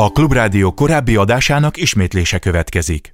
A 0.00 0.10
Klubrádió 0.10 0.72
korábbi 0.72 1.16
adásának 1.16 1.76
ismétlése 1.76 2.38
következik. 2.38 3.12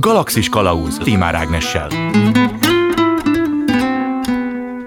Galaxis 0.00 0.48
Kalauz 0.48 0.98
Timár 0.98 1.34
Ágnessel. 1.34 1.88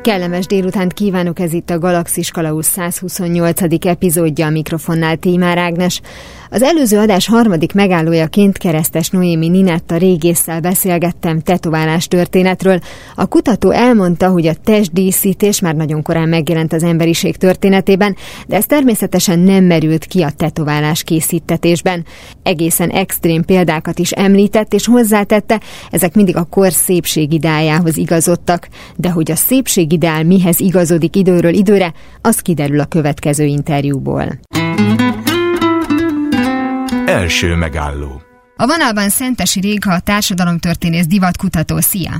Kellemes 0.09 0.45
délutánt 0.45 0.93
kívánok, 0.93 1.39
ez 1.39 1.54
itt 1.54 1.70
a 1.70 1.79
Galaxis 1.79 2.31
Kalauz 2.31 2.65
128. 2.65 3.86
epizódja 3.86 4.45
a 4.45 4.49
mikrofonnál 4.49 5.17
Tímár 5.17 5.57
Ágnes. 5.57 6.02
Az 6.52 6.61
előző 6.61 6.97
adás 6.97 7.27
harmadik 7.27 7.73
megállójaként 7.73 8.57
keresztes 8.57 9.09
Noémi 9.09 9.48
Ninetta 9.48 9.98
régésszel 9.98 10.59
beszélgettem 10.59 11.41
tetoválás 11.41 12.07
történetről. 12.07 12.80
A 13.16 13.25
kutató 13.25 13.71
elmondta, 13.71 14.30
hogy 14.30 14.48
a 14.48 14.53
testdíszítés 14.63 15.59
már 15.59 15.75
nagyon 15.75 16.02
korán 16.02 16.30
megjelent 16.30 16.73
az 16.73 16.84
emberiség 16.84 17.38
történetében, 17.38 18.16
de 18.48 18.55
ez 18.55 18.66
természetesen 18.66 19.39
nem 19.39 19.63
merült 19.63 20.05
ki 20.05 20.21
a 20.21 20.31
tetoválás 20.31 21.03
készítetésben. 21.03 22.05
Egészen 22.44 22.89
extrém 22.89 23.44
példákat 23.45 23.99
is 23.99 24.12
említett, 24.12 24.73
és 24.73 24.85
hozzátette, 24.85 25.62
ezek 25.91 26.16
mindig 26.16 26.35
a 26.35 26.48
kor 26.49 26.71
szépségidájához 26.71 27.98
igazodtak, 27.98 28.67
de 28.95 29.09
hogy 29.09 29.31
a 29.31 29.35
szépségideál 29.99 30.23
mihez 30.23 30.59
igazodik 30.59 31.16
időről 31.16 31.53
időre, 31.53 31.94
az 32.21 32.39
kiderül 32.39 32.80
a 32.80 32.85
következő 32.85 33.45
interjúból. 33.45 34.39
Első 37.05 37.55
megálló. 37.55 38.22
A 38.55 38.67
vonalban 38.67 39.09
Szentesi 39.09 39.59
Réga, 39.59 39.99
társadalomtörténész 39.99 41.08
divatkutató. 41.08 41.80
Szia! 41.80 42.12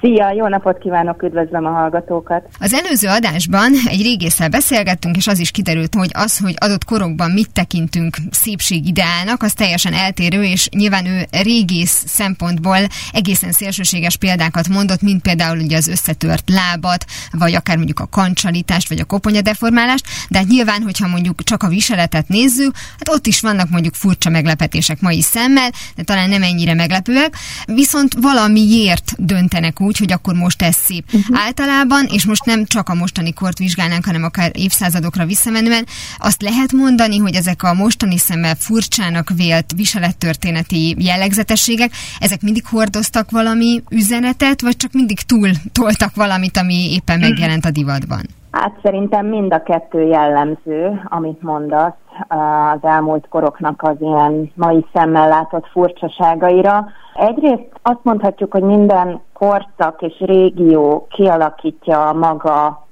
Szia, 0.00 0.30
jó 0.30 0.48
napot 0.48 0.78
kívánok, 0.78 1.22
üdvözlöm 1.22 1.64
a 1.66 1.70
hallgatókat. 1.70 2.48
Az 2.60 2.72
előző 2.72 3.08
adásban 3.08 3.72
egy 3.86 4.02
régésszel 4.02 4.48
beszélgettünk, 4.48 5.16
és 5.16 5.26
az 5.26 5.38
is 5.38 5.50
kiderült, 5.50 5.94
hogy 5.94 6.10
az, 6.12 6.38
hogy 6.38 6.54
adott 6.58 6.84
korokban 6.84 7.30
mit 7.30 7.52
tekintünk 7.52 8.16
szépségideálnak, 8.30 9.42
az 9.42 9.52
teljesen 9.52 9.92
eltérő, 9.92 10.42
és 10.42 10.68
nyilván 10.68 11.06
ő 11.06 11.24
régész 11.42 12.04
szempontból 12.06 12.76
egészen 13.12 13.52
szélsőséges 13.52 14.16
példákat 14.16 14.68
mondott, 14.68 15.02
mint 15.02 15.22
például 15.22 15.58
ugye 15.58 15.76
az 15.76 15.88
összetört 15.88 16.50
lábat, 16.50 17.04
vagy 17.32 17.54
akár 17.54 17.76
mondjuk 17.76 18.00
a 18.00 18.08
kancsalitást, 18.10 18.88
vagy 18.88 19.00
a 19.00 19.04
koponyadeformálást, 19.04 20.06
de 20.28 20.38
hát 20.38 20.48
nyilván, 20.48 20.82
hogyha 20.82 21.08
mondjuk 21.08 21.42
csak 21.42 21.62
a 21.62 21.68
viseletet 21.68 22.28
nézzük, 22.28 22.74
hát 22.98 23.08
ott 23.08 23.26
is 23.26 23.40
vannak 23.40 23.68
mondjuk 23.68 23.94
furcsa 23.94 24.30
meglepetések 24.30 25.00
mai 25.00 25.20
szemmel, 25.20 25.70
de 25.96 26.02
talán 26.02 26.28
nem 26.28 26.42
ennyire 26.42 26.74
meglepőek, 26.74 27.36
viszont 27.66 28.14
valamiért 28.20 29.12
döntenek 29.16 29.80
úgy, 29.80 29.87
úgy, 29.88 29.98
hogy 29.98 30.12
akkor 30.12 30.34
most 30.34 30.62
ez 30.62 30.74
szép. 30.74 31.04
Uh-huh. 31.12 31.38
Általában, 31.46 32.04
és 32.16 32.26
most 32.26 32.44
nem 32.44 32.64
csak 32.64 32.88
a 32.88 32.94
mostani 32.94 33.32
kort 33.32 33.58
vizsgálnánk, 33.58 34.04
hanem 34.04 34.22
akár 34.22 34.50
évszázadokra 34.54 35.24
visszamenően, 35.24 35.84
azt 36.18 36.42
lehet 36.42 36.72
mondani, 36.72 37.18
hogy 37.18 37.34
ezek 37.34 37.62
a 37.62 37.74
mostani 37.74 38.18
szemmel 38.18 38.54
furcsának 38.54 39.28
vélt 39.36 39.72
viselettörténeti 39.76 40.96
jellegzetességek, 40.98 41.90
ezek 42.20 42.42
mindig 42.42 42.66
hordoztak 42.66 43.30
valami 43.30 43.82
üzenetet, 43.90 44.60
vagy 44.60 44.76
csak 44.76 44.92
mindig 44.92 45.20
túl 45.20 45.50
toltak 45.72 46.14
valamit, 46.14 46.56
ami 46.56 46.92
éppen 46.92 47.18
megjelent 47.18 47.64
a 47.64 47.70
divatban? 47.70 48.22
Hát 48.50 48.78
szerintem 48.82 49.26
mind 49.26 49.52
a 49.52 49.62
kettő 49.62 50.02
jellemző, 50.02 51.02
amit 51.04 51.42
mondasz 51.42 51.94
az 52.28 52.78
elmúlt 52.82 53.28
koroknak 53.28 53.82
az 53.82 53.96
ilyen 54.00 54.50
mai 54.54 54.86
szemmel 54.92 55.28
látott 55.28 55.66
furcsaságaira. 55.72 56.86
Egyrészt 57.14 57.68
azt 57.82 58.00
mondhatjuk, 58.02 58.52
hogy 58.52 58.62
minden 58.62 59.20
korszak 59.38 60.02
és 60.02 60.14
régió 60.18 61.06
kialakítja 61.10 62.12
maga 62.12 62.86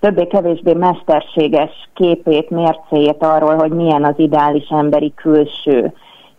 többé-kevésbé 0.00 0.72
mesterséges 0.72 1.70
képét, 1.94 2.50
mércéjét 2.50 3.22
arról, 3.22 3.54
hogy 3.54 3.70
milyen 3.70 4.04
az 4.04 4.14
ideális 4.16 4.68
emberi 4.68 5.12
külső. 5.14 5.92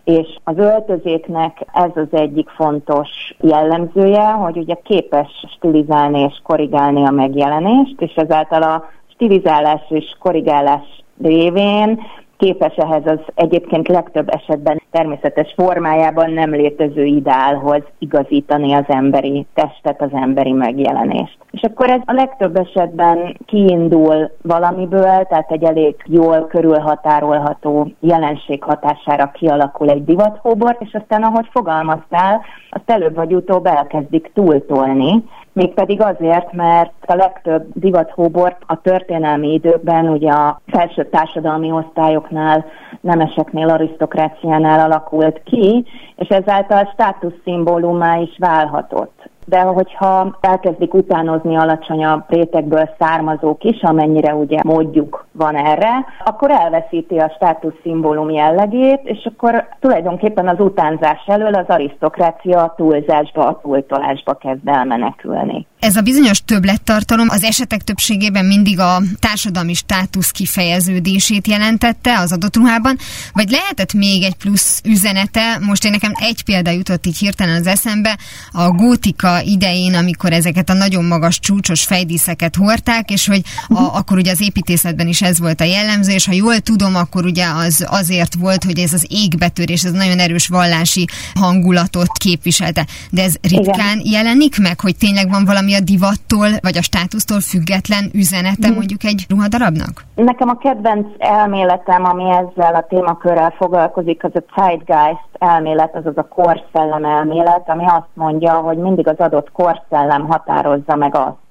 És 0.03 0.27
az 0.43 0.57
öltözéknek 0.57 1.65
ez 1.73 1.91
az 1.95 2.07
egyik 2.11 2.49
fontos 2.49 3.09
jellemzője, 3.39 4.31
hogy 4.31 4.57
ugye 4.57 4.75
képes 4.83 5.45
stilizálni 5.55 6.19
és 6.19 6.39
korrigálni 6.43 7.05
a 7.05 7.11
megjelenést, 7.11 8.01
és 8.01 8.13
ezáltal 8.15 8.61
a 8.61 8.89
stilizálás 9.13 9.81
és 9.89 10.15
korrigálás 10.19 11.03
révén 11.21 12.01
képes 12.43 12.75
ehhez 12.75 13.05
az 13.05 13.19
egyébként 13.35 13.87
legtöbb 13.87 14.29
esetben 14.29 14.81
természetes 14.91 15.53
formájában 15.55 16.31
nem 16.31 16.51
létező 16.51 17.03
ideálhoz 17.03 17.81
igazítani 17.99 18.73
az 18.73 18.83
emberi 18.87 19.45
testet, 19.53 20.01
az 20.01 20.09
emberi 20.11 20.51
megjelenést. 20.51 21.37
És 21.51 21.61
akkor 21.61 21.89
ez 21.89 22.01
a 22.05 22.13
legtöbb 22.13 22.57
esetben 22.57 23.37
kiindul 23.45 24.31
valamiből, 24.41 25.25
tehát 25.29 25.51
egy 25.51 25.63
elég 25.63 25.95
jól 26.05 26.47
körülhatárolható 26.47 27.91
jelenség 27.99 28.63
hatására 28.63 29.31
kialakul 29.31 29.89
egy 29.89 30.03
divathóbor, 30.03 30.77
és 30.79 30.93
aztán, 30.93 31.23
ahogy 31.23 31.47
fogalmaztál, 31.51 32.41
azt 32.69 32.91
előbb 32.91 33.15
vagy 33.15 33.33
utóbb 33.33 33.65
elkezdik 33.65 34.31
túltolni, 34.33 35.23
mégpedig 35.53 36.01
azért, 36.01 36.51
mert 36.51 36.93
a 37.05 37.15
legtöbb 37.15 37.65
divathóbort 37.73 38.61
a 38.67 38.81
történelmi 38.81 39.53
időkben 39.53 40.09
ugye 40.09 40.31
a 40.31 40.61
felső 40.67 41.05
társadalmi 41.05 41.71
osztályoknál, 41.71 42.65
nemeseknél, 43.01 43.69
arisztokráciánál 43.69 44.79
alakult 44.79 45.41
ki, 45.43 45.85
és 46.15 46.27
ezáltal 46.27 46.89
státuszszimbólumá 46.93 48.17
is 48.17 48.35
válhatott 48.37 49.31
de 49.45 49.59
hogyha 49.59 50.37
elkezdik 50.41 50.93
utánozni 50.93 51.57
alacsonyabb 51.57 52.23
rétegből 52.27 52.89
származók 52.99 53.63
is, 53.63 53.81
amennyire 53.81 54.33
ugye 54.33 54.59
módjuk 54.63 55.25
van 55.31 55.55
erre, 55.55 56.05
akkor 56.23 56.51
elveszíti 56.51 57.17
a 57.17 57.31
státusz 57.35 57.73
szimbólum 57.83 58.29
jellegét, 58.29 59.01
és 59.03 59.29
akkor 59.33 59.67
tulajdonképpen 59.79 60.47
az 60.47 60.59
utánzás 60.59 61.23
elől 61.25 61.53
az 61.53 61.65
arisztokrácia 61.67 62.63
a 62.63 62.73
túlzásba, 62.77 63.47
a 63.47 63.59
túltolásba 63.61 64.33
kezd 64.33 64.67
el 64.67 64.85
menekülni. 64.85 65.67
Ez 65.79 65.95
a 65.95 66.01
bizonyos 66.01 66.43
többlettartalom 66.43 67.27
az 67.29 67.43
esetek 67.43 67.81
többségében 67.81 68.45
mindig 68.45 68.79
a 68.79 68.97
társadalmi 69.19 69.73
státusz 69.73 70.31
kifejeződését 70.31 71.47
jelentette 71.47 72.19
az 72.19 72.31
adott 72.31 72.55
ruhában, 72.55 72.95
vagy 73.33 73.49
lehetett 73.49 73.93
még 73.93 74.23
egy 74.23 74.35
plusz 74.35 74.81
üzenete? 74.85 75.57
Most 75.67 75.85
én 75.85 75.91
nekem 75.91 76.11
egy 76.15 76.43
példa 76.45 76.71
jutott 76.71 77.05
így 77.05 77.17
hirtelen 77.17 77.55
az 77.55 77.67
eszembe, 77.67 78.17
a 78.51 78.71
gótika 78.71 79.32
idején, 79.43 79.93
amikor 79.93 80.31
ezeket 80.31 80.69
a 80.69 80.73
nagyon 80.73 81.05
magas 81.05 81.39
csúcsos 81.39 81.83
fejdíszeket 81.83 82.55
hordták, 82.55 83.11
és 83.11 83.27
hogy 83.27 83.41
a, 83.67 83.73
uh-huh. 83.73 83.97
akkor 83.97 84.17
ugye 84.17 84.31
az 84.31 84.41
építészetben 84.41 85.07
is 85.07 85.21
ez 85.21 85.39
volt 85.39 85.61
a 85.61 85.63
jellemző, 85.63 86.11
és 86.11 86.25
ha 86.25 86.33
jól 86.33 86.59
tudom, 86.59 86.95
akkor 86.95 87.25
ugye 87.25 87.45
az 87.65 87.87
azért 87.89 88.35
volt, 88.35 88.63
hogy 88.63 88.79
ez 88.79 88.93
az 88.93 89.07
égbetörés, 89.09 89.83
ez 89.83 89.91
nagyon 89.91 90.19
erős 90.19 90.47
vallási 90.47 91.05
hangulatot 91.39 92.11
képviselte. 92.17 92.85
De 93.11 93.23
ez 93.23 93.35
ritkán 93.41 93.99
Igen. 93.99 94.11
jelenik 94.11 94.59
meg, 94.59 94.79
hogy 94.79 94.95
tényleg 94.97 95.29
van 95.29 95.45
valami 95.45 95.73
a 95.75 95.79
divattól, 95.79 96.49
vagy 96.61 96.77
a 96.77 96.81
státusztól 96.81 97.39
független 97.39 98.09
üzenete 98.13 98.69
mm. 98.69 98.73
mondjuk 98.73 99.03
egy 99.03 99.25
ruhadarabnak? 99.29 100.05
Nekem 100.15 100.49
a 100.49 100.57
kedvenc 100.57 101.07
elméletem, 101.17 102.05
ami 102.05 102.23
ezzel 102.23 102.75
a 102.75 102.85
témakörrel 102.89 103.53
foglalkozik, 103.57 104.23
az 104.23 104.31
a 104.33 104.43
Zeitgeist 104.55 105.31
elmélet, 105.39 105.95
azaz 105.95 106.17
a 106.17 106.27
korszellem 106.27 107.05
elmélet, 107.05 107.69
ami 107.69 107.85
azt 107.85 108.13
mondja, 108.13 108.53
hogy 108.53 108.77
mindig 108.77 109.07
az 109.07 109.19
adott 109.23 109.51
korszellem 109.51 110.27
határozza 110.27 110.95
meg 110.95 111.15
azt, 111.15 111.41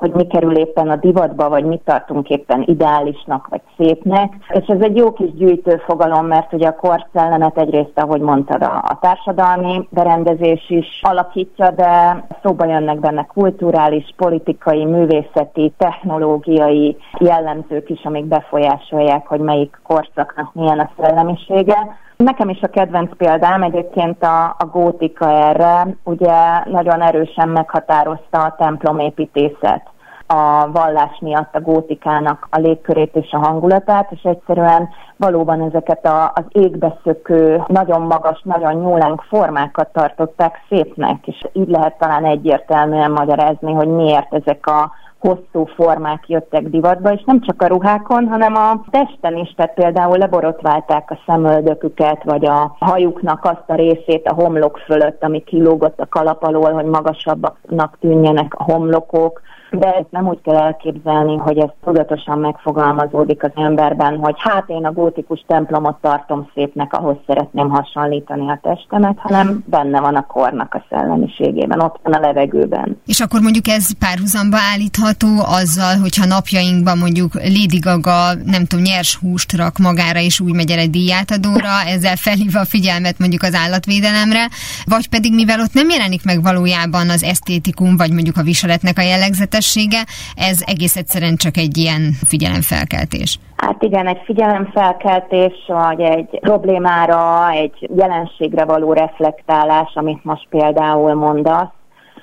hogy 0.00 0.12
mi 0.12 0.26
kerül 0.26 0.56
éppen 0.56 0.88
a 0.88 0.96
divatba, 0.96 1.48
vagy 1.48 1.64
mit 1.64 1.80
tartunk 1.84 2.28
éppen 2.28 2.62
ideálisnak, 2.66 3.46
vagy 3.48 3.60
szépnek. 3.76 4.32
És 4.48 4.66
ez 4.66 4.80
egy 4.80 4.96
jó 4.96 5.12
kis 5.12 5.34
gyűjtő 5.34 5.82
fogalom, 5.86 6.26
mert 6.26 6.52
ugye 6.52 6.68
a 6.68 6.76
korszellemet 6.76 7.58
egyrészt, 7.58 7.98
ahogy 7.98 8.20
mondtad, 8.20 8.62
a, 8.62 8.82
a 8.86 8.98
társadalmi 9.00 9.88
berendezés 9.90 10.70
is 10.70 11.00
alakítja, 11.02 11.70
de 11.70 12.24
szóba 12.42 12.64
jönnek 12.64 13.00
benne 13.00 13.24
kulturális, 13.24 14.14
politikai, 14.16 14.84
művészeti, 14.84 15.72
technológiai 15.78 16.96
jellemzők 17.18 17.90
is, 17.90 18.04
amik 18.04 18.24
befolyásolják, 18.24 19.26
hogy 19.26 19.40
melyik 19.40 19.80
korszaknak 19.82 20.54
milyen 20.54 20.78
a 20.78 20.90
szellemisége. 21.00 21.98
Nekem 22.24 22.48
is 22.48 22.60
a 22.60 22.68
kedvenc 22.68 23.16
példám 23.16 23.62
egyébként 23.62 24.22
a, 24.22 24.44
a 24.44 24.66
gótika 24.72 25.30
erre, 25.30 25.86
ugye 26.04 26.64
nagyon 26.64 27.02
erősen 27.02 27.48
meghatározta 27.48 28.42
a 28.42 28.54
templomépítészet. 28.58 29.82
A 30.26 30.70
vallás 30.72 31.18
miatt 31.20 31.54
a 31.54 31.60
gótikának 31.60 32.48
a 32.50 32.58
légkörét 32.58 33.14
és 33.16 33.32
a 33.32 33.38
hangulatát, 33.38 34.10
és 34.10 34.22
egyszerűen 34.22 34.88
valóban 35.16 35.62
ezeket 35.62 36.06
a, 36.06 36.32
az 36.34 36.44
égbeszökő, 36.48 37.62
nagyon 37.66 38.00
magas, 38.00 38.40
nagyon 38.44 38.74
nyúlánk 38.74 39.22
formákat 39.22 39.88
tartották 39.92 40.64
szépnek, 40.68 41.26
és 41.26 41.42
így 41.52 41.68
lehet 41.68 41.98
talán 41.98 42.24
egyértelműen 42.24 43.10
magyarázni, 43.10 43.72
hogy 43.72 43.88
miért 43.88 44.34
ezek 44.34 44.66
a 44.66 44.90
hosszú 45.20 45.64
formák 45.64 46.28
jöttek 46.28 46.68
divatba, 46.68 47.12
és 47.12 47.22
nem 47.26 47.40
csak 47.40 47.62
a 47.62 47.66
ruhákon, 47.66 48.28
hanem 48.28 48.54
a 48.54 48.84
testen 48.90 49.36
is, 49.36 49.54
tehát 49.56 49.74
például 49.74 50.18
leborotválták 50.18 51.10
a 51.10 51.18
szemöldöküket, 51.26 52.24
vagy 52.24 52.44
a 52.46 52.76
hajuknak 52.78 53.44
azt 53.44 53.64
a 53.66 53.74
részét 53.74 54.26
a 54.26 54.34
homlok 54.34 54.78
fölött, 54.78 55.22
ami 55.24 55.44
kilógott 55.44 56.00
a 56.00 56.08
kalap 56.08 56.44
alól, 56.44 56.72
hogy 56.72 56.84
magasabbnak 56.84 57.96
tűnjenek 58.00 58.54
a 58.54 58.62
homlokok, 58.62 59.40
de 59.70 59.86
ezt 59.86 60.10
nem 60.10 60.28
úgy 60.28 60.40
kell 60.42 60.56
elképzelni, 60.56 61.36
hogy 61.36 61.58
ez 61.58 61.68
tudatosan 61.84 62.38
megfogalmazódik 62.38 63.42
az 63.42 63.50
emberben, 63.54 64.16
hogy 64.16 64.34
hát 64.38 64.68
én 64.68 64.84
a 64.84 64.92
gótikus 64.92 65.44
templomot 65.46 65.96
tartom 66.00 66.50
szépnek, 66.54 66.92
ahhoz 66.92 67.16
szeretném 67.26 67.68
hasonlítani 67.68 68.50
a 68.50 68.60
testemet, 68.62 69.18
hanem 69.18 69.64
benne 69.66 70.00
van 70.00 70.14
a 70.14 70.26
kornak 70.26 70.74
a 70.74 70.84
szellemiségében, 70.88 71.80
ott 71.80 72.00
van 72.02 72.12
a 72.12 72.20
levegőben. 72.20 73.00
És 73.06 73.20
akkor 73.20 73.40
mondjuk 73.40 73.68
ez 73.68 73.98
párhuzamba 73.98 74.56
állítható 74.72 75.28
azzal, 75.60 75.96
hogyha 76.00 76.26
napjainkban 76.26 76.98
mondjuk 76.98 77.34
Lady 77.34 77.78
Gaga, 77.78 78.34
nem 78.44 78.64
tudom, 78.64 78.84
nyers 78.84 79.16
húst 79.16 79.56
rak 79.56 79.78
magára, 79.78 80.20
és 80.20 80.40
úgy 80.40 80.54
megy 80.54 80.70
el 80.70 80.78
egy 80.78 80.90
díjátadóra, 80.90 81.82
ezzel 81.86 82.16
felhívva 82.16 82.60
a 82.60 82.64
figyelmet 82.64 83.18
mondjuk 83.18 83.42
az 83.42 83.54
állatvédelemre, 83.54 84.48
vagy 84.84 85.08
pedig 85.08 85.34
mivel 85.34 85.60
ott 85.60 85.72
nem 85.72 85.88
jelenik 85.88 86.24
meg 86.24 86.42
valójában 86.42 87.10
az 87.10 87.22
esztétikum, 87.22 87.96
vagy 87.96 88.12
mondjuk 88.12 88.36
a 88.36 88.42
viseletnek 88.42 88.98
a 88.98 89.02
jellegzete, 89.02 89.59
képessége, 89.60 90.04
ez 90.36 90.62
egész 90.66 90.96
egyszerűen 90.96 91.36
csak 91.36 91.56
egy 91.56 91.76
ilyen 91.76 92.12
figyelemfelkeltés. 92.26 93.38
Hát 93.56 93.82
igen, 93.82 94.06
egy 94.06 94.20
figyelemfelkeltés, 94.24 95.52
vagy 95.66 96.00
egy 96.00 96.38
problémára, 96.40 97.50
egy 97.50 97.88
jelenségre 97.96 98.64
való 98.64 98.92
reflektálás, 98.92 99.92
amit 99.94 100.24
most 100.24 100.46
például 100.50 101.14
mondasz, 101.14 101.72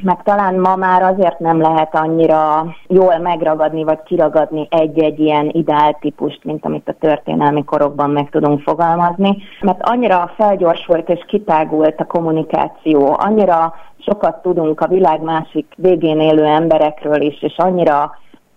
meg 0.01 0.23
talán 0.23 0.55
ma 0.55 0.75
már 0.75 1.01
azért 1.01 1.39
nem 1.39 1.61
lehet 1.61 1.95
annyira 1.95 2.65
jól 2.87 3.17
megragadni 3.17 3.83
vagy 3.83 4.03
kiragadni 4.03 4.67
egy-egy 4.69 5.19
ilyen 5.19 5.49
ideáltípust, 5.49 6.43
mint 6.43 6.65
amit 6.65 6.89
a 6.89 6.95
történelmi 6.99 7.63
korokban 7.63 8.09
meg 8.09 8.29
tudunk 8.29 8.61
fogalmazni, 8.61 9.37
mert 9.61 9.81
annyira 9.81 10.31
felgyorsult 10.35 11.09
és 11.09 11.25
kitágult 11.27 11.99
a 11.99 12.05
kommunikáció, 12.05 13.15
annyira 13.19 13.73
sokat 13.99 14.41
tudunk 14.41 14.81
a 14.81 14.87
világ 14.87 15.21
másik 15.21 15.73
végén 15.77 16.19
élő 16.19 16.45
emberekről 16.45 17.21
is, 17.21 17.41
és 17.41 17.57
annyira 17.57 18.11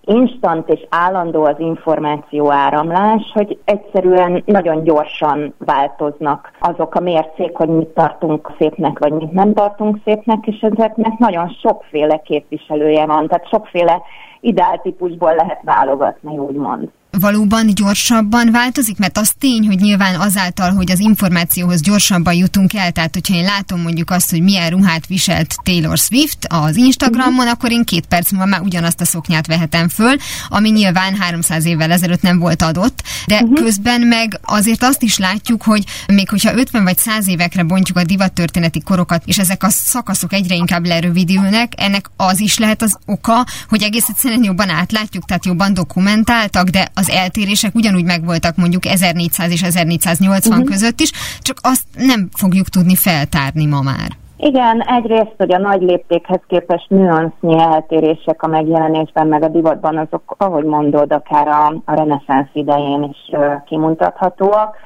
instant 0.05 0.69
és 0.69 0.87
állandó 0.88 1.44
az 1.44 1.58
információ 1.58 2.50
áramlás, 2.50 3.31
hogy 3.35 3.58
egyszerűen 3.64 4.43
nagyon 4.47 4.82
gyorsan 4.82 5.55
változnak 5.58 6.50
azok 6.61 6.94
a 6.94 7.00
mércék, 7.00 7.56
hogy 7.56 7.69
mit 7.69 7.88
tartunk 7.88 8.52
szépnek, 8.58 8.99
vagy 8.99 9.12
mit 9.12 9.32
nem 9.32 9.55
tartunk 9.55 9.99
szépnek, 10.05 10.47
és 10.47 10.61
ezeknek 10.61 11.19
nagyon 11.19 11.49
sokféle 11.49 12.17
képviselője 12.17 13.06
van, 13.06 13.29
tehát 13.29 13.49
sokféle 13.49 14.02
ideáltípusból 14.41 15.35
lehet 15.35 15.61
válogatni, 15.62 16.38
úgymond 16.38 16.91
valóban 17.10 17.74
gyorsabban 17.74 18.50
változik? 18.50 18.98
Mert 18.98 19.18
az 19.18 19.32
tény, 19.38 19.66
hogy 19.66 19.78
nyilván 19.78 20.20
azáltal, 20.20 20.70
hogy 20.72 20.90
az 20.90 20.98
információhoz 20.98 21.80
gyorsabban 21.80 22.34
jutunk 22.34 22.74
el, 22.74 22.90
tehát 22.90 23.14
hogyha 23.14 23.34
én 23.34 23.42
látom 23.42 23.80
mondjuk 23.80 24.10
azt, 24.10 24.30
hogy 24.30 24.42
milyen 24.42 24.70
ruhát 24.70 25.06
viselt 25.06 25.54
Taylor 25.62 25.98
Swift 25.98 26.46
az 26.48 26.76
Instagramon, 26.76 27.34
uh-huh. 27.34 27.50
akkor 27.50 27.70
én 27.70 27.84
két 27.84 28.06
perc 28.06 28.30
múlva 28.30 28.46
már 28.46 28.60
ugyanazt 28.60 29.00
a 29.00 29.04
szoknyát 29.04 29.46
vehetem 29.46 29.88
föl, 29.88 30.16
ami 30.48 30.70
nyilván 30.70 31.16
300 31.16 31.64
évvel 31.64 31.90
ezelőtt 31.90 32.22
nem 32.22 32.38
volt 32.38 32.62
adott, 32.62 33.02
de 33.26 33.34
uh-huh. 33.34 33.62
közben 33.62 34.00
meg 34.00 34.40
azért 34.42 34.82
azt 34.82 35.02
is 35.02 35.18
látjuk, 35.18 35.62
hogy 35.62 35.84
még 36.06 36.28
hogyha 36.28 36.54
50 36.54 36.84
vagy 36.84 36.98
100 36.98 37.28
évekre 37.28 37.62
bontjuk 37.62 37.96
a 37.96 38.04
divattörténeti 38.04 38.80
korokat, 38.80 39.22
és 39.26 39.38
ezek 39.38 39.62
a 39.62 39.70
szakaszok 39.70 40.32
egyre 40.32 40.54
inkább 40.54 40.86
lerövidülnek, 40.86 41.72
ennek 41.76 42.10
az 42.16 42.40
is 42.40 42.58
lehet 42.58 42.82
az 42.82 42.96
oka, 43.06 43.46
hogy 43.68 43.82
egész 43.82 44.08
egyszerűen 44.08 44.44
jobban 44.44 44.68
átlátjuk, 44.68 45.24
tehát 45.24 45.46
jobban 45.46 45.74
dokumentáltak, 45.74 46.68
de 46.68 46.88
az 47.00 47.11
eltérések 47.11 47.75
ugyanúgy 47.75 48.05
megvoltak 48.05 48.56
mondjuk 48.56 48.87
1400 48.87 49.50
és 49.50 49.62
1480 49.62 50.52
uh-huh. 50.52 50.70
között 50.70 51.00
is, 51.00 51.12
csak 51.41 51.56
azt 51.62 51.85
nem 51.97 52.29
fogjuk 52.32 52.69
tudni 52.69 52.94
feltárni 52.94 53.67
ma 53.67 53.81
már. 53.81 54.11
Igen, 54.37 54.81
egyrészt, 54.81 55.35
hogy 55.37 55.52
a 55.52 55.58
nagy 55.58 55.82
léptékhez 55.82 56.41
képest 56.47 56.88
nüansznyi 56.88 57.58
eltérések 57.58 58.43
a 58.43 58.47
megjelenésben, 58.47 59.26
meg 59.26 59.43
a 59.43 59.49
divatban, 59.49 59.97
azok, 59.99 60.35
ahogy 60.38 60.64
mondod, 60.64 61.12
akár 61.12 61.49
a, 61.49 61.67
a 61.85 61.94
reneszánsz 61.94 62.49
idején 62.52 63.03
is 63.03 63.38
uh, 63.38 63.64
kimutathatóak 63.64 64.76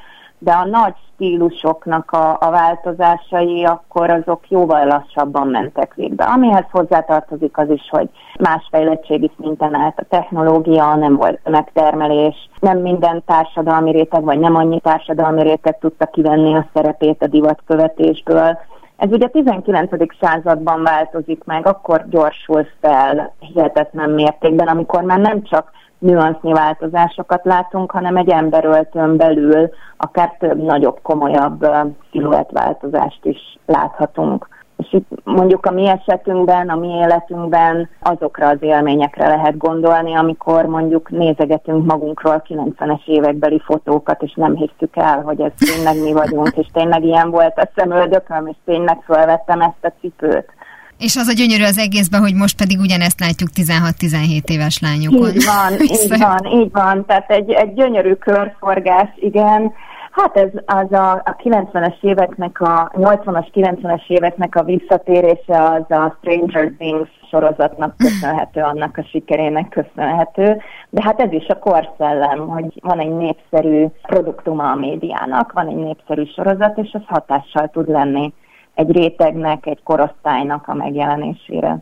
de 0.45 0.51
a 0.51 0.65
nagy 0.65 0.93
stílusoknak 1.13 2.11
a, 2.11 2.37
a 2.39 2.49
változásai 2.49 3.63
akkor 3.65 4.09
azok 4.09 4.49
jóval 4.49 4.85
lassabban 4.85 5.47
mentek 5.47 5.93
végbe. 5.93 6.23
Amihez 6.23 6.65
hozzátartozik 6.71 7.57
az 7.57 7.69
is, 7.69 7.87
hogy 7.89 8.09
más 8.39 8.67
fejlettségi 8.71 9.31
szinten 9.39 9.75
állt 9.75 9.99
a 9.99 10.05
technológia, 10.09 10.95
nem 10.95 11.15
volt 11.15 11.39
megtermelés, 11.49 12.49
nem 12.59 12.77
minden 12.77 13.23
társadalmi 13.25 13.91
réteg, 13.91 14.23
vagy 14.23 14.39
nem 14.39 14.55
annyi 14.55 14.79
társadalmi 14.79 15.41
réteg 15.41 15.79
tudta 15.79 16.05
kivenni 16.05 16.55
a 16.55 16.67
szerepét 16.73 17.21
a 17.21 17.27
divatkövetésből. 17.27 18.57
Ez 18.97 19.11
ugye 19.11 19.25
a 19.25 19.29
19. 19.29 19.91
században 20.19 20.83
változik 20.83 21.43
meg, 21.43 21.67
akkor 21.67 22.05
gyorsul 22.09 22.67
fel 22.81 23.33
hihetetlen 23.39 24.09
mértékben, 24.09 24.67
amikor 24.67 25.03
már 25.03 25.19
nem 25.19 25.43
csak 25.43 25.71
nüansznyi 26.05 26.53
változásokat 26.53 27.43
látunk, 27.43 27.91
hanem 27.91 28.15
egy 28.15 28.29
emberöltön 28.29 29.17
belül 29.17 29.69
akár 29.97 30.35
több 30.39 30.63
nagyobb, 30.63 30.99
komolyabb 31.01 31.67
sziluettváltozást 32.11 33.25
is 33.25 33.57
láthatunk. 33.65 34.47
És 34.77 34.93
itt 34.93 35.07
mondjuk 35.23 35.65
a 35.65 35.71
mi 35.71 35.87
esetünkben, 35.87 36.69
a 36.69 36.75
mi 36.75 36.87
életünkben 36.87 37.89
azokra 37.99 38.47
az 38.47 38.57
élményekre 38.59 39.27
lehet 39.27 39.57
gondolni, 39.57 40.15
amikor 40.15 40.65
mondjuk 40.65 41.09
nézegetünk 41.09 41.85
magunkról 41.85 42.43
90-es 42.47 43.05
évekbeli 43.05 43.61
fotókat, 43.65 44.21
és 44.21 44.33
nem 44.33 44.55
hisztük 44.55 44.95
el, 44.95 45.21
hogy 45.21 45.41
ez 45.41 45.51
tényleg 45.57 46.03
mi 46.03 46.13
vagyunk, 46.13 46.57
és 46.57 46.67
tényleg 46.73 47.03
ilyen 47.03 47.31
volt 47.31 47.59
a 47.59 47.69
szemöldököm, 47.75 48.47
és 48.47 48.55
tényleg 48.65 49.01
felvettem 49.05 49.61
ezt 49.61 49.85
a 49.85 49.91
cipőt. 49.99 50.54
És 50.97 51.15
az 51.15 51.27
a 51.27 51.33
gyönyörű 51.33 51.63
az 51.63 51.77
egészben, 51.77 52.21
hogy 52.21 52.33
most 52.33 52.57
pedig 52.57 52.79
ugyanezt 52.79 53.19
látjuk 53.19 53.49
16-17 53.55 54.49
éves 54.49 54.79
lányokon. 54.79 55.29
Így 55.29 55.45
van, 55.45 55.71
így 55.99 56.19
van, 56.19 56.45
így 56.59 56.71
van. 56.71 57.05
Tehát 57.05 57.31
egy, 57.31 57.51
egy 57.51 57.73
gyönyörű 57.73 58.13
körforgás, 58.13 59.09
igen. 59.15 59.73
Hát 60.11 60.37
ez 60.37 60.49
az 60.65 60.91
a, 60.91 61.11
a 61.11 61.35
90-es 61.43 61.95
éveknek, 62.01 62.61
a 62.61 62.91
80-as, 62.93 63.47
90-es 63.53 64.07
éveknek 64.07 64.55
a 64.55 64.63
visszatérése 64.63 65.63
az 65.63 65.97
a 65.97 66.17
Stranger 66.19 66.71
Things 66.77 67.09
sorozatnak 67.29 67.97
köszönhető, 67.97 68.61
annak 68.61 68.97
a 68.97 69.03
sikerének 69.03 69.69
köszönhető. 69.69 70.61
De 70.89 71.03
hát 71.03 71.19
ez 71.19 71.31
is 71.31 71.47
a 71.47 71.59
korszellem, 71.59 72.47
hogy 72.47 72.79
van 72.81 72.99
egy 72.99 73.15
népszerű 73.15 73.85
produktuma 74.01 74.71
a 74.71 74.75
médiának, 74.75 75.51
van 75.51 75.67
egy 75.67 75.75
népszerű 75.75 76.23
sorozat, 76.35 76.77
és 76.77 76.89
az 76.93 77.01
hatással 77.05 77.67
tud 77.67 77.89
lenni 77.89 78.33
egy 78.75 78.91
rétegnek, 78.91 79.65
egy 79.65 79.83
korosztálynak 79.83 80.67
a 80.67 80.73
megjelenésére. 80.73 81.77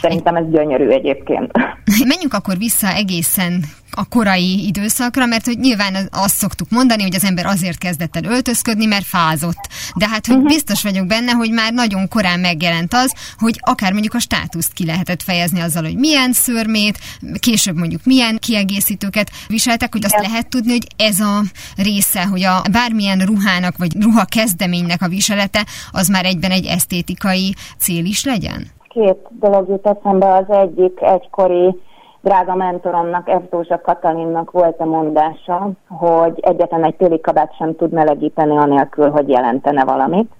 Szerintem 0.00 0.36
ez 0.36 0.44
gyönyörű 0.50 0.88
egyébként. 0.88 1.50
Menjünk 2.12 2.34
akkor 2.34 2.58
vissza 2.58 2.88
egészen 2.88 3.64
a 3.96 4.08
korai 4.08 4.66
időszakra, 4.66 5.26
mert 5.26 5.44
hogy 5.44 5.58
nyilván 5.58 6.08
azt 6.12 6.34
szoktuk 6.34 6.70
mondani, 6.70 7.02
hogy 7.02 7.14
az 7.14 7.24
ember 7.24 7.46
azért 7.46 7.78
kezdett 7.78 8.16
el 8.16 8.24
öltözködni, 8.24 8.86
mert 8.86 9.04
fázott. 9.04 9.68
De 9.96 10.08
hát, 10.08 10.26
hogy 10.26 10.36
uh-huh. 10.36 10.52
biztos 10.52 10.82
vagyok 10.82 11.06
benne, 11.06 11.32
hogy 11.32 11.50
már 11.50 11.72
nagyon 11.72 12.08
korán 12.08 12.40
megjelent 12.40 12.94
az, 12.94 13.14
hogy 13.38 13.58
akár 13.60 13.92
mondjuk 13.92 14.14
a 14.14 14.18
státuszt 14.18 14.72
ki 14.72 14.86
lehetett 14.86 15.22
fejezni 15.22 15.60
azzal, 15.60 15.82
hogy 15.82 15.96
milyen 15.96 16.32
szörmét, 16.32 16.98
később 17.38 17.76
mondjuk 17.76 18.04
milyen 18.04 18.38
kiegészítőket 18.38 19.30
viseltek, 19.48 19.92
hogy 19.92 20.04
azt 20.04 20.26
lehet 20.26 20.48
tudni, 20.48 20.70
hogy 20.70 20.86
ez 20.96 21.20
a 21.20 21.42
része, 21.76 22.24
hogy 22.24 22.42
a 22.42 22.62
bármilyen 22.72 23.18
ruhának 23.18 23.76
vagy 23.76 24.02
ruha 24.02 24.24
kezdeménynek 24.24 25.02
a 25.02 25.08
viselete, 25.08 25.66
az 25.90 26.08
már 26.08 26.24
egyben 26.24 26.50
egy 26.50 26.66
esztétikai 26.66 27.54
cél 27.78 28.04
is 28.04 28.24
legyen? 28.24 28.73
Két 28.94 29.28
dolog 29.40 29.68
jut 29.68 29.86
eszembe, 29.86 30.34
az 30.34 30.50
egyik 30.56 31.02
egykori 31.02 31.80
drága 32.20 32.54
mentoromnak, 32.54 33.30
F. 33.30 33.50
Dózsa 33.50 33.80
Katalinnak 33.80 34.50
volt 34.50 34.80
a 34.80 34.84
mondása, 34.84 35.70
hogy 35.88 36.38
egyetlen 36.40 36.84
egy 36.84 36.94
téli 36.96 37.20
kabát 37.20 37.56
sem 37.56 37.76
tud 37.76 37.92
melegíteni 37.92 38.56
anélkül, 38.56 39.10
hogy 39.10 39.28
jelentene 39.28 39.84
valamit. 39.84 40.32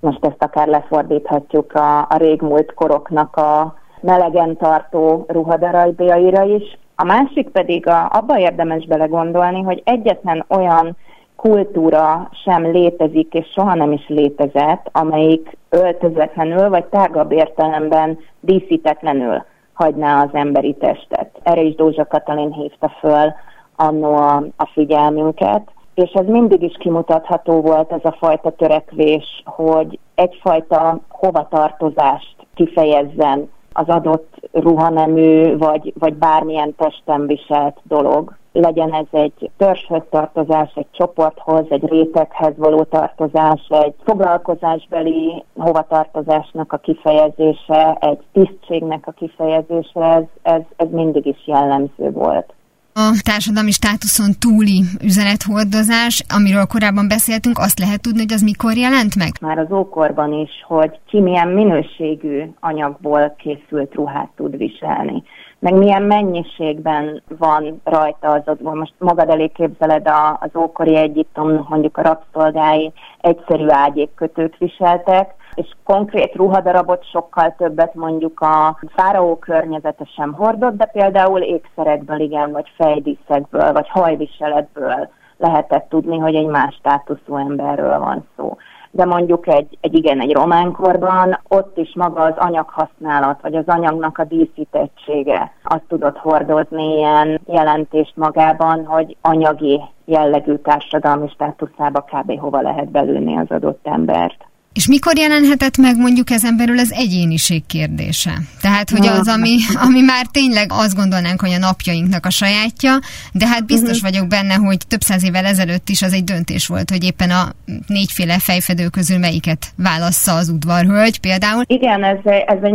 Most 0.00 0.24
ezt 0.24 0.42
akár 0.42 0.66
lefordíthatjuk 0.68 1.72
a, 1.74 1.98
a 1.98 2.16
régmúlt 2.16 2.74
koroknak 2.74 3.36
a 3.36 3.74
melegen 4.00 4.56
tartó 4.56 5.24
ruhadarabjaira 5.28 6.42
is. 6.42 6.78
A 6.96 7.04
másik 7.04 7.48
pedig 7.48 7.86
a, 7.86 8.08
abba 8.12 8.38
érdemes 8.38 8.86
belegondolni, 8.86 9.62
hogy 9.62 9.82
egyetlen 9.84 10.44
olyan 10.48 10.96
kultúra 11.40 12.28
sem 12.44 12.70
létezik, 12.70 13.34
és 13.34 13.46
soha 13.54 13.74
nem 13.74 13.92
is 13.92 14.08
létezett, 14.08 14.88
amelyik 14.92 15.56
öltözetlenül 15.68 16.68
vagy 16.68 16.84
tágabb 16.84 17.32
értelemben 17.32 18.18
díszítetlenül 18.40 19.44
hagyná 19.72 20.22
az 20.22 20.28
emberi 20.32 20.74
testet. 20.74 21.40
Erre 21.42 21.60
is 21.60 21.74
Dózsa 21.74 22.06
Katalin 22.06 22.52
hívta 22.52 22.88
föl 22.88 23.32
annó 23.76 24.14
a, 24.14 24.36
a 24.56 24.70
figyelmünket, 24.72 25.70
és 25.94 26.10
ez 26.12 26.26
mindig 26.26 26.62
is 26.62 26.76
kimutatható 26.78 27.60
volt 27.60 27.92
ez 27.92 28.04
a 28.04 28.16
fajta 28.18 28.50
törekvés, 28.50 29.42
hogy 29.44 29.98
egyfajta 30.14 30.98
hovatartozást 31.08 32.36
kifejezzen 32.54 33.50
az 33.72 33.88
adott 33.88 34.48
ruhanemű, 34.52 35.56
vagy, 35.56 35.92
vagy 35.98 36.14
bármilyen 36.14 36.74
testen 36.76 37.26
viselt 37.26 37.76
dolog. 37.82 38.38
Legyen 38.52 38.92
ez 38.92 39.06
egy 39.10 39.50
törzshöz 39.56 40.02
tartozás, 40.10 40.72
egy 40.74 40.86
csoporthoz, 40.92 41.64
egy 41.68 41.84
réteghez 41.88 42.52
való 42.56 42.82
tartozás, 42.82 43.66
egy 43.68 43.94
foglalkozásbeli 44.04 45.44
hovatartozásnak 45.56 46.72
a 46.72 46.76
kifejezése, 46.76 47.98
egy 48.00 48.18
tisztségnek 48.32 49.06
a 49.06 49.12
kifejezése, 49.12 50.00
ez, 50.00 50.24
ez, 50.42 50.62
ez 50.76 50.88
mindig 50.90 51.26
is 51.26 51.46
jellemző 51.46 52.10
volt 52.10 52.54
a 52.92 53.20
társadalmi 53.22 53.70
státuszon 53.70 54.30
túli 54.38 54.82
üzenethordozás, 55.02 56.24
amiről 56.36 56.66
korábban 56.66 57.08
beszéltünk, 57.08 57.58
azt 57.58 57.78
lehet 57.78 58.02
tudni, 58.02 58.20
hogy 58.20 58.32
az 58.32 58.42
mikor 58.42 58.76
jelent 58.76 59.16
meg? 59.16 59.32
Már 59.40 59.58
az 59.58 59.70
ókorban 59.72 60.32
is, 60.32 60.50
hogy 60.66 60.98
ki 61.06 61.20
milyen 61.20 61.48
minőségű 61.48 62.42
anyagból 62.60 63.34
készült 63.38 63.94
ruhát 63.94 64.30
tud 64.36 64.56
viselni 64.56 65.22
meg 65.60 65.74
milyen 65.74 66.02
mennyiségben 66.02 67.22
van 67.38 67.80
rajta 67.84 68.28
az 68.28 68.42
ott, 68.44 68.60
most 68.60 68.94
magad 68.98 69.28
elé 69.28 69.48
képzeled 69.48 70.08
a, 70.08 70.38
az 70.40 70.50
ókori 70.56 70.96
Egyiptomnak 70.96 71.68
mondjuk 71.68 71.96
a 71.96 72.02
rabszolgái 72.02 72.92
egyszerű 73.20 73.68
ágyékkötőt 73.68 74.56
viseltek, 74.58 75.34
és 75.54 75.66
konkrét 75.84 76.34
ruhadarabot 76.34 77.04
sokkal 77.10 77.54
többet 77.58 77.94
mondjuk 77.94 78.40
a 78.40 78.78
fáraó 78.94 79.36
környezete 79.36 80.04
sem 80.16 80.32
hordott, 80.32 80.76
de 80.76 80.84
például 80.84 81.40
ékszerekből 81.40 82.20
igen, 82.20 82.52
vagy 82.52 82.72
fejdíszekből, 82.76 83.72
vagy 83.72 83.88
hajviseletből 83.88 85.08
lehetett 85.36 85.88
tudni, 85.88 86.18
hogy 86.18 86.34
egy 86.34 86.46
más 86.46 86.74
státuszú 86.74 87.36
emberről 87.36 87.98
van 87.98 88.26
szó 88.36 88.56
de 88.90 89.04
mondjuk 89.04 89.46
egy, 89.46 89.78
egy 89.80 89.94
igen, 89.94 90.20
egy 90.20 90.32
románkorban 90.32 91.38
ott 91.48 91.78
is 91.78 91.92
maga 91.94 92.22
az 92.22 92.34
anyaghasználat, 92.36 93.40
vagy 93.42 93.54
az 93.54 93.66
anyagnak 93.66 94.18
a 94.18 94.24
díszítettsége, 94.24 95.52
azt 95.64 95.84
tudott 95.88 96.16
hordozni 96.16 96.96
ilyen 96.96 97.40
jelentést 97.46 98.16
magában, 98.16 98.86
hogy 98.86 99.16
anyagi 99.20 99.80
jellegű 100.04 100.54
társadalmi 100.54 101.28
státuszába 101.28 102.00
kb. 102.00 102.38
hova 102.40 102.60
lehet 102.60 102.90
belülni 102.90 103.36
az 103.36 103.50
adott 103.50 103.86
embert. 103.86 104.49
És 104.72 104.88
mikor 104.88 105.18
jelenhetett 105.18 105.76
meg 105.76 105.96
mondjuk 105.96 106.30
ezen 106.30 106.56
belül 106.56 106.78
az 106.78 106.92
egyéniség 106.92 107.66
kérdése? 107.66 108.30
Tehát, 108.60 108.90
hogy 108.90 109.06
az, 109.06 109.28
ami, 109.28 109.56
ami 109.86 110.00
már 110.00 110.26
tényleg 110.32 110.66
azt 110.68 110.96
gondolnánk, 110.96 111.40
hogy 111.40 111.52
a 111.52 111.58
napjainknak 111.58 112.26
a 112.26 112.30
sajátja, 112.30 112.92
de 113.32 113.46
hát 113.46 113.66
biztos 113.66 113.96
uh-huh. 113.96 114.10
vagyok 114.10 114.28
benne, 114.28 114.54
hogy 114.54 114.78
több 114.88 115.00
száz 115.00 115.24
évvel 115.24 115.44
ezelőtt 115.44 115.88
is 115.88 116.02
az 116.02 116.12
egy 116.12 116.24
döntés 116.24 116.66
volt, 116.66 116.90
hogy 116.90 117.04
éppen 117.04 117.30
a 117.30 117.42
négyféle 117.86 118.38
fejfedő 118.38 118.88
közül 118.88 119.18
melyiket 119.18 119.66
válassza 119.76 120.34
az 120.34 120.48
udvarhölgy 120.48 121.20
például. 121.20 121.62
Igen, 121.66 122.04
ez, 122.04 122.18
ez 122.24 122.58
egy 122.62 122.74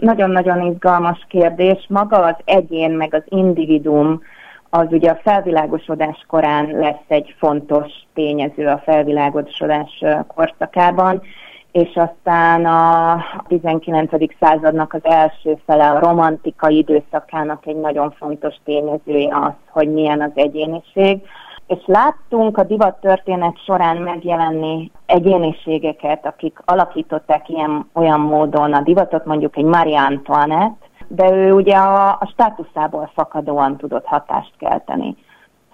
nagyon-nagyon 0.00 0.72
izgalmas 0.72 1.26
kérdés. 1.28 1.86
Maga 1.88 2.16
az 2.16 2.36
egyén, 2.44 2.90
meg 2.90 3.14
az 3.14 3.22
individuum 3.28 4.20
az 4.76 4.86
ugye 4.90 5.10
a 5.10 5.20
felvilágosodás 5.22 6.24
korán 6.28 6.70
lesz 6.70 7.04
egy 7.08 7.34
fontos 7.38 7.92
tényező 8.14 8.66
a 8.66 8.82
felvilágosodás 8.84 10.04
korszakában, 10.26 11.22
és 11.72 11.94
aztán 11.94 12.66
a 12.66 13.24
19. 13.48 14.10
századnak 14.40 14.92
az 14.92 15.00
első 15.02 15.58
fele 15.66 15.90
a 15.90 15.98
romantikai 15.98 16.76
időszakának 16.76 17.66
egy 17.66 17.76
nagyon 17.76 18.10
fontos 18.10 18.54
tényezője 18.64 19.36
az, 19.36 19.52
hogy 19.70 19.92
milyen 19.92 20.20
az 20.20 20.32
egyéniség. 20.34 21.22
És 21.66 21.82
láttunk 21.86 22.58
a 22.58 22.64
divat 22.64 23.00
történet 23.00 23.58
során 23.64 23.96
megjelenni 23.96 24.90
egyéniségeket, 25.06 26.26
akik 26.26 26.58
alakították 26.64 27.48
ilyen 27.48 27.90
olyan 27.92 28.20
módon 28.20 28.72
a 28.72 28.80
divatot, 28.80 29.24
mondjuk 29.24 29.56
egy 29.56 29.64
Marie 29.64 30.00
Antoinette, 30.00 30.83
de 31.08 31.30
ő 31.30 31.52
ugye 31.52 31.76
a, 31.76 32.08
a 32.08 32.28
státuszából 32.32 33.10
fakadóan 33.14 33.76
tudott 33.76 34.04
hatást 34.04 34.52
kelteni. 34.58 35.16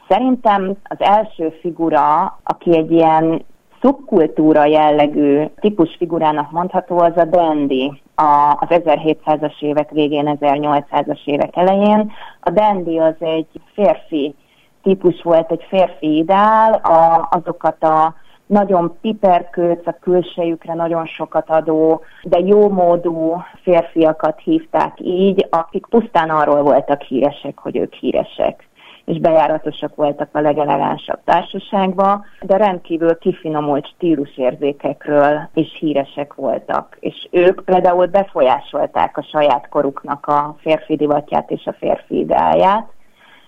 Szerintem 0.09 0.77
az 0.85 1.01
első 1.01 1.49
figura, 1.61 2.39
aki 2.43 2.77
egy 2.77 2.91
ilyen 2.91 3.45
szubkultúra 3.81 4.65
jellegű 4.65 5.45
típusfigurának 5.61 6.51
mondható, 6.51 6.99
az 6.99 7.17
a 7.17 7.25
dandy 7.25 8.03
a, 8.15 8.57
az 8.61 8.69
1700-as 8.69 9.61
évek 9.61 9.91
végén, 9.91 10.39
1800-as 10.41 11.25
évek 11.25 11.57
elején. 11.57 12.13
A 12.41 12.51
dandy 12.51 12.99
az 12.99 13.15
egy 13.19 13.47
férfi 13.75 14.35
típus 14.83 15.23
volt, 15.23 15.51
egy 15.51 15.67
férfi 15.69 16.17
ideál, 16.17 16.73
a, 16.73 17.29
azokat 17.31 17.83
a 17.83 18.15
nagyon 18.51 18.97
piperkőc, 19.01 19.87
a 19.87 19.97
külsejükre 20.01 20.75
nagyon 20.75 21.07
sokat 21.07 21.51
adó, 21.51 22.01
de 22.23 22.39
jó 22.39 22.69
módú 22.69 23.43
férfiakat 23.63 24.41
hívták 24.41 25.01
így, 25.01 25.47
akik 25.51 25.87
pusztán 25.87 26.31
arról 26.31 26.63
voltak 26.63 27.03
híresek, 27.03 27.59
hogy 27.59 27.77
ők 27.77 27.93
híresek 27.93 28.69
és 29.05 29.19
bejáratosak 29.19 29.95
voltak 29.95 30.29
a 30.33 30.41
legelegánsabb 30.41 31.19
társaságba, 31.25 32.25
de 32.41 32.57
rendkívül 32.57 33.19
kifinomult 33.19 33.87
stílusérzékekről 33.87 35.49
is 35.55 35.77
híresek 35.79 36.35
voltak. 36.35 36.97
És 37.01 37.29
ők 37.31 37.65
például 37.65 38.07
befolyásolták 38.07 39.17
a 39.17 39.23
saját 39.23 39.69
koruknak 39.69 40.27
a 40.27 40.57
férfi 40.59 40.97
divatját 40.97 41.51
és 41.51 41.67
a 41.67 41.73
férfi 41.73 42.19
ideáját, 42.19 42.87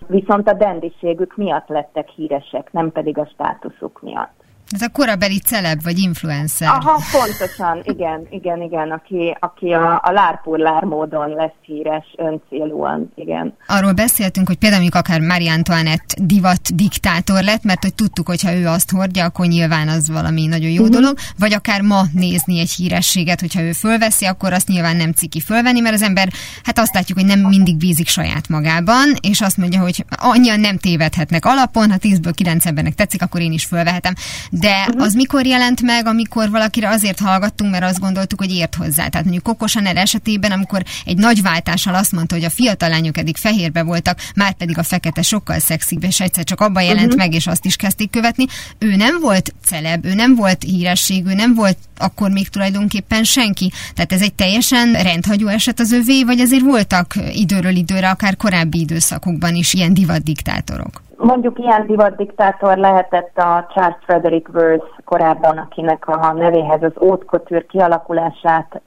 viszont 0.06 0.49
a 0.49 0.52
dendiségük 0.52 1.37
miatt 1.37 1.68
lettek 1.68 2.09
híresek, 2.09 2.73
nem 2.73 2.92
pedig 2.92 3.18
a 3.18 3.26
státuszuk 3.26 4.02
miatt. 4.02 4.41
Ez 4.73 4.83
a 4.83 4.88
korabeli 4.88 5.38
celeb 5.38 5.83
vagy 5.83 5.99
influencer. 5.99 6.69
Aha, 6.69 7.00
pontosan, 7.12 7.81
igen, 7.83 8.26
igen, 8.31 8.62
igen, 8.62 8.91
aki, 8.91 9.37
aki 9.41 9.73
a, 9.73 10.00
a 10.05 10.11
lárpurlár 10.12 10.83
módon 10.83 11.29
lesz 11.29 11.50
híres 11.61 12.14
öncélúan, 12.17 13.12
igen. 13.14 13.57
Arról 13.67 13.93
beszéltünk, 13.93 14.47
hogy 14.47 14.57
például 14.57 14.87
akár 14.91 15.21
Marie 15.21 15.52
Antoinette 15.52 16.14
divat 16.23 16.75
diktátor 16.75 17.43
lett, 17.43 17.62
mert 17.62 17.83
hogy 17.83 17.95
tudtuk, 17.95 18.26
hogy 18.26 18.43
ha 18.43 18.55
ő 18.55 18.67
azt 18.67 18.91
hordja, 18.91 19.25
akkor 19.25 19.47
nyilván 19.47 19.88
az 19.88 20.11
valami 20.11 20.47
nagyon 20.47 20.71
jó 20.71 20.83
uh-huh. 20.83 20.97
dolog, 20.97 21.17
vagy 21.38 21.52
akár 21.52 21.81
ma 21.81 22.02
nézni 22.12 22.59
egy 22.59 22.71
hírességet, 22.71 23.41
hogyha 23.41 23.61
ő 23.61 23.73
fölveszi, 23.73 24.25
akkor 24.25 24.52
azt 24.52 24.69
nyilván 24.69 24.97
nem 24.97 25.12
ciki 25.12 25.41
fölvenni, 25.41 25.81
mert 25.81 25.95
az 25.95 26.02
ember, 26.02 26.29
hát 26.62 26.79
azt 26.79 26.95
látjuk, 26.95 27.19
hogy 27.19 27.26
nem 27.26 27.41
mindig 27.41 27.76
bízik 27.76 28.09
saját 28.09 28.49
magában, 28.49 29.14
és 29.21 29.41
azt 29.41 29.57
mondja, 29.57 29.81
hogy 29.81 30.05
annyian 30.09 30.61
nem 30.61 30.76
tévedhetnek 30.76 31.45
alapon, 31.45 31.91
ha 31.91 31.97
10-ből 32.00 32.33
9 32.35 32.67
embernek 32.67 32.95
tetszik, 32.95 33.23
akkor 33.23 33.41
én 33.41 33.52
is 33.52 33.64
fölvehetem 33.64 34.14
de 34.62 34.85
uh-huh. 34.88 35.02
az 35.02 35.14
mikor 35.14 35.47
jelent 35.47 35.83
meg, 35.83 36.07
amikor 36.07 36.50
valakire 36.50 36.88
azért 36.88 37.21
hallgattunk, 37.21 37.71
mert 37.71 37.85
azt 37.85 38.00
gondoltuk, 38.00 38.38
hogy 38.38 38.50
ért 38.50 38.75
hozzá. 38.75 39.09
Tehát 39.09 39.23
mondjuk 39.23 39.45
Coco 39.45 39.66
Chanel 39.66 39.97
esetében, 39.97 40.50
amikor 40.52 40.83
egy 41.04 41.16
nagy 41.16 41.42
váltással 41.42 41.95
azt 41.95 42.12
mondta, 42.12 42.35
hogy 42.35 42.45
a 42.45 42.50
fiatal 42.50 42.88
lányok 42.88 43.19
eddig 43.19 43.37
fehérbe 43.37 43.83
voltak, 43.83 44.19
már 44.35 44.52
pedig 44.52 44.78
a 44.78 44.83
fekete 44.83 45.23
sokkal 45.23 45.59
szexibb, 45.59 46.04
és 46.04 46.21
egyszer 46.21 46.45
csak 46.45 46.61
abban 46.61 46.83
jelent 46.83 47.04
uh-huh. 47.04 47.19
meg, 47.19 47.35
és 47.35 47.47
azt 47.47 47.64
is 47.64 47.76
kezdték 47.76 48.11
követni. 48.11 48.47
Ő 48.78 48.97
nem 48.97 49.21
volt 49.21 49.54
celeb, 49.64 50.04
ő 50.04 50.14
nem 50.14 50.35
volt 50.35 50.62
híresség, 50.62 51.26
ő 51.26 51.35
nem 51.35 51.54
volt 51.54 51.78
akkor 51.99 52.31
még 52.31 52.49
tulajdonképpen 52.49 53.25
senki. 53.25 53.73
Tehát 53.95 54.12
ez 54.12 54.23
egy 54.23 54.35
teljesen 54.35 54.92
rendhagyó 54.92 55.47
eset 55.47 55.81
az 55.81 55.92
övé, 55.92 56.25
vagy 56.25 56.40
azért 56.40 56.62
voltak 56.62 57.14
időről 57.33 57.76
időre, 57.76 58.11
akár 58.11 58.37
korábbi 58.37 58.78
időszakokban 58.78 59.54
is 59.54 59.75
ilyen 59.75 59.95
divatdiktátorok? 59.95 61.02
Mondjuk 61.23 61.59
ilyen 61.59 61.87
divatdiktátor 61.87 62.76
lehetett 62.76 63.38
a 63.38 63.67
Charles 63.75 63.99
Frederick 64.05 64.49
Worth 64.55 64.87
korábban, 65.05 65.59
akinek 65.59 66.09
a 66.09 66.33
nevéhez 66.33 66.83
az 66.83 66.93
ótkotűr 67.00 67.67
kialakulását 67.67 68.81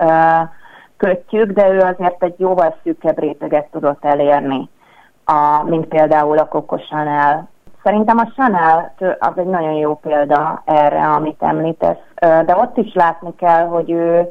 kötjük, 0.98 1.51
de 1.51 1.70
ő 1.70 1.80
azért 1.80 2.24
egy 2.24 2.39
jóval 2.39 2.75
szűkebb 2.84 3.20
réteget 3.20 3.68
tudott 3.72 4.06
elérni, 4.06 4.70
a, 5.25 5.63
mint 5.63 5.86
például 5.86 6.38
a 6.38 6.48
Coco 6.48 6.77
Chanel. 6.77 7.48
Szerintem 7.84 8.18
a 8.18 8.32
Chanel 8.36 8.94
az 9.20 9.34
egy 9.36 9.46
nagyon 9.46 9.74
jó 9.74 9.96
példa 9.96 10.62
erre, 10.65 11.08
amit 11.08 11.44
említesz, 11.44 12.04
de 12.20 12.56
ott 12.58 12.77
is 12.77 12.94
látni 12.94 13.36
kell, 13.36 13.68
hogy 13.68 13.92
ő 13.92 14.30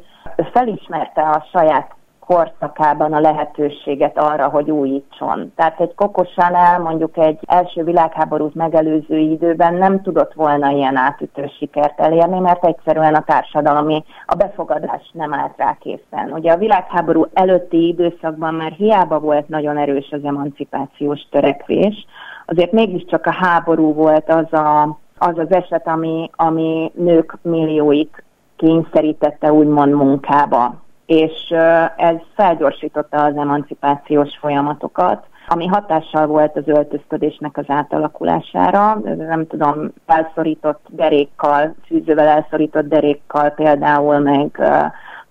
felismerte 0.53 1.23
a 1.23 1.47
saját 1.53 1.95
korszakában 2.27 3.13
a 3.13 3.21
lehetőséget 3.21 4.19
arra, 4.19 4.49
hogy 4.49 4.71
újítson. 4.71 5.53
Tehát 5.57 5.81
egy 5.81 5.95
Chanel 6.35 6.79
mondjuk 6.79 7.17
egy 7.17 7.39
első 7.47 7.85
világháborút 7.85 8.55
megelőző 8.55 9.19
időben 9.19 9.75
nem 9.75 10.03
tudott 10.03 10.33
volna 10.35 10.71
ilyen 10.71 10.97
átütő 10.97 11.51
sikert 11.59 12.01
elérni, 12.01 12.39
mert 12.39 12.65
egyszerűen 12.65 13.15
a 13.15 13.25
társadalmi, 13.25 14.05
a 14.27 14.35
befogadás 14.35 15.11
nem 15.13 15.35
állt 15.35 15.57
rá 15.57 15.77
készen. 15.81 16.33
Ugye 16.33 16.53
a 16.53 16.57
világháború 16.57 17.27
előtti 17.33 17.87
időszakban 17.87 18.55
már 18.55 18.73
hiába 18.73 19.21
volt 19.21 19.49
nagyon 19.49 19.77
erős 19.77 20.09
az 20.11 20.25
emancipációs 20.25 21.21
törekvés, 21.31 22.07
azért 22.47 22.73
mégiscsak 22.73 23.27
a 23.27 23.33
háború 23.33 23.93
volt 23.93 24.31
az 24.31 24.53
a, 24.53 24.99
az, 25.19 25.39
az 25.39 25.53
eset, 25.53 25.87
ami, 25.87 26.31
ami 26.33 26.93
nők 26.95 27.39
millióit 27.43 28.25
kényszerítette 28.57 29.53
úgymond 29.53 29.93
munkába 29.93 30.84
és 31.07 31.51
ez 31.97 32.17
felgyorsította 32.35 33.25
az 33.25 33.37
emancipációs 33.37 34.37
folyamatokat, 34.41 35.27
ami 35.47 35.67
hatással 35.67 36.27
volt 36.27 36.57
az 36.57 36.69
öltözködésnek 36.69 37.57
az 37.57 37.65
átalakulására. 37.69 39.01
Nem 39.17 39.47
tudom, 39.47 39.93
elszorított 40.07 40.87
derékkal, 40.89 41.75
fűzővel 41.87 42.29
elszorított 42.29 42.89
derékkal 42.89 43.51
például, 43.51 44.19
meg 44.19 44.63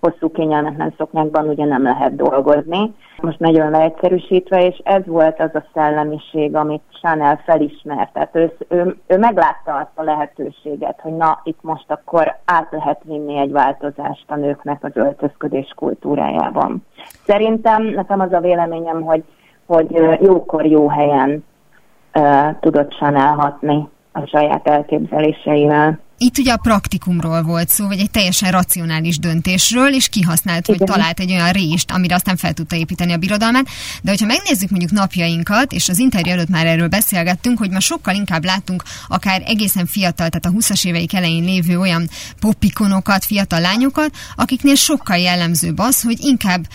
hosszú 0.04 0.30
kényelmetlen 0.30 0.94
szoknyákban 0.96 1.48
ugye 1.48 1.64
nem 1.64 1.82
lehet 1.82 2.16
dolgozni. 2.16 2.94
Most 3.20 3.38
nagyon 3.38 3.70
leegyszerűsítve, 3.70 4.66
és 4.66 4.80
ez 4.84 5.06
volt 5.06 5.40
az 5.40 5.54
a 5.54 5.64
szellemiség, 5.74 6.54
amit 6.54 6.82
Chanel 7.00 7.40
felismert. 7.44 8.12
Tehát 8.12 8.36
ő, 8.36 8.56
ő, 8.68 8.96
ő 9.06 9.18
meglátta 9.18 9.74
azt 9.74 9.90
a 9.94 10.02
lehetőséget, 10.02 11.00
hogy 11.00 11.12
na, 11.12 11.40
itt 11.44 11.58
most 11.62 11.90
akkor 11.90 12.36
át 12.44 12.68
lehet 12.70 13.00
vinni 13.04 13.38
egy 13.38 13.52
változást 13.52 14.24
a 14.26 14.36
nőknek 14.36 14.84
az 14.84 14.92
öltözködés 14.94 15.72
kultúrájában. 15.76 16.86
Szerintem 17.24 17.82
nekem 17.82 18.20
az 18.20 18.32
a 18.32 18.40
véleményem, 18.40 19.02
hogy, 19.02 19.24
hogy 19.66 20.18
jókor 20.20 20.66
jó 20.66 20.88
helyen 20.88 21.44
tudott 22.60 22.90
Chanel 22.92 23.34
hatni 23.34 23.88
a 24.12 24.26
saját 24.26 24.68
elképzeléseivel. 24.68 25.98
Itt 26.24 26.38
ugye 26.38 26.52
a 26.52 26.56
praktikumról 26.56 27.42
volt 27.42 27.68
szó, 27.68 27.86
vagy 27.86 27.98
egy 27.98 28.10
teljesen 28.10 28.50
racionális 28.50 29.18
döntésről, 29.18 29.94
és 29.94 30.08
kihasznált, 30.08 30.66
hogy 30.66 30.78
talált 30.78 31.20
egy 31.20 31.30
olyan 31.30 31.52
rést, 31.52 31.90
amire 31.90 32.14
aztán 32.14 32.36
fel 32.36 32.52
tudta 32.52 32.76
építeni 32.76 33.12
a 33.12 33.16
birodalmát. 33.16 33.66
De 34.02 34.10
hogyha 34.10 34.26
megnézzük 34.26 34.70
mondjuk 34.70 34.90
napjainkat, 34.90 35.72
és 35.72 35.88
az 35.88 35.98
interjú 35.98 36.32
előtt 36.32 36.48
már 36.48 36.66
erről 36.66 36.88
beszélgettünk, 36.88 37.58
hogy 37.58 37.70
ma 37.70 37.80
sokkal 37.80 38.14
inkább 38.14 38.44
látunk 38.44 38.82
akár 39.08 39.42
egészen 39.46 39.86
fiatal, 39.86 40.28
tehát 40.28 40.46
a 40.46 40.50
20-as 40.50 40.84
éveik 40.84 41.14
elején 41.14 41.44
lévő 41.44 41.78
olyan 41.78 42.08
popikonokat, 42.40 43.24
fiatal 43.24 43.60
lányokat, 43.60 44.10
akiknél 44.36 44.74
sokkal 44.74 45.16
jellemzőbb 45.16 45.78
az, 45.78 46.02
hogy 46.02 46.16
inkább, 46.20 46.66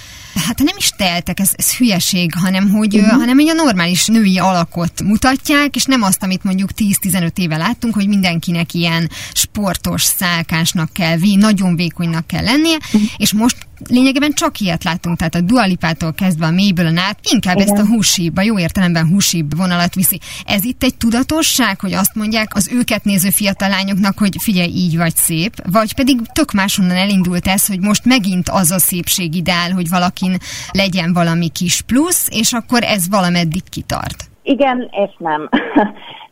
hát 0.47 0.59
nem 0.59 0.75
is 0.77 0.89
teltek, 0.97 1.39
ez, 1.39 1.51
ez 1.55 1.75
hülyeség, 1.75 2.33
hanem 2.33 2.69
hogy 2.69 2.95
uh-huh. 2.95 3.19
hanem 3.19 3.39
egy 3.39 3.49
a 3.49 3.53
normális 3.53 4.05
női 4.05 4.37
alakot 4.37 5.03
mutatják, 5.03 5.75
és 5.75 5.85
nem 5.85 6.01
azt, 6.01 6.23
amit 6.23 6.43
mondjuk 6.43 6.69
10-15 6.77 7.37
éve 7.37 7.57
láttunk, 7.57 7.93
hogy 7.93 8.07
mindenkinek 8.07 8.73
ilyen 8.73 9.09
sportos 9.39 10.03
szálkásnak 10.03 10.93
kell, 10.93 11.17
nagyon 11.35 11.75
vékonynak 11.75 12.27
kell 12.27 12.43
lennie, 12.43 12.75
uh-huh. 12.75 13.01
és 13.17 13.33
most 13.33 13.57
lényegében 13.87 14.31
csak 14.33 14.59
ilyet 14.59 14.83
látunk, 14.83 15.17
tehát 15.17 15.35
a 15.35 15.41
dualipától 15.41 16.13
kezdve 16.13 16.45
a 16.45 16.51
mélyből 16.51 16.97
át, 16.97 17.19
inkább 17.31 17.55
Igen. 17.55 17.67
ezt 17.67 17.81
a 17.81 17.87
húsibb, 17.87 18.37
a 18.37 18.41
jó 18.41 18.59
értelemben 18.59 19.07
húsibb 19.07 19.57
vonalat 19.57 19.95
viszi. 19.95 20.19
Ez 20.45 20.63
itt 20.63 20.83
egy 20.83 20.97
tudatosság, 20.97 21.79
hogy 21.79 21.93
azt 21.93 22.15
mondják 22.15 22.55
az 22.55 22.69
őket 22.73 23.03
néző 23.03 23.29
fiatal 23.29 23.69
lányoknak, 23.69 24.17
hogy 24.17 24.35
figyelj, 24.39 24.69
így 24.69 24.97
vagy 24.97 25.15
szép, 25.15 25.53
vagy 25.71 25.95
pedig 25.95 26.19
tök 26.33 26.51
máshonnan 26.51 26.95
elindult 26.95 27.47
ez, 27.47 27.67
hogy 27.67 27.79
most 27.79 28.05
megint 28.05 28.49
az 28.49 28.71
a 28.71 28.79
szépség 28.79 29.35
ideál, 29.35 29.71
hogy 29.71 29.89
valakin 29.89 30.37
legyen 30.71 31.13
valami 31.13 31.49
kis 31.49 31.81
plusz, 31.81 32.27
és 32.31 32.53
akkor 32.53 32.83
ez 32.83 33.09
valameddig 33.09 33.69
kitart. 33.69 34.29
Igen, 34.43 34.89
és 34.91 35.15
nem. 35.17 35.49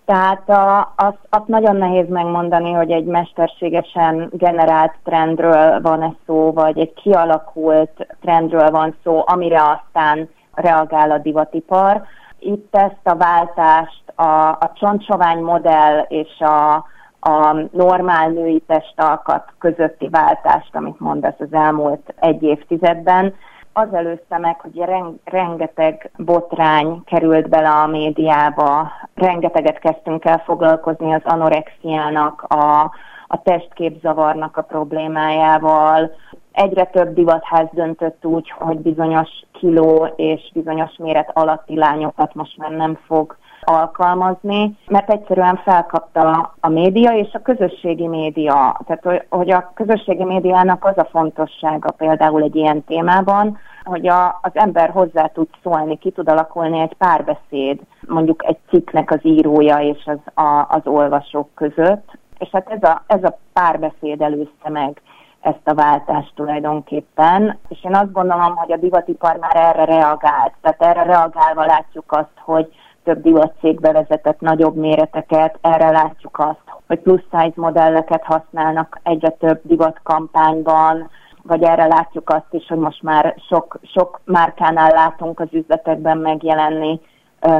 Tehát 0.08 0.50
a, 0.50 0.94
azt, 0.96 1.20
azt 1.30 1.48
nagyon 1.48 1.76
nehéz 1.76 2.10
megmondani, 2.10 2.72
hogy 2.72 2.92
egy 2.92 3.06
mesterségesen 3.06 4.30
generált 4.32 4.94
trendről 5.04 5.82
van 5.82 6.02
ez 6.02 6.12
szó, 6.26 6.52
vagy 6.54 6.80
egy 6.80 6.94
kialakult 6.94 8.08
trendről 8.22 8.70
van 8.70 8.96
szó, 9.04 9.24
amire 9.26 9.62
aztán 9.62 10.30
reagál 10.54 11.12
a 11.12 11.18
divatipar. 11.18 12.02
Itt 12.40 12.76
ezt 12.76 13.02
a 13.04 13.16
váltást, 13.16 14.04
a, 14.16 14.50
a 14.50 14.72
csontsovány 14.74 15.40
modell 15.40 16.06
és 16.08 16.40
a, 16.40 16.74
a 17.20 17.54
normál 17.72 18.30
női 18.30 18.64
testalkat 18.68 19.54
közötti 19.60 20.10
váltást, 20.10 20.76
amit 20.76 21.00
mondasz 21.00 21.40
az 21.40 21.54
elmúlt 21.54 22.14
egy 22.20 22.44
évtizedben, 22.44 23.34
az 23.78 23.94
előzte 23.94 24.38
meg, 24.38 24.60
hogy 24.60 24.84
rengeteg 25.24 26.12
botrány 26.18 27.02
került 27.06 27.50
bele 27.50 27.70
a 27.70 27.88
médiába, 27.88 28.92
rengeteget 29.14 29.80
kezdtünk 29.80 30.26
el 30.26 30.38
foglalkozni 30.46 31.14
az 31.14 31.22
anorexiának, 31.24 32.42
a, 32.42 32.92
a 33.28 33.42
testképzavarnak 33.44 34.58
a 34.58 34.62
problémájával. 34.62 36.12
Egyre 36.52 36.86
több 36.86 37.14
divatház 37.14 37.68
döntött 37.72 38.26
úgy, 38.26 38.50
hogy 38.50 38.78
bizonyos 38.78 39.30
kiló 39.52 40.14
és 40.16 40.52
bizonyos 40.54 40.96
méret 40.98 41.32
alatti 41.34 41.78
lányokat 41.78 42.34
most 42.34 42.58
már 42.58 42.72
nem 42.72 42.98
fog 43.06 43.38
alkalmazni, 43.62 44.78
mert 44.88 45.10
egyszerűen 45.10 45.56
felkapta 45.64 46.54
a 46.60 46.70
média 46.70 47.12
és 47.12 47.34
a 47.34 47.42
közösségi 47.42 48.08
média. 48.08 48.80
Tehát, 48.86 49.26
hogy 49.30 49.52
a 49.52 49.72
közösségi 49.74 50.24
médiának 50.24 50.86
az 50.86 50.98
a 50.98 51.08
fontossága 51.12 51.92
például 51.92 52.42
egy 52.42 52.56
ilyen 52.56 52.84
témában, 52.84 53.58
hogy 53.84 54.08
a, 54.08 54.40
az 54.42 54.52
ember 54.54 54.90
hozzá 54.90 55.26
tud 55.26 55.48
szólni, 55.64 55.98
ki 55.98 56.12
tud 56.12 56.30
alakulni 56.30 56.80
egy 56.80 56.94
párbeszéd, 56.94 57.80
mondjuk 58.08 58.46
egy 58.46 58.58
cikknek 58.70 59.12
az 59.12 59.20
írója 59.22 59.78
és 59.78 60.06
az, 60.06 60.46
a, 60.46 60.66
az 60.70 60.82
olvasók 60.84 61.50
között, 61.54 62.18
és 62.38 62.50
hát 62.52 62.70
ez 62.70 62.90
a, 62.90 63.04
ez 63.08 63.24
a 63.24 63.38
párbeszéd 63.54 64.22
előzte 64.22 64.70
meg 64.70 65.02
ezt 65.42 65.68
a 65.68 65.74
váltást 65.74 66.32
tulajdonképpen, 66.36 67.58
és 67.68 67.84
én 67.84 67.96
azt 67.96 68.12
gondolom, 68.12 68.56
hogy 68.56 68.72
a 68.72 68.78
divatipar 68.78 69.36
már 69.36 69.56
erre 69.56 69.86
reagált. 69.86 70.54
Tehát 70.62 70.82
erre 70.82 71.04
reagálva 71.04 71.66
látjuk 71.66 72.12
azt, 72.12 72.38
hogy 72.40 72.74
több 73.08 73.22
divatcég 73.22 73.80
bevezetett 73.80 74.40
nagyobb 74.40 74.76
méreteket, 74.76 75.58
erre 75.62 75.90
látjuk 75.90 76.40
azt, 76.40 76.62
hogy 76.88 77.00
plusz 77.00 77.24
size 77.32 77.54
modelleket 77.56 78.24
használnak 78.24 79.00
egyre 79.04 79.30
több 79.30 79.60
divatkampányban, 79.64 81.10
vagy 81.44 81.64
erre 81.64 81.86
látjuk 81.86 82.30
azt 82.30 82.52
is, 82.54 82.68
hogy 82.68 82.78
most 82.78 83.02
már 83.02 83.36
sok, 83.50 83.80
sok 83.82 84.22
márkánál 84.26 84.92
látunk 84.92 85.40
az 85.40 85.48
üzletekben 85.52 86.18
megjelenni 86.18 87.00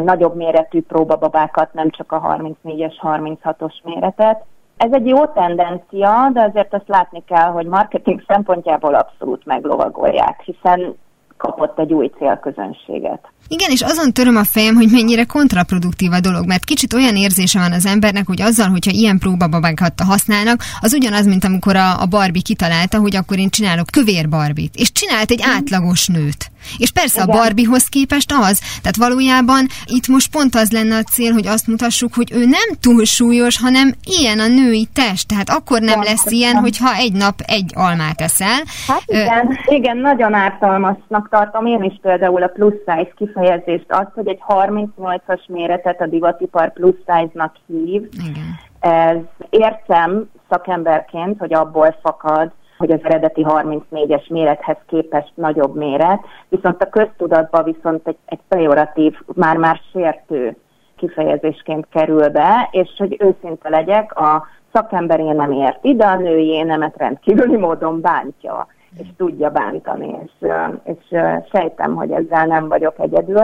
nagyobb 0.04 0.36
méretű 0.36 0.82
próbababákat, 0.82 1.74
nem 1.74 1.90
csak 1.90 2.12
a 2.12 2.22
34-es, 2.22 2.94
36-os 3.02 3.74
méretet. 3.84 4.44
Ez 4.78 4.92
egy 4.92 5.08
jó 5.08 5.26
tendencia, 5.26 6.30
de 6.34 6.42
azért 6.42 6.74
azt 6.74 6.88
látni 6.88 7.24
kell, 7.26 7.52
hogy 7.52 7.66
marketing 7.66 8.24
szempontjából 8.28 8.96
abszolút 8.96 9.46
meglovagolják, 9.46 10.42
hiszen 10.42 10.98
kapott 11.38 11.80
egy 11.80 11.94
új 11.94 12.12
célközönséget. 12.18 13.20
Igen, 13.48 13.72
és 13.72 13.82
azon 13.82 14.14
töröm 14.14 14.36
a 14.36 14.44
fejem, 14.44 14.76
hogy 14.76 14.92
mennyire 14.92 15.24
kontraproduktív 15.24 16.12
a 16.12 16.20
dolog, 16.20 16.48
mert 16.48 16.64
kicsit 16.64 16.94
olyan 16.94 17.16
érzése 17.16 17.60
van 17.60 17.72
az 17.72 17.86
embernek, 17.86 18.28
hogy 18.28 18.42
azzal, 18.42 18.70
hogyha 18.70 18.92
ilyen 18.92 19.20
próbababákat 19.20 20.02
használnak, 20.02 20.62
az 20.80 20.94
ugyanaz, 20.94 21.26
mint 21.26 21.44
amikor 21.44 21.76
a, 21.76 22.02
a 22.02 22.06
Barbie 22.06 22.42
kitalálta, 22.42 23.00
hogy 23.00 23.16
akkor 23.16 23.38
én 23.38 23.50
csinálok 23.50 23.88
kövér 23.92 24.30
Barbit, 24.30 24.76
és 24.76 24.92
csinált 24.92 25.32
egy 25.32 25.42
átlagos 25.44 26.08
nőt. 26.08 26.52
És 26.78 26.92
persze 26.92 27.22
Igen. 27.24 27.36
a 27.36 27.40
Barbiehoz 27.40 27.86
képest 27.86 28.32
az, 28.32 28.60
tehát 28.82 28.98
valójában 28.98 29.66
itt 29.86 30.08
most 30.08 30.32
pont 30.32 30.56
az 30.56 30.72
lenne 30.72 30.96
a 30.96 31.04
cél, 31.04 31.32
hogy 31.34 31.48
azt 31.48 31.68
mutassuk, 31.68 32.14
hogy 32.14 32.32
ő 32.34 32.40
nem 32.40 32.70
túl 32.82 33.06
súlyos, 33.06 33.60
hanem 33.60 33.92
ilyen 34.20 34.40
a 34.40 34.48
női 34.48 34.88
test, 34.94 35.28
tehát 35.28 35.50
akkor 35.50 35.82
nem 35.82 36.02
lesz 36.04 36.32
ilyen, 36.32 36.56
hogyha 36.56 36.96
egy 36.96 37.14
nap 37.14 37.36
egy 37.46 37.72
almát 37.76 38.22
eszel. 38.22 38.62
Hát 38.88 39.04
igen, 39.06 39.48
Ö... 39.50 39.76
igen, 39.76 39.98
nagyon 39.98 40.34
ártalmasnak 40.34 41.30
tartom 41.30 41.66
én 41.66 41.84
is 41.84 42.00
például 42.02 42.44
a 42.44 42.48
plus 42.48 42.74
size 42.86 43.14
kifejezést, 43.16 43.86
azt, 43.88 44.12
hogy 44.14 44.28
egy 44.28 44.40
38-as 44.48 45.48
méretet 45.48 46.02
a 46.02 46.08
divatipar 46.08 46.74
plus 46.74 46.96
size-nak 46.96 47.56
hív. 47.68 48.02
Igen. 48.30 48.60
Ez 48.80 49.18
értem 49.50 50.30
szakemberként, 50.50 51.40
hogy 51.40 51.54
abból 51.54 51.98
fakad, 52.02 52.52
hogy 52.78 52.92
az 52.92 53.00
eredeti 53.04 53.46
34-es 53.50 54.30
mérethez 54.30 54.78
képest 54.88 55.32
nagyobb 55.36 55.76
méret, 55.76 56.20
viszont 56.50 56.84
a 56.84 56.90
köztudatban 56.90 57.64
viszont 57.64 58.08
egy, 58.08 58.18
egy 58.26 58.40
pejoratív, 58.48 59.20
már-már 59.34 59.80
sértő 59.92 60.56
kifejezésként 60.96 61.88
kerül 61.90 62.30
be, 62.30 62.68
és 62.72 62.90
hogy 62.98 63.16
őszinte 63.20 63.70
legyek, 63.70 64.20
a 64.20 64.46
szakemberé 64.74 65.32
nem 65.32 65.52
ért 65.52 65.84
ide, 65.84 66.06
a 66.06 66.18
női 66.18 66.62
nemet 66.62 66.98
rendkívüli 66.98 67.58
módon 67.58 68.02
bántja, 68.02 68.68
és 68.98 69.08
tudja 69.18 69.50
bántani, 69.50 70.16
és, 70.26 70.50
és 70.84 71.20
sejtem, 71.52 71.96
hogy 71.96 72.12
ezzel 72.12 72.46
nem 72.46 72.68
vagyok 72.68 73.00
egyedül. 73.00 73.44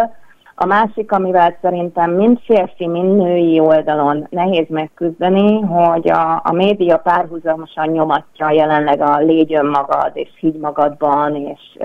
A 0.56 0.66
másik, 0.66 1.12
amivel 1.12 1.58
szerintem 1.62 2.12
mind 2.12 2.40
férfi, 2.46 2.88
mind 2.88 3.16
női 3.16 3.60
oldalon 3.60 4.28
nehéz 4.30 4.66
megküzdeni, 4.70 5.62
hogy 5.62 6.10
a, 6.10 6.42
a 6.44 6.52
média 6.52 6.98
párhuzamosan 6.98 7.88
nyomatja 7.90 8.52
jelenleg 8.52 9.02
a 9.02 9.18
légy 9.18 9.54
önmagad, 9.54 10.12
és 10.14 10.30
higgy 10.40 10.60
magadban, 10.60 11.36
és, 11.36 11.78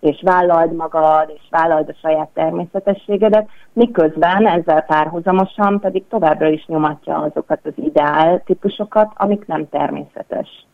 és 0.00 0.22
vállald 0.24 0.74
magad, 0.74 1.32
és 1.34 1.42
vállald 1.50 1.88
a 1.88 1.98
saját 2.00 2.28
természetességedet, 2.34 3.48
miközben 3.72 4.46
ezzel 4.46 4.82
párhuzamosan 4.82 5.80
pedig 5.80 6.04
továbbra 6.08 6.48
is 6.48 6.66
nyomatja 6.66 7.16
azokat 7.16 7.60
az 7.62 7.74
ideál 7.76 8.42
típusokat, 8.44 9.12
amik 9.14 9.46
nem 9.46 9.68
természetes 9.68 10.66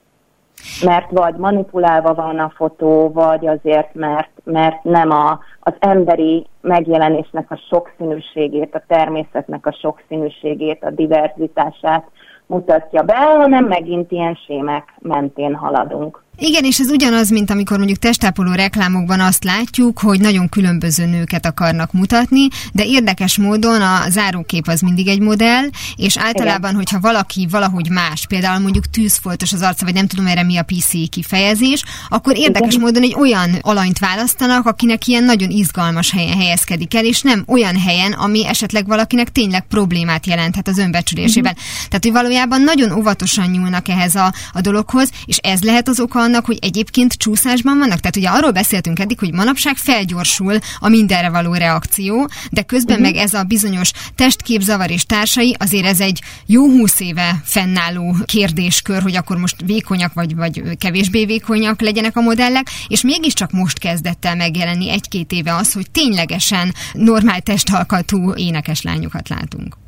mert 0.84 1.10
vagy 1.10 1.34
manipulálva 1.34 2.14
van 2.14 2.38
a 2.38 2.52
fotó, 2.56 3.12
vagy 3.12 3.46
azért, 3.46 3.94
mert, 3.94 4.30
mert 4.44 4.84
nem 4.84 5.10
a, 5.10 5.38
az 5.60 5.72
emberi 5.78 6.46
megjelenésnek 6.60 7.50
a 7.50 7.60
sokszínűségét, 7.68 8.74
a 8.74 8.82
természetnek 8.86 9.66
a 9.66 9.76
sokszínűségét, 9.80 10.84
a 10.84 10.90
diverzitását 10.90 12.10
mutatja 12.46 13.02
be, 13.02 13.16
hanem 13.16 13.64
megint 13.64 14.12
ilyen 14.12 14.34
sémek 14.34 14.94
mentén 14.98 15.54
haladunk. 15.54 16.22
Igen, 16.38 16.64
és 16.64 16.78
ez 16.78 16.90
ugyanaz, 16.90 17.30
mint 17.30 17.50
amikor 17.50 17.76
mondjuk 17.76 17.98
testápoló 17.98 18.52
reklámokban 18.52 19.20
azt 19.20 19.44
látjuk, 19.44 19.98
hogy 19.98 20.20
nagyon 20.20 20.48
különböző 20.48 21.06
nőket 21.06 21.46
akarnak 21.46 21.92
mutatni, 21.92 22.48
de 22.72 22.84
érdekes 22.84 23.38
módon 23.38 23.82
a 23.82 24.04
zárókép 24.08 24.68
az 24.68 24.80
mindig 24.80 25.08
egy 25.08 25.20
modell, 25.20 25.68
és 25.96 26.18
általában, 26.18 26.70
Igen. 26.70 26.74
hogyha 26.74 27.00
valaki 27.00 27.46
valahogy 27.50 27.88
más, 27.90 28.26
például 28.26 28.60
mondjuk 28.60 28.90
tűzfoltos 28.90 29.52
az 29.52 29.62
arca, 29.62 29.84
vagy 29.84 29.94
nem 29.94 30.06
tudom 30.06 30.26
erre 30.26 30.42
mi 30.42 30.56
a 30.56 30.62
PC 30.62 31.08
kifejezés, 31.08 31.82
akkor 32.08 32.38
érdekes 32.38 32.74
Igen. 32.74 32.80
módon 32.80 33.02
egy 33.02 33.14
olyan 33.18 33.50
alanyt 33.60 33.98
választanak, 33.98 34.66
akinek 34.66 35.06
ilyen 35.06 35.24
nagyon 35.24 35.50
izgalmas 35.50 36.10
helyen 36.10 36.36
helyezkedik 36.36 36.94
el, 36.94 37.04
és 37.04 37.22
nem 37.22 37.44
olyan 37.46 37.78
helyen, 37.80 38.12
ami 38.12 38.46
esetleg 38.46 38.86
valakinek 38.86 39.32
tényleg 39.32 39.66
problémát 39.66 40.26
jelenthet 40.26 40.68
az 40.68 40.78
önbecsülésében. 40.78 41.52
Uh-huh. 41.52 41.88
Tehát, 41.88 42.04
hogy 42.04 42.12
valójában 42.12 42.62
nagyon 42.62 42.92
óvatosan 42.92 43.50
nyúlnak 43.50 43.88
ehhez 43.88 44.14
a, 44.14 44.32
a 44.52 44.60
dologhoz, 44.60 45.10
és 45.24 45.36
ez 45.36 45.62
lehet 45.62 45.88
az 45.88 46.00
oka 46.00 46.25
annak, 46.26 46.46
hogy 46.46 46.58
egyébként 46.60 47.12
csúszásban 47.12 47.78
vannak? 47.78 48.00
Tehát 48.00 48.16
ugye 48.16 48.28
arról 48.28 48.50
beszéltünk 48.50 48.98
eddig, 48.98 49.18
hogy 49.18 49.32
manapság 49.32 49.76
felgyorsul 49.76 50.58
a 50.78 50.88
mindenre 50.88 51.30
való 51.30 51.54
reakció, 51.54 52.28
de 52.50 52.62
közben 52.62 52.98
uh-huh. 52.98 53.12
meg 53.12 53.22
ez 53.22 53.34
a 53.34 53.42
bizonyos 53.42 53.90
testképzavar 54.14 54.90
és 54.90 55.04
társai, 55.04 55.56
azért 55.58 55.86
ez 55.86 56.00
egy 56.00 56.22
jó 56.46 56.70
húsz 56.70 57.00
éve 57.00 57.40
fennálló 57.44 58.16
kérdéskör, 58.24 59.02
hogy 59.02 59.16
akkor 59.16 59.36
most 59.36 59.56
vékonyak 59.64 60.12
vagy, 60.12 60.34
vagy 60.34 60.62
kevésbé 60.78 61.24
vékonyak 61.24 61.80
legyenek 61.80 62.16
a 62.16 62.20
modellek, 62.20 62.70
és 62.88 63.00
mégiscsak 63.02 63.50
most 63.50 63.78
kezdett 63.78 64.24
el 64.24 64.36
megjelenni 64.36 64.90
egy-két 64.90 65.32
éve 65.32 65.54
az, 65.54 65.72
hogy 65.72 65.90
ténylegesen 65.90 66.74
normál 66.92 67.40
testalkatú 67.40 68.34
énekes 68.34 68.82
lányokat 68.82 69.28
látunk. 69.28 69.85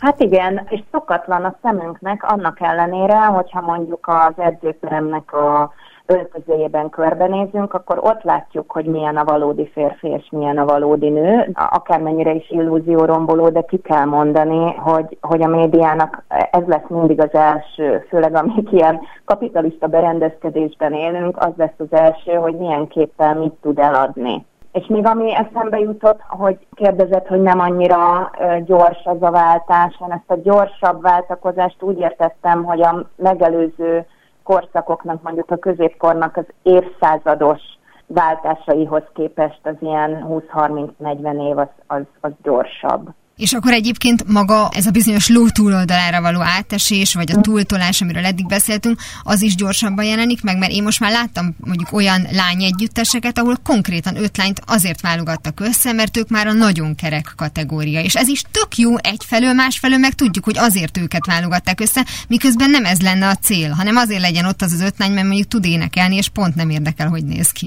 Hát 0.00 0.20
igen, 0.20 0.66
és 0.68 0.82
szokatlan 0.92 1.44
a 1.44 1.54
szemünknek 1.62 2.32
annak 2.32 2.60
ellenére, 2.60 3.24
hogyha 3.24 3.60
mondjuk 3.60 4.06
az 4.06 4.32
edzőteremnek 4.36 5.32
a 5.32 5.72
öltözőjében 6.06 6.90
körbenézünk, 6.90 7.74
akkor 7.74 7.98
ott 7.98 8.22
látjuk, 8.22 8.72
hogy 8.72 8.84
milyen 8.84 9.16
a 9.16 9.24
valódi 9.24 9.68
férfi 9.72 10.08
és 10.08 10.28
milyen 10.30 10.58
a 10.58 10.64
valódi 10.64 11.08
nő. 11.08 11.50
Akármennyire 11.54 12.32
is 12.32 12.52
romboló, 12.86 13.48
de 13.48 13.62
ki 13.62 13.78
kell 13.78 14.04
mondani, 14.04 14.74
hogy, 14.74 15.18
hogy 15.20 15.42
a 15.42 15.48
médiának 15.48 16.24
ez 16.50 16.62
lesz 16.66 16.88
mindig 16.88 17.20
az 17.20 17.34
első, 17.34 18.06
főleg 18.08 18.34
amik 18.34 18.72
ilyen 18.72 19.00
kapitalista 19.24 19.86
berendezkedésben 19.86 20.92
élünk, 20.92 21.36
az 21.36 21.52
lesz 21.56 21.78
az 21.78 21.92
első, 21.92 22.32
hogy 22.32 22.54
milyen 22.54 22.86
képpel 22.86 23.34
mit 23.34 23.54
tud 23.60 23.78
eladni. 23.78 24.46
És 24.72 24.86
még 24.86 25.06
ami 25.06 25.34
eszembe 25.34 25.78
jutott, 25.78 26.20
hogy 26.28 26.66
kérdezett, 26.74 27.26
hogy 27.26 27.40
nem 27.40 27.60
annyira 27.60 28.30
gyors 28.64 29.04
az 29.04 29.22
a 29.22 29.30
váltás, 29.30 30.00
én 30.00 30.12
ezt 30.12 30.30
a 30.30 30.40
gyorsabb 30.42 31.02
váltakozást 31.02 31.82
úgy 31.82 31.98
értettem, 31.98 32.64
hogy 32.64 32.80
a 32.80 33.06
megelőző 33.16 34.06
korszakoknak, 34.42 35.22
mondjuk 35.22 35.50
a 35.50 35.56
középkornak 35.56 36.36
az 36.36 36.46
évszázados 36.62 37.60
váltásaihoz 38.06 39.02
képest 39.14 39.60
az 39.62 39.74
ilyen 39.80 40.26
20-30-40 40.28 41.48
év 41.48 41.58
az, 41.58 41.68
az, 41.86 42.02
az 42.20 42.30
gyorsabb. 42.42 43.08
És 43.38 43.52
akkor 43.52 43.72
egyébként 43.72 44.28
maga 44.28 44.68
ez 44.72 44.86
a 44.86 44.90
bizonyos 44.90 45.28
ló 45.28 45.48
túloldalára 45.48 46.20
való 46.20 46.40
átesés, 46.40 47.14
vagy 47.14 47.30
a 47.30 47.40
túltolás, 47.40 48.00
amiről 48.00 48.24
eddig 48.24 48.46
beszéltünk, 48.46 49.00
az 49.22 49.42
is 49.42 49.54
gyorsabban 49.54 50.04
jelenik 50.04 50.42
meg, 50.42 50.58
mert 50.58 50.72
én 50.72 50.82
most 50.82 51.00
már 51.00 51.10
láttam 51.10 51.54
mondjuk 51.64 51.92
olyan 51.92 52.26
lány 52.32 52.62
együtteseket, 52.62 53.38
ahol 53.38 53.56
konkrétan 53.64 54.16
öt 54.16 54.36
lányt 54.36 54.62
azért 54.66 55.00
válogattak 55.00 55.60
össze, 55.60 55.92
mert 55.92 56.16
ők 56.16 56.28
már 56.28 56.46
a 56.46 56.52
nagyon 56.52 56.94
kerek 56.94 57.32
kategória. 57.36 58.00
És 58.00 58.14
ez 58.14 58.28
is 58.28 58.42
tök 58.50 58.76
jó 58.76 58.96
egyfelől, 58.96 59.52
másfelől 59.52 59.98
meg 59.98 60.12
tudjuk, 60.12 60.44
hogy 60.44 60.58
azért 60.58 60.98
őket 60.98 61.26
válogatták 61.26 61.80
össze, 61.80 62.06
miközben 62.28 62.70
nem 62.70 62.84
ez 62.84 63.00
lenne 63.00 63.28
a 63.28 63.34
cél, 63.34 63.70
hanem 63.70 63.96
azért 63.96 64.20
legyen 64.20 64.44
ott 64.44 64.62
az 64.62 64.72
az 64.72 64.80
öt 64.80 64.98
lány, 64.98 65.12
mert 65.12 65.26
mondjuk 65.26 65.48
tud 65.48 65.64
énekelni, 65.64 66.16
és 66.16 66.28
pont 66.28 66.54
nem 66.54 66.70
érdekel, 66.70 67.08
hogy 67.08 67.24
néz 67.24 67.50
ki. 67.50 67.66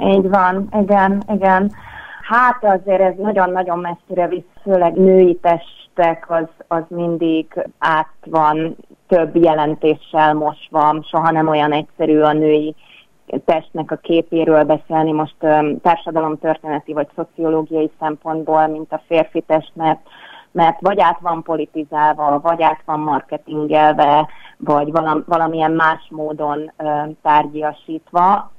Így 0.00 0.28
van, 0.28 0.68
igen, 0.82 1.24
igen. 1.34 1.72
Hát 2.28 2.64
azért 2.64 3.00
ez 3.00 3.14
nagyon-nagyon 3.16 3.78
messzire 3.78 4.28
visz, 4.28 4.62
főleg 4.62 4.94
női 4.94 5.34
testek, 5.34 6.30
az, 6.30 6.46
az 6.68 6.82
mindig 6.88 7.68
át 7.78 8.12
van 8.24 8.76
több 9.08 9.36
jelentéssel 9.36 10.34
mosva, 10.34 11.02
soha 11.02 11.30
nem 11.30 11.48
olyan 11.48 11.72
egyszerű 11.72 12.20
a 12.20 12.32
női 12.32 12.74
testnek 13.44 13.90
a 13.90 13.96
képéről 13.96 14.64
beszélni. 14.64 15.12
Most 15.12 15.34
um, 15.40 15.80
társadalomtörténeti 15.80 16.92
vagy 16.92 17.08
szociológiai 17.14 17.90
szempontból, 18.00 18.66
mint 18.66 18.92
a 18.92 19.02
férfi 19.06 19.40
test, 19.40 19.72
mert, 19.74 20.00
mert 20.52 20.80
vagy 20.80 21.00
át 21.00 21.20
van 21.20 21.42
politizálva, 21.42 22.40
vagy 22.42 22.62
át 22.62 22.82
van 22.84 23.00
marketingelve, 23.00 24.28
vagy 24.56 24.92
valam, 24.92 25.24
valamilyen 25.26 25.72
más 25.72 26.06
módon 26.10 26.72
um, 26.78 27.16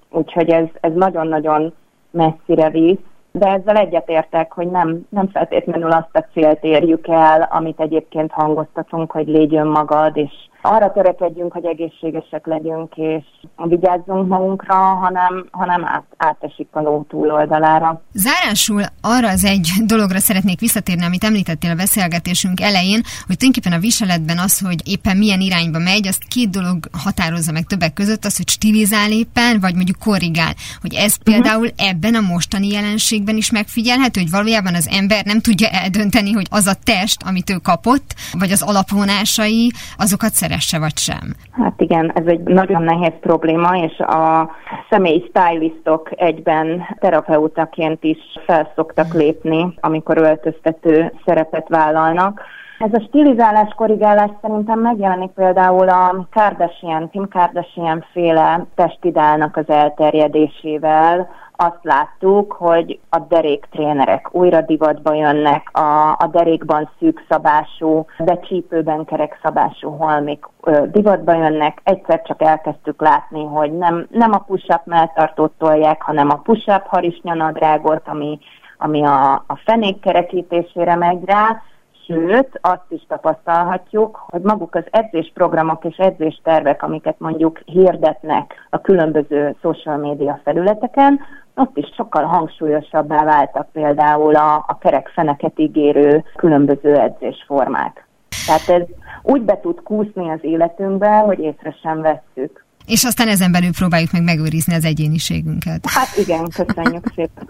úgyhogy 0.10 0.50
ez, 0.50 0.68
ez 0.80 0.94
nagyon-nagyon 0.94 1.74
messzire 2.12 2.70
visz, 2.70 2.98
de 3.38 3.48
ezzel 3.48 3.76
egyetértek, 3.76 4.52
hogy 4.52 4.68
nem, 4.68 5.06
nem 5.10 5.28
feltétlenül 5.28 5.92
azt 5.92 6.16
a 6.16 6.26
célt 6.34 6.64
érjük 6.64 7.08
el, 7.08 7.48
amit 7.52 7.80
egyébként 7.80 8.32
hangoztatunk, 8.32 9.12
hogy 9.12 9.28
légy 9.28 9.56
önmagad, 9.56 10.18
és 10.18 10.32
arra 10.68 10.92
törekedjünk, 10.92 11.52
hogy 11.54 11.66
egészségesek 11.66 12.46
legyünk, 12.46 12.94
és 12.96 13.24
vigyázzunk 13.56 14.28
magunkra, 14.28 14.76
hanem, 14.76 15.48
hanem 15.52 15.86
át, 15.86 16.06
átesik 16.18 16.68
a 16.72 16.82
ló 16.82 17.06
túloldalára. 17.10 18.02
Zárásul 18.14 18.82
arra 19.02 19.30
az 19.30 19.46
egy 19.46 19.70
dologra 19.86 20.20
szeretnék 20.20 20.60
visszatérni, 20.60 21.06
amit 21.06 21.24
említettél 21.24 21.72
a 21.72 21.76
beszélgetésünk 21.76 22.62
elején, 22.62 23.02
hogy 23.26 23.38
tulajdonképpen 23.38 23.78
a 23.78 23.80
viseletben 23.80 24.38
az, 24.38 24.60
hogy 24.60 24.82
éppen 24.86 25.18
milyen 25.18 25.40
irányba 25.40 25.80
megy, 25.80 26.08
azt 26.08 26.24
két 26.28 26.50
dolog 26.50 26.78
határozza 27.04 27.52
meg 27.52 27.64
többek 27.64 27.94
között, 27.94 28.26
az, 28.26 28.38
hogy 28.38 28.50
stilizál 28.50 29.12
éppen, 29.12 29.60
vagy 29.60 29.76
mondjuk 29.76 29.98
korrigál. 30.00 30.54
Hogy 30.82 30.94
ez 30.94 31.16
uh-huh. 31.20 31.34
például 31.34 31.68
ebben 31.78 32.16
a 32.16 32.22
mostani 32.22 32.68
jelenségben 32.68 33.36
is 33.36 33.52
megfigyelhető, 33.52 34.22
hogy 34.22 34.30
valójában 34.30 34.76
az 34.76 34.88
ember 34.92 35.26
nem 35.26 35.40
tudja 35.40 35.70
eldönteni, 35.70 36.32
hogy 36.32 36.48
az 36.50 36.68
a 36.68 36.76
test, 36.84 37.24
amit 37.24 37.50
ő 37.50 37.56
kapott, 37.56 38.16
vagy 38.32 38.52
az 38.52 38.62
alapvonásai, 38.62 39.72
azokat 39.98 40.34
szeresse 40.60 40.80
vagy 40.80 40.98
sem. 40.98 41.36
Hát 41.52 41.82
igen, 41.82 42.12
ez 42.16 42.26
egy 42.26 42.40
nagyon 42.40 42.84
nehéz 42.84 43.14
probléma, 43.22 43.78
és 43.78 44.00
a 44.00 44.50
személyi 44.90 45.30
stylistok 45.30 46.10
egyben 46.16 46.84
terapeutaként 47.00 48.04
is 48.04 48.18
felszoktak 48.46 49.14
lépni, 49.14 49.74
amikor 49.80 50.18
öltöztető 50.18 51.14
szerepet 51.26 51.68
vállalnak. 51.68 52.42
Ez 52.80 52.94
a 52.94 53.06
stilizálás, 53.08 53.74
korrigálás 53.76 54.32
szerintem 54.42 54.80
megjelenik 54.80 55.30
például 55.30 55.90
a 55.90 56.28
Kardashian, 56.32 57.10
Tim 57.10 57.28
Kardashian 57.30 58.06
féle 58.12 58.66
testidálnak 58.76 59.58
az 59.58 59.70
elterjedésével, 59.70 61.30
azt 61.58 61.80
láttuk, 61.82 62.52
hogy 62.52 63.00
a 63.10 63.20
deréktrénerek 63.20 64.28
újra 64.32 64.62
divatba 64.62 65.14
jönnek, 65.14 65.70
a, 65.78 66.12
a 66.12 66.28
derékban 66.32 66.90
szűkszabású, 67.00 68.06
de 68.18 68.40
csípőben 68.40 69.06
kerekszabású 69.06 69.90
holmik 69.90 70.46
divatba 70.92 71.34
jönnek. 71.34 71.82
Egyszer 71.84 72.22
csak 72.22 72.42
elkezdtük 72.42 73.02
látni, 73.02 73.46
hogy 73.46 73.78
nem, 73.78 74.08
nem 74.12 74.32
a 74.34 74.38
push-up 74.38 74.86
melltartót 74.86 75.52
tolják, 75.58 76.02
hanem 76.02 76.30
a 76.30 76.42
push-up 76.44 76.88
harisnyanadrágot, 76.88 78.08
ami, 78.08 78.40
ami 78.78 79.04
a, 79.04 79.34
a 79.34 79.60
fenék 79.66 80.00
kerekítésére 80.00 80.96
megy 80.96 81.26
rá, 81.26 81.62
Sőt, 82.08 82.60
azt 82.62 82.86
is 82.90 83.06
tapasztalhatjuk, 83.08 84.24
hogy 84.28 84.42
maguk 84.42 84.76
az 84.76 84.84
edzésprogramok 84.92 85.86
és 85.86 85.98
edzéstervek, 85.98 86.84
amiket 86.84 87.20
mondjuk 87.20 87.62
hirdetnek 87.66 88.54
a 88.70 88.82
különböző 88.82 89.56
social 89.62 89.98
média 89.98 90.40
felületeken, 90.44 91.20
ott 91.56 91.78
is 91.78 91.94
sokkal 91.96 92.24
hangsúlyosabbá 92.24 93.24
váltak 93.24 93.68
például 93.72 94.36
a, 94.36 94.56
a 94.56 94.78
kerek 94.80 95.08
feneket 95.08 95.60
ígérő 95.60 96.24
különböző 96.36 96.96
edzésformák. 96.96 98.08
Tehát 98.46 98.82
ez 98.82 98.88
úgy 99.24 99.42
be 99.42 99.60
tud 99.60 99.84
kúszni 99.84 100.30
az 100.30 100.40
életünkbe, 100.42 101.18
hogy 101.18 101.40
észre 101.40 101.76
sem 101.82 102.02
vesszük. 102.02 102.66
És 102.88 103.04
aztán 103.04 103.28
ezen 103.28 103.52
belül 103.52 103.72
próbáljuk 103.72 104.12
meg 104.12 104.24
megőrizni 104.24 104.74
az 104.74 104.86
egyéniségünket. 104.86 105.86
Hát 105.90 106.18
igen, 106.18 106.50
köszönjük 106.50 107.12
szépen. 107.16 107.48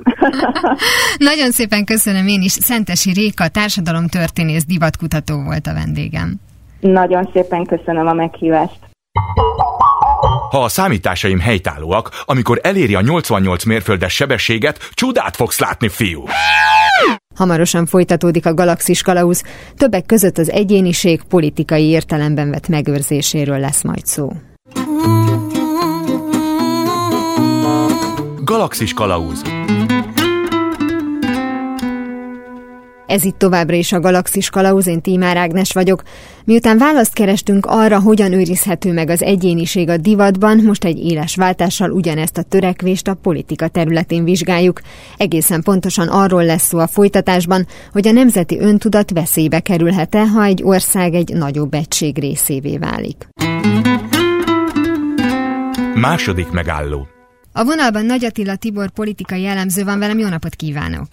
Nagyon 1.30 1.52
szépen 1.52 1.86
köszönöm 1.86 2.28
én 2.28 2.42
is. 2.42 2.52
Szentesi 2.52 3.12
Réka, 3.12 3.48
társadalomtörténész 3.48 4.66
divatkutató 4.66 5.44
volt 5.44 5.68
a 5.68 5.74
vendégem. 5.74 6.36
Nagyon 6.80 7.30
szépen 7.34 7.66
köszönöm 7.66 8.08
a 8.08 8.14
meghívást. 8.14 8.80
Ha 10.50 10.64
a 10.64 10.68
számításaim 10.68 11.40
helytállóak, 11.40 12.24
amikor 12.26 12.60
eléri 12.64 12.96
a 12.96 13.02
88 13.02 13.64
mérföldes 13.64 14.14
sebességet, 14.14 14.90
csodát 14.94 15.36
fogsz 15.36 15.60
látni, 15.60 15.90
fiú! 15.90 16.24
Hamarosan 17.36 17.86
folytatódik 17.86 18.46
a 18.46 18.54
Galaxis 18.54 19.02
Kalauz, 19.02 19.44
többek 19.76 20.06
között 20.06 20.38
az 20.38 20.52
egyéniség 20.52 21.24
politikai 21.24 21.84
értelemben 21.84 22.50
vett 22.50 22.68
megőrzéséről 22.68 23.60
lesz 23.60 23.84
majd 23.84 24.06
szó. 24.06 24.32
Galaxis 28.44 28.94
Kalauz 28.94 29.42
Ez 33.08 33.24
itt 33.24 33.38
továbbra 33.38 33.76
is 33.76 33.92
a 33.92 34.00
Galaxis 34.00 34.50
Kalauz, 34.50 34.88
én 34.88 35.02
Tímár 35.02 35.38
Ágnes 35.38 35.74
vagyok. 35.74 36.04
Miután 36.46 36.78
választ 36.78 37.14
kerestünk 37.14 37.66
arra, 37.66 38.00
hogyan 38.00 38.34
őrizhető 38.34 38.94
meg 38.94 39.10
az 39.10 39.24
egyéniség 39.24 39.90
a 39.90 39.98
divatban, 39.98 40.58
most 40.58 40.84
egy 40.84 40.98
éles 40.98 41.36
váltással 41.36 41.92
ugyanezt 41.92 42.38
a 42.38 42.42
törekvést 42.42 43.08
a 43.08 43.14
politika 43.14 43.68
területén 43.68 44.24
vizsgáljuk. 44.24 44.82
Egészen 45.18 45.62
pontosan 45.62 46.08
arról 46.08 46.46
lesz 46.46 46.68
szó 46.68 46.78
a 46.78 46.88
folytatásban, 46.88 47.68
hogy 47.92 48.08
a 48.08 48.12
nemzeti 48.12 48.60
öntudat 48.60 49.12
veszélybe 49.12 49.60
kerülhet-e, 49.60 50.28
ha 50.28 50.44
egy 50.44 50.64
ország 50.64 51.14
egy 51.14 51.34
nagyobb 51.34 51.74
egység 51.74 52.20
részévé 52.20 52.78
válik. 52.78 53.28
Második 56.00 56.52
megálló 56.52 57.08
a 57.58 57.64
vonalban 57.64 58.06
Nagy 58.06 58.26
Attila 58.26 58.56
Tibor 58.56 58.90
politikai 58.90 59.42
jellemző 59.42 59.84
van 59.84 60.00
velem, 60.00 60.18
jó 60.18 60.28
napot 60.28 60.56
kívánok! 60.56 61.08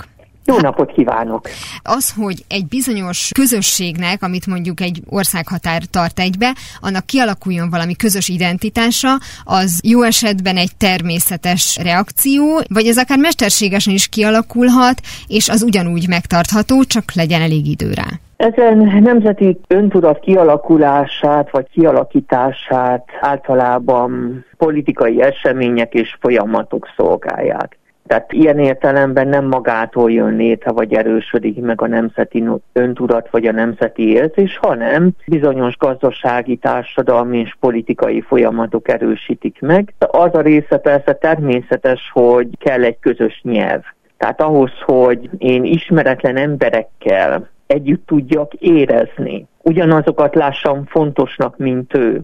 Jó 0.44 0.58
napot 0.58 0.92
kívánok! 0.92 1.48
Az, 1.82 2.12
hogy 2.16 2.44
egy 2.48 2.66
bizonyos 2.66 3.30
közösségnek, 3.34 4.22
amit 4.22 4.46
mondjuk 4.46 4.80
egy 4.80 5.02
országhatár 5.06 5.82
tart 5.90 6.20
egybe, 6.20 6.54
annak 6.80 7.06
kialakuljon 7.06 7.70
valami 7.70 7.96
közös 7.96 8.28
identitása, 8.28 9.18
az 9.44 9.80
jó 9.82 10.02
esetben 10.02 10.56
egy 10.56 10.76
természetes 10.76 11.76
reakció, 11.76 12.62
vagy 12.68 12.86
ez 12.86 12.98
akár 12.98 13.18
mesterségesen 13.18 13.94
is 13.94 14.08
kialakulhat, 14.08 15.00
és 15.26 15.48
az 15.48 15.62
ugyanúgy 15.62 16.08
megtartható, 16.08 16.84
csak 16.84 17.12
legyen 17.14 17.40
elég 17.40 17.66
idő 17.66 17.92
rá. 17.92 18.06
Ezen 18.36 18.78
nemzeti 19.02 19.60
öntudat 19.66 20.18
kialakulását 20.18 21.50
vagy 21.50 21.68
kialakítását 21.70 23.04
általában 23.20 24.44
politikai 24.56 25.22
események 25.22 25.94
és 25.94 26.16
folyamatok 26.20 26.88
szolgálják. 26.96 27.78
Tehát 28.06 28.32
ilyen 28.32 28.58
értelemben 28.58 29.28
nem 29.28 29.44
magától 29.44 30.10
jön 30.10 30.36
létre, 30.36 30.72
vagy 30.72 30.94
erősödik 30.94 31.60
meg 31.60 31.82
a 31.82 31.86
nemzeti 31.86 32.44
öntudat, 32.72 33.28
vagy 33.30 33.46
a 33.46 33.52
nemzeti 33.52 34.08
érzés, 34.08 34.58
hanem 34.62 35.10
bizonyos 35.26 35.76
gazdasági, 35.76 36.56
társadalmi 36.56 37.38
és 37.38 37.56
politikai 37.60 38.20
folyamatok 38.20 38.88
erősítik 38.88 39.60
meg. 39.60 39.94
Az 39.98 40.34
a 40.34 40.40
része 40.40 40.76
persze 40.76 41.12
természetes, 41.14 42.10
hogy 42.12 42.48
kell 42.58 42.82
egy 42.82 42.98
közös 43.00 43.40
nyelv. 43.42 43.82
Tehát 44.16 44.40
ahhoz, 44.40 44.70
hogy 44.84 45.30
én 45.38 45.64
ismeretlen 45.64 46.36
emberekkel 46.36 47.52
együtt 47.66 48.06
tudjak 48.06 48.54
érezni, 48.54 49.46
ugyanazokat 49.62 50.34
lássam 50.34 50.84
fontosnak, 50.86 51.56
mint 51.56 51.96
ő. 51.96 52.20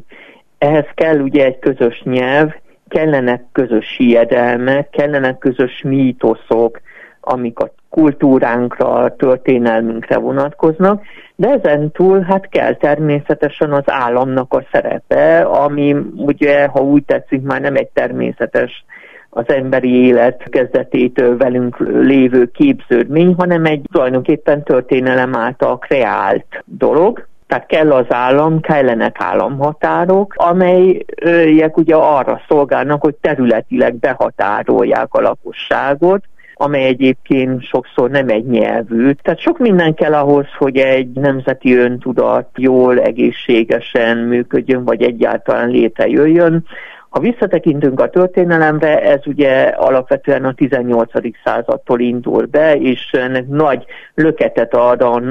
Ehhez 0.59 0.87
kell 0.94 1.18
ugye 1.18 1.44
egy 1.44 1.59
közös 1.59 2.03
nyelv, 2.03 2.50
kellenek 2.88 3.44
közös 3.53 3.96
hiedelmek, 3.96 4.90
kellenek 4.90 5.38
közös 5.38 5.83
mítoszok, 5.83 6.81
amik 7.20 7.59
a 7.59 7.72
kultúránkra, 7.88 8.92
a 8.92 9.16
történelmünkre 9.16 10.18
vonatkoznak, 10.18 11.03
de 11.37 11.48
ezen 11.48 11.90
túl 11.90 12.20
hát 12.20 12.48
kell 12.48 12.74
természetesen 12.74 13.72
az 13.72 13.83
államnak 13.87 14.55
a 14.55 14.64
szerepe, 14.72 15.40
ami 15.40 15.96
ugye, 16.16 16.66
ha 16.66 16.81
úgy 16.81 17.05
tetszik, 17.05 17.42
már 17.42 17.61
nem 17.61 17.76
egy 17.76 17.88
természetes 17.88 18.85
az 19.31 19.49
emberi 19.49 20.07
élet 20.07 20.43
kezdetétől 20.51 21.37
velünk 21.37 21.79
lévő 21.79 22.47
képződmény, 22.47 23.35
hanem 23.38 23.64
egy 23.64 23.83
tulajdonképpen 23.93 24.62
történelem 24.62 25.37
által 25.37 25.79
kreált 25.79 26.64
dolog. 26.64 27.29
Tehát 27.47 27.66
kell 27.66 27.93
az 27.93 28.07
állam, 28.09 28.61
kellenek 28.61 29.16
államhatárok, 29.19 30.35
amelyek 30.37 31.77
ugye 31.77 31.95
arra 31.95 32.40
szolgálnak, 32.49 33.03
hogy 33.03 33.14
területileg 33.14 33.95
behatárolják 33.95 35.14
a 35.14 35.21
lakosságot, 35.21 36.23
amely 36.55 36.85
egyébként 36.85 37.62
sokszor 37.62 38.11
nem 38.11 38.29
egy 38.29 38.47
nyelvű. 38.47 39.12
Tehát 39.12 39.40
sok 39.40 39.59
minden 39.59 39.95
kell 39.95 40.14
ahhoz, 40.14 40.47
hogy 40.59 40.77
egy 40.77 41.09
nemzeti 41.09 41.77
öntudat 41.77 42.49
jól, 42.57 43.01
egészségesen 43.01 44.19
működjön, 44.19 44.85
vagy 44.85 45.03
egyáltalán 45.03 45.69
létrejöjjön. 45.69 46.64
Ha 47.11 47.20
visszatekintünk 47.20 48.01
a 48.01 48.11
történelemre, 48.11 49.03
ez 49.03 49.27
ugye 49.27 49.62
alapvetően 49.62 50.44
a 50.44 50.55
18. 50.55 51.11
századtól 51.44 52.01
indul 52.01 52.46
be, 52.46 52.77
és 52.77 53.11
ennek 53.12 53.49
nagy 53.49 53.85
löketet 54.14 54.75
ad 54.75 55.03
a 55.03 55.23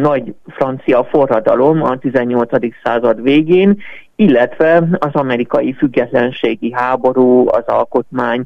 nagy 0.00 0.34
francia 0.46 1.04
forradalom 1.04 1.82
a 1.82 1.98
18. 1.98 2.50
század 2.82 3.22
végén, 3.22 3.82
illetve 4.16 4.88
az 4.98 5.14
amerikai 5.14 5.72
függetlenségi 5.72 6.72
háború, 6.72 7.48
az 7.48 7.64
alkotmány 7.66 8.44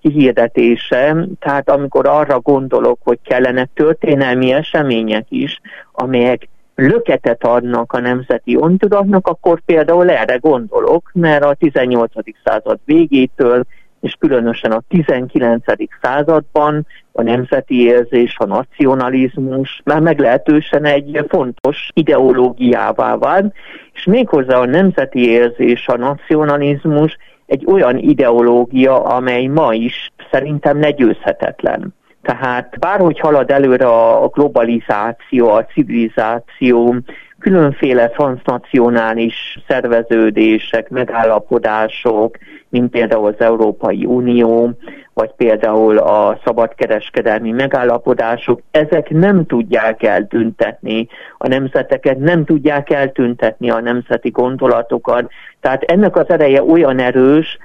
kihirdetése, 0.00 1.16
tehát 1.38 1.70
amikor 1.70 2.06
arra 2.06 2.40
gondolok, 2.40 2.98
hogy 3.04 3.18
kellene 3.24 3.68
történelmi 3.74 4.52
események 4.52 5.26
is, 5.28 5.60
amelyek 5.92 6.48
löketet 6.74 7.44
adnak 7.44 7.92
a 7.92 8.00
nemzeti 8.00 8.56
öntudatnak, 8.56 9.26
akkor 9.26 9.60
például 9.64 10.10
erre 10.10 10.36
gondolok, 10.36 11.10
mert 11.12 11.44
a 11.44 11.54
18. 11.54 12.12
század 12.44 12.78
végétől 12.84 13.64
és 14.00 14.16
különösen 14.18 14.72
a 14.72 14.82
19. 14.88 15.64
században 16.02 16.86
a 17.12 17.22
nemzeti 17.22 17.82
érzés, 17.82 18.36
a 18.38 18.44
nacionalizmus 18.44 19.80
már 19.84 20.00
meglehetősen 20.00 20.84
egy 20.84 21.24
fontos 21.28 21.88
ideológiává 21.94 23.16
vált, 23.16 23.54
és 23.92 24.04
méghozzá 24.04 24.58
a 24.58 24.66
nemzeti 24.66 25.28
érzés, 25.28 25.88
a 25.88 25.96
nacionalizmus 25.96 27.16
egy 27.46 27.64
olyan 27.66 27.98
ideológia, 27.98 29.02
amely 29.02 29.46
ma 29.46 29.74
is 29.74 30.12
szerintem 30.30 30.80
legyőzhetetlen. 30.80 31.94
Tehát 32.22 32.78
bárhogy 32.78 33.20
halad 33.20 33.50
előre 33.50 33.86
a 33.88 34.28
globalizáció, 34.28 35.48
a 35.48 35.64
civilizáció, 35.64 36.94
különféle 37.38 38.08
transnacionális 38.08 39.58
szerveződések, 39.68 40.88
megállapodások, 40.88 42.36
mint 42.68 42.90
például 42.90 43.26
az 43.26 43.40
Európai 43.44 44.04
Unió, 44.04 44.70
vagy 45.14 45.30
például 45.36 45.98
a 45.98 46.38
szabadkereskedelmi 46.44 47.50
megállapodások, 47.50 48.60
ezek 48.70 49.10
nem 49.10 49.46
tudják 49.46 50.02
eltüntetni 50.02 51.08
a 51.38 51.48
nemzeteket, 51.48 52.18
nem 52.18 52.44
tudják 52.44 52.90
eltüntetni 52.90 53.70
a 53.70 53.80
nemzeti 53.80 54.30
gondolatokat. 54.30 55.30
Tehát 55.60 55.82
ennek 55.82 56.16
az 56.16 56.28
ereje 56.28 56.62
olyan 56.62 56.98
erős, 56.98 57.58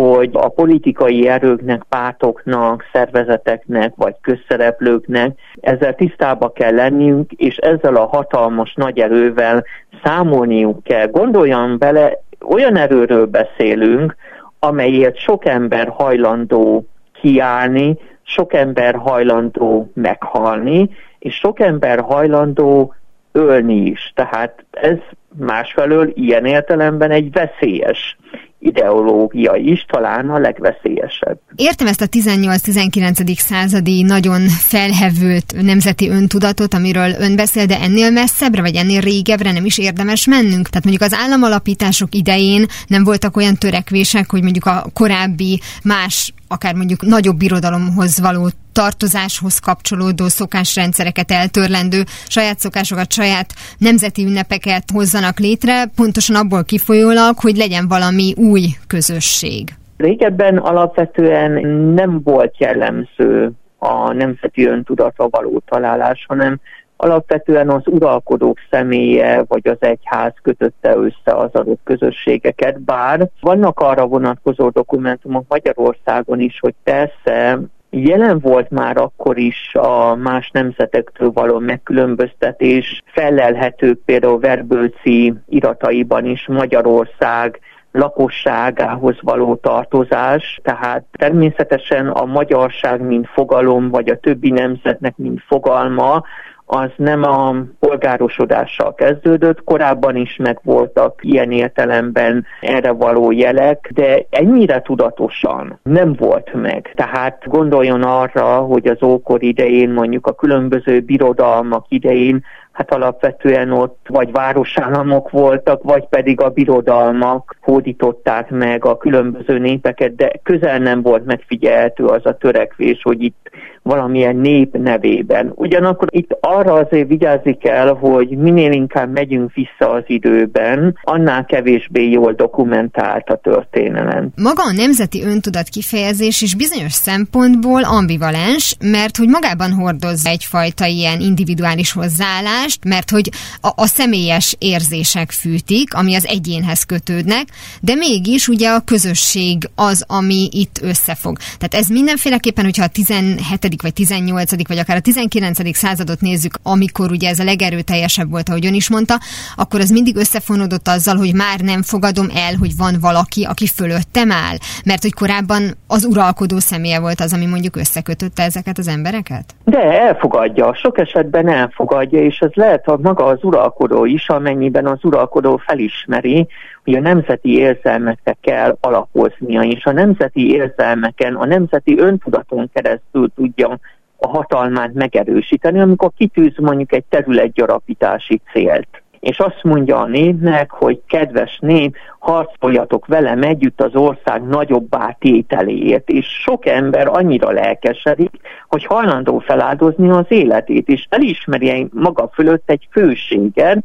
hogy 0.00 0.30
a 0.32 0.48
politikai 0.48 1.28
erőknek, 1.28 1.82
pártoknak, 1.88 2.84
szervezeteknek 2.92 3.92
vagy 3.94 4.14
közszereplőknek 4.20 5.38
ezzel 5.60 5.94
tisztába 5.94 6.52
kell 6.52 6.74
lennünk, 6.74 7.32
és 7.32 7.56
ezzel 7.56 7.96
a 7.96 8.06
hatalmas 8.06 8.74
nagy 8.74 8.98
erővel 8.98 9.64
számolniuk 10.04 10.82
kell. 10.82 11.06
Gondoljan 11.06 11.78
bele, 11.78 12.20
olyan 12.48 12.76
erőről 12.76 13.26
beszélünk, 13.26 14.16
amelyért 14.58 15.16
sok 15.16 15.46
ember 15.46 15.88
hajlandó 15.88 16.86
kiállni, 17.20 17.98
sok 18.22 18.54
ember 18.54 18.94
hajlandó 18.94 19.90
meghalni, 19.94 20.90
és 21.18 21.34
sok 21.34 21.60
ember 21.60 22.00
hajlandó 22.00 22.94
ölni 23.32 23.76
is. 23.76 24.12
Tehát 24.14 24.64
ez 24.70 24.98
másfelől 25.38 26.10
ilyen 26.14 26.44
értelemben 26.44 27.10
egy 27.10 27.32
veszélyes 27.32 28.16
ideológia 28.58 29.54
is 29.54 29.84
talán 29.88 30.30
a 30.30 30.38
legveszélyesebb. 30.38 31.38
Értem 31.56 31.86
ezt 31.86 32.00
a 32.00 32.06
18-19. 32.06 33.36
századi 33.38 34.02
nagyon 34.02 34.40
felhevült 34.48 35.54
nemzeti 35.62 36.08
öntudatot, 36.08 36.74
amiről 36.74 37.10
ön 37.18 37.36
beszél, 37.36 37.66
de 37.66 37.80
ennél 37.80 38.10
messzebbre, 38.10 38.60
vagy 38.60 38.74
ennél 38.74 39.00
régebbre 39.00 39.52
nem 39.52 39.64
is 39.64 39.78
érdemes 39.78 40.26
mennünk? 40.26 40.68
Tehát 40.68 40.84
mondjuk 40.84 41.02
az 41.02 41.18
államalapítások 41.20 42.14
idején 42.14 42.66
nem 42.86 43.04
voltak 43.04 43.36
olyan 43.36 43.56
törekvések, 43.56 44.30
hogy 44.30 44.42
mondjuk 44.42 44.66
a 44.66 44.86
korábbi 44.92 45.60
más 45.84 46.34
akár 46.48 46.74
mondjuk 46.74 47.02
nagyobb 47.02 47.36
birodalomhoz 47.36 48.20
való 48.20 48.48
tartozáshoz 48.72 49.58
kapcsolódó 49.58 50.28
szokásrendszereket 50.28 51.30
eltörlendő, 51.30 52.02
saját 52.26 52.58
szokásokat, 52.58 53.12
saját 53.12 53.46
nemzeti 53.78 54.24
ünnepeket 54.24 54.90
hozzanak 54.92 55.38
létre, 55.38 55.86
pontosan 55.96 56.36
abból 56.36 56.64
kifolyólag, 56.64 57.34
hogy 57.38 57.56
legyen 57.56 57.88
valami 57.88 58.34
új 58.36 58.64
közösség. 58.86 59.68
Régebben 59.96 60.56
alapvetően 60.56 61.66
nem 61.94 62.20
volt 62.22 62.58
jellemző 62.58 63.50
a 63.78 64.12
nemzeti 64.12 64.66
öntudatra 64.66 65.28
való 65.28 65.62
találás, 65.66 66.24
hanem 66.28 66.60
alapvetően 66.96 67.70
az 67.70 67.82
uralkodók 67.86 68.58
személye 68.70 69.44
vagy 69.48 69.68
az 69.68 69.76
egyház 69.78 70.32
kötötte 70.42 70.96
össze 70.96 71.36
az 71.36 71.50
adott 71.52 71.80
közösségeket, 71.84 72.80
bár 72.80 73.28
vannak 73.40 73.80
arra 73.80 74.06
vonatkozó 74.06 74.68
dokumentumok 74.68 75.44
Magyarországon 75.48 76.40
is, 76.40 76.58
hogy 76.60 76.74
persze 76.82 77.58
Jelen 77.90 78.38
volt 78.38 78.70
már 78.70 78.96
akkor 78.96 79.38
is 79.38 79.74
a 79.74 80.14
más 80.14 80.50
nemzetektől 80.52 81.30
való 81.30 81.58
megkülönböztetés, 81.58 83.02
felelhetők 83.04 83.98
például 84.04 84.38
Verbőci 84.38 85.34
irataiban 85.48 86.24
is 86.24 86.46
Magyarország 86.46 87.60
lakosságához 87.92 89.16
való 89.20 89.54
tartozás, 89.54 90.60
tehát 90.62 91.04
természetesen 91.12 92.08
a 92.08 92.24
magyarság, 92.24 93.00
mint 93.00 93.26
fogalom, 93.26 93.88
vagy 93.90 94.08
a 94.08 94.18
többi 94.18 94.50
nemzetnek, 94.50 95.16
mint 95.16 95.42
fogalma, 95.46 96.22
az 96.66 96.90
nem 96.96 97.22
a 97.22 97.54
polgárosodással 97.80 98.94
kezdődött, 98.94 99.64
korábban 99.64 100.16
is 100.16 100.36
megvoltak 100.36 101.20
ilyen 101.22 101.50
értelemben 101.50 102.46
erre 102.60 102.90
való 102.90 103.30
jelek, 103.30 103.90
de 103.94 104.26
ennyire 104.30 104.82
tudatosan 104.82 105.78
nem 105.82 106.14
volt 106.18 106.52
meg. 106.54 106.92
Tehát 106.94 107.42
gondoljon 107.46 108.02
arra, 108.02 108.58
hogy 108.58 108.86
az 108.86 109.02
ókor 109.02 109.42
idején, 109.42 109.90
mondjuk 109.90 110.26
a 110.26 110.34
különböző 110.34 111.00
birodalmak 111.00 111.84
idején 111.88 112.44
hát 112.76 112.92
alapvetően 112.92 113.72
ott 113.72 114.06
vagy 114.08 114.32
városállamok 114.32 115.30
voltak, 115.30 115.82
vagy 115.82 116.06
pedig 116.08 116.40
a 116.40 116.50
birodalmak 116.50 117.56
hódították 117.60 118.50
meg 118.50 118.84
a 118.84 118.96
különböző 118.96 119.58
népeket, 119.58 120.14
de 120.14 120.32
közel 120.42 120.78
nem 120.78 121.02
volt 121.02 121.24
megfigyelhető 121.24 122.04
az 122.04 122.26
a 122.26 122.36
törekvés, 122.36 123.02
hogy 123.02 123.22
itt 123.22 123.50
valamilyen 123.86 124.36
nép 124.36 124.76
nevében. 124.76 125.52
Ugyanakkor 125.54 126.08
itt 126.10 126.36
arra 126.40 126.72
azért 126.72 127.08
vigyázni 127.08 127.56
kell, 127.56 127.88
hogy 127.88 128.28
minél 128.28 128.72
inkább 128.72 129.12
megyünk 129.12 129.52
vissza 129.54 129.90
az 129.92 130.02
időben, 130.06 130.98
annál 131.02 131.44
kevésbé 131.44 132.10
jól 132.10 132.32
dokumentált 132.32 133.28
a 133.28 133.36
történelem. 133.36 134.28
Maga 134.36 134.62
a 134.62 134.72
nemzeti 134.72 135.22
öntudat 135.24 135.68
kifejezés 135.68 136.42
is 136.42 136.54
bizonyos 136.54 136.92
szempontból 136.92 137.84
ambivalens, 137.84 138.76
mert 138.80 139.16
hogy 139.16 139.28
magában 139.28 139.72
hordoz 139.72 140.26
egyfajta 140.26 140.84
ilyen 140.84 141.20
individuális 141.20 141.92
hozzáállást, 141.92 142.84
mert 142.84 143.10
hogy 143.10 143.30
a, 143.60 143.68
a 143.74 143.86
személyes 143.86 144.56
érzések 144.58 145.30
fűtik, 145.30 145.94
ami 145.94 146.14
az 146.14 146.26
egyénhez 146.26 146.84
kötődnek, 146.84 147.44
de 147.80 147.94
mégis 147.94 148.48
ugye 148.48 148.68
a 148.68 148.80
közösség 148.80 149.68
az, 149.74 150.04
ami 150.06 150.48
itt 150.52 150.80
összefog. 150.82 151.36
Tehát 151.58 151.74
ez 151.84 151.88
mindenféleképpen, 151.88 152.64
hogyha 152.64 152.84
a 152.84 152.88
17 152.88 153.75
vagy 153.82 153.92
18. 153.92 154.66
vagy 154.68 154.78
akár 154.78 154.96
a 154.96 155.00
19. 155.00 155.76
századot 155.76 156.20
nézzük, 156.20 156.54
amikor 156.62 157.10
ugye 157.10 157.28
ez 157.28 157.38
a 157.38 157.44
legerőteljesebb 157.44 158.30
volt, 158.30 158.48
ahogy 158.48 158.66
ön 158.66 158.74
is 158.74 158.90
mondta, 158.90 159.14
akkor 159.56 159.80
az 159.80 159.90
mindig 159.90 160.16
összefonódott 160.16 160.88
azzal, 160.88 161.16
hogy 161.16 161.34
már 161.34 161.60
nem 161.60 161.82
fogadom 161.82 162.26
el, 162.34 162.54
hogy 162.58 162.76
van 162.76 162.94
valaki, 163.00 163.44
aki 163.44 163.66
fölöttem 163.66 164.30
áll. 164.30 164.56
Mert 164.84 165.02
hogy 165.02 165.14
korábban 165.14 165.62
az 165.86 166.04
uralkodó 166.04 166.58
személye 166.58 167.00
volt 167.00 167.20
az, 167.20 167.32
ami 167.32 167.46
mondjuk 167.46 167.76
összekötötte 167.76 168.42
ezeket 168.42 168.78
az 168.78 168.88
embereket? 168.88 169.54
De 169.64 169.78
elfogadja, 169.78 170.74
sok 170.74 170.98
esetben 170.98 171.48
elfogadja, 171.48 172.20
és 172.20 172.38
ez 172.38 172.50
lehet 172.54 172.88
a 172.88 172.98
maga 173.02 173.24
az 173.24 173.38
uralkodó 173.42 174.04
is, 174.04 174.28
amennyiben 174.28 174.86
az 174.86 174.98
uralkodó 175.02 175.56
felismeri, 175.66 176.46
hogy 176.86 176.94
a 176.94 177.00
nemzeti 177.00 177.58
érzelmekre 177.58 178.36
kell 178.40 178.76
alapoznia, 178.80 179.62
és 179.62 179.84
a 179.84 179.92
nemzeti 179.92 180.52
érzelmeken, 180.52 181.34
a 181.34 181.44
nemzeti 181.44 181.98
öntudaton 181.98 182.70
keresztül 182.72 183.30
tudja 183.34 183.78
a 184.16 184.28
hatalmát 184.28 184.94
megerősíteni, 184.94 185.80
amikor 185.80 186.10
kitűz 186.16 186.52
mondjuk 186.56 186.92
egy 186.92 187.04
területgyarapítási 187.08 188.40
célt. 188.52 188.88
És 189.20 189.38
azt 189.38 189.62
mondja 189.62 189.98
a 189.98 190.06
népnek, 190.06 190.70
hogy 190.70 191.00
kedves 191.06 191.58
nép, 191.60 191.96
harcoljatok 192.18 193.06
velem 193.06 193.42
együtt 193.42 193.80
az 193.80 193.94
ország 193.94 194.42
nagyobb 194.42 194.96
tételéért. 195.18 196.08
És 196.08 196.26
sok 196.26 196.66
ember 196.66 197.08
annyira 197.08 197.50
lelkesedik, 197.50 198.30
hogy 198.68 198.84
hajlandó 198.84 199.38
feláldozni 199.38 200.10
az 200.10 200.26
életét, 200.28 200.88
és 200.88 201.06
elismeri 201.08 201.88
maga 201.92 202.30
fölött 202.32 202.70
egy 202.70 202.88
főségen, 202.90 203.84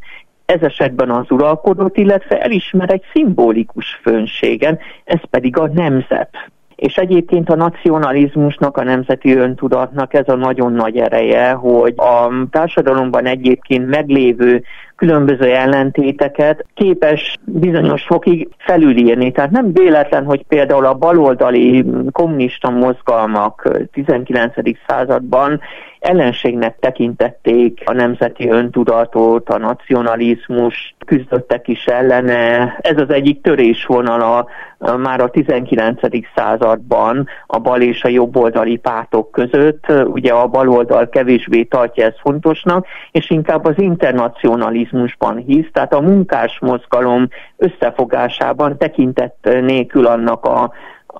ez 0.51 0.61
esetben 0.61 1.09
az 1.09 1.31
uralkodót, 1.31 1.97
illetve 1.97 2.41
elismer 2.41 2.91
egy 2.91 3.03
szimbolikus 3.13 3.99
fönségen, 4.01 4.79
ez 5.03 5.19
pedig 5.29 5.57
a 5.57 5.67
nemzet. 5.73 6.29
És 6.75 6.97
egyébként 6.97 7.49
a 7.49 7.55
nacionalizmusnak, 7.55 8.77
a 8.77 8.83
nemzeti 8.83 9.35
öntudatnak 9.35 10.13
ez 10.13 10.27
a 10.27 10.35
nagyon 10.35 10.73
nagy 10.73 10.97
ereje, 10.97 11.51
hogy 11.51 11.93
a 11.97 12.31
társadalomban 12.51 13.25
egyébként 13.25 13.89
meglévő 13.89 14.63
különböző 15.01 15.55
ellentéteket 15.55 16.65
képes 16.73 17.37
bizonyos 17.45 18.03
fokig 18.03 18.49
felülírni. 18.57 19.31
Tehát 19.31 19.51
nem 19.51 19.73
véletlen, 19.73 20.25
hogy 20.25 20.43
például 20.47 20.85
a 20.85 20.93
baloldali 20.93 21.85
kommunista 22.11 22.69
mozgalmak 22.69 23.69
19. 23.91 24.53
században 24.87 25.59
ellenségnek 25.99 26.79
tekintették 26.79 27.81
a 27.85 27.93
nemzeti 27.93 28.49
öntudatot, 28.49 29.49
a 29.49 29.57
nacionalizmus, 29.57 30.95
küzdöttek 31.05 31.67
is 31.67 31.85
ellene. 31.85 32.77
Ez 32.81 32.97
az 32.97 33.09
egyik 33.09 33.41
törésvonala 33.41 34.47
már 34.97 35.21
a 35.21 35.29
19. 35.29 35.99
században 36.35 37.27
a 37.47 37.59
bal 37.59 37.81
és 37.81 38.03
a 38.03 38.07
jobboldali 38.07 38.77
pártok 38.77 39.31
között. 39.31 39.85
Ugye 40.05 40.33
a 40.33 40.47
baloldal 40.47 41.09
kevésbé 41.09 41.63
tartja 41.63 42.05
ezt 42.05 42.19
fontosnak, 42.19 42.85
és 43.11 43.29
inkább 43.29 43.65
az 43.65 43.77
internacionalizmusban 44.91 45.38
hisz, 45.38 45.71
tehát 45.71 45.93
a 45.93 46.01
munkás 46.01 46.60
mozgalom 46.60 47.27
összefogásában 47.58 48.77
tekintett 48.77 49.49
nélkül 49.62 50.06
annak 50.06 50.45
a 50.45 50.71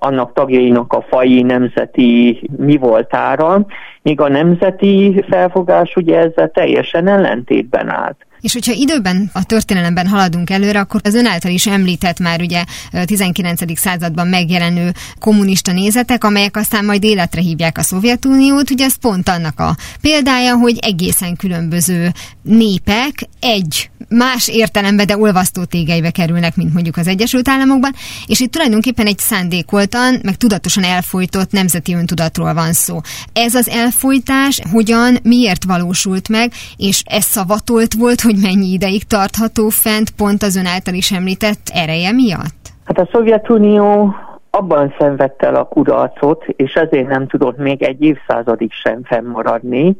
annak 0.04 0.34
tagjainak 0.34 0.94
a 0.94 1.02
fai 1.02 1.42
nemzeti 1.42 2.42
mi 2.58 2.78
voltára, 2.78 3.66
míg 4.02 4.22
a 4.22 4.28
nemzeti 4.28 5.24
felfogás 5.30 5.96
ugye 5.96 6.18
ezzel 6.18 6.52
teljesen 6.52 7.08
ellentétben 7.08 7.90
állt. 7.90 8.26
És 8.42 8.54
hogyha 8.54 8.72
időben 8.72 9.30
a 9.34 9.44
történelemben 9.44 10.08
haladunk 10.08 10.50
előre, 10.50 10.80
akkor 10.80 11.02
az 11.04 11.16
ön 11.16 11.26
által 11.26 11.52
is 11.52 11.68
említett 11.68 12.20
már 12.20 12.42
ugye 12.42 12.64
19. 13.06 13.80
században 13.80 14.28
megjelenő 14.28 14.94
kommunista 15.20 15.72
nézetek, 15.72 16.24
amelyek 16.24 16.58
aztán 16.58 16.86
majd 16.86 17.04
életre 17.04 17.42
hívják 17.42 17.78
a 17.78 17.84
Szovjetuniót, 17.84 18.72
ugye 18.72 18.86
ez 18.86 18.96
pont 18.96 19.30
annak 19.30 19.60
a 19.60 19.78
példája, 20.02 20.56
hogy 20.56 20.78
egészen 20.82 21.36
különböző 21.36 22.12
népek 22.42 23.28
egy 23.40 23.90
más 24.10 24.48
értelemben, 24.48 25.06
de 25.06 25.18
olvasztó 25.18 25.64
tégeibe 25.64 26.12
kerülnek, 26.12 26.56
mint 26.56 26.74
mondjuk 26.74 26.98
az 26.98 27.08
Egyesült 27.08 27.50
Államokban, 27.50 27.96
és 28.26 28.40
itt 28.40 28.52
tulajdonképpen 28.52 29.06
egy 29.06 29.20
szándékoltan, 29.20 30.20
meg 30.24 30.36
tudatosan 30.36 30.84
elfolytott 30.84 31.52
nemzeti 31.52 31.94
öntudatról 31.94 32.54
van 32.54 32.74
szó. 32.74 33.02
Ez 33.34 33.56
az 33.56 33.70
elfolytás 33.70 34.62
hogyan, 34.72 35.18
miért 35.24 35.64
valósult 35.64 36.30
meg, 36.30 36.54
és 36.78 37.02
ez 37.06 37.26
szavatolt 37.26 37.94
volt, 37.94 38.22
hogy 38.22 38.31
mennyi 38.36 38.72
ideig 38.72 39.04
tartható 39.04 39.70
fent 39.70 40.10
pont 40.12 40.44
az 40.44 40.56
ön 40.56 40.66
által 40.66 40.94
is 40.94 41.12
említett 41.12 41.72
ereje 41.74 42.12
miatt? 42.12 42.62
Hát 42.84 43.00
a 43.00 43.10
Szovjetunió 43.12 44.16
abban 44.50 44.94
szenvedte 45.00 45.48
el 45.48 45.56
a 45.56 45.64
kudarcot, 45.64 46.46
és 46.46 46.74
ezért 46.74 47.08
nem 47.08 47.28
tudott 47.28 47.58
még 47.58 47.84
egy 47.84 48.02
évszázadig 48.02 48.72
sem 48.72 49.04
fennmaradni, 49.04 49.96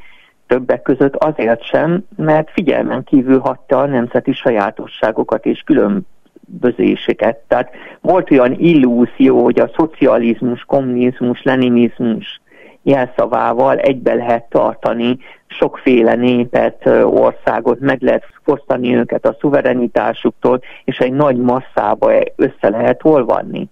többek 0.48 0.82
között 0.82 1.16
azért 1.16 1.64
sem, 1.64 2.04
mert 2.16 2.52
figyelmen 2.52 3.04
kívül 3.04 3.40
hagyta 3.40 3.80
a 3.80 3.86
nemzeti 3.86 4.34
sajátosságokat 4.34 5.46
és 5.46 5.64
különbözéseket. 5.66 7.38
Tehát 7.48 7.70
volt 8.02 8.32
olyan 8.32 8.54
illúzió, 8.60 9.44
hogy 9.44 9.60
a 9.60 9.72
szocializmus, 9.76 10.64
kommunizmus, 10.64 11.44
leninizmus 11.44 12.42
jelszavával 12.84 13.78
egybe 13.78 14.14
lehet 14.14 14.50
tartani 14.50 15.18
sokféle 15.60 16.16
népet, 16.16 16.86
országot, 17.04 17.80
meg 17.80 18.02
lehet 18.02 18.26
fosztani 18.44 18.96
őket 18.96 19.26
a 19.26 19.36
szuverenitásuktól, 19.40 20.62
és 20.84 20.98
egy 20.98 21.14
nagy 21.14 21.38
masszába 21.38 22.12
össze 22.36 22.70
lehet 22.70 23.00
olvanni 23.04 23.70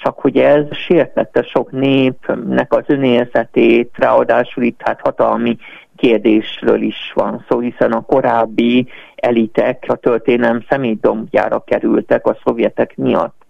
csak 0.00 0.18
hogy 0.18 0.36
ez 0.36 0.64
sértette 0.70 1.42
sok 1.42 1.70
népnek 1.70 2.72
az 2.72 2.84
önérzetét, 2.86 3.90
ráadásul 3.96 4.62
itt 4.62 4.80
hát 4.84 5.00
hatalmi 5.00 5.56
kérdésről 5.96 6.82
is 6.82 7.12
van 7.14 7.44
szó, 7.48 7.58
hiszen 7.58 7.92
a 7.92 8.00
korábbi 8.00 8.86
elitek 9.16 9.84
a 9.88 9.96
történelem 9.96 10.64
szemétdombjára 10.68 11.62
kerültek 11.66 12.26
a 12.26 12.36
szovjetek 12.44 12.96
miatt. 12.96 13.44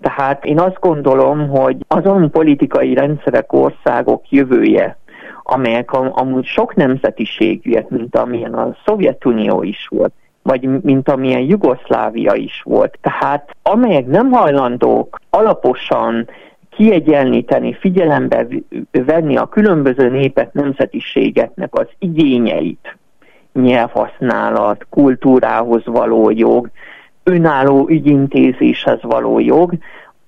Tehát 0.00 0.44
én 0.44 0.60
azt 0.60 0.80
gondolom, 0.80 1.48
hogy 1.48 1.76
azon 1.88 2.30
politikai 2.30 2.94
rendszerek, 2.94 3.52
országok 3.52 4.30
jövője, 4.30 4.96
amelyek 5.46 5.92
amúgy 5.92 6.44
sok 6.44 6.74
nemzetiségűek, 6.74 7.88
mint 7.88 8.16
amilyen 8.16 8.54
a 8.54 8.76
Szovjetunió 8.84 9.62
is 9.62 9.86
volt, 9.90 10.12
vagy 10.42 10.82
mint 10.82 11.08
amilyen 11.08 11.40
Jugoszlávia 11.40 12.34
is 12.34 12.62
volt. 12.64 12.98
Tehát 13.00 13.56
amelyek 13.62 14.06
nem 14.06 14.30
hajlandók 14.30 15.20
alaposan 15.30 16.28
kiegyenlíteni, 16.70 17.74
figyelembe 17.80 18.46
venni 18.90 19.36
a 19.36 19.46
különböző 19.46 20.08
népek, 20.08 20.52
nemzetiségeknek 20.52 21.74
az 21.74 21.86
igényeit, 21.98 22.96
nyelvhasználat, 23.52 24.86
kultúrához 24.90 25.82
való 25.84 26.30
jog, 26.30 26.70
önálló 27.22 27.88
ügyintézéshez 27.88 28.98
való 29.02 29.38
jog, 29.38 29.72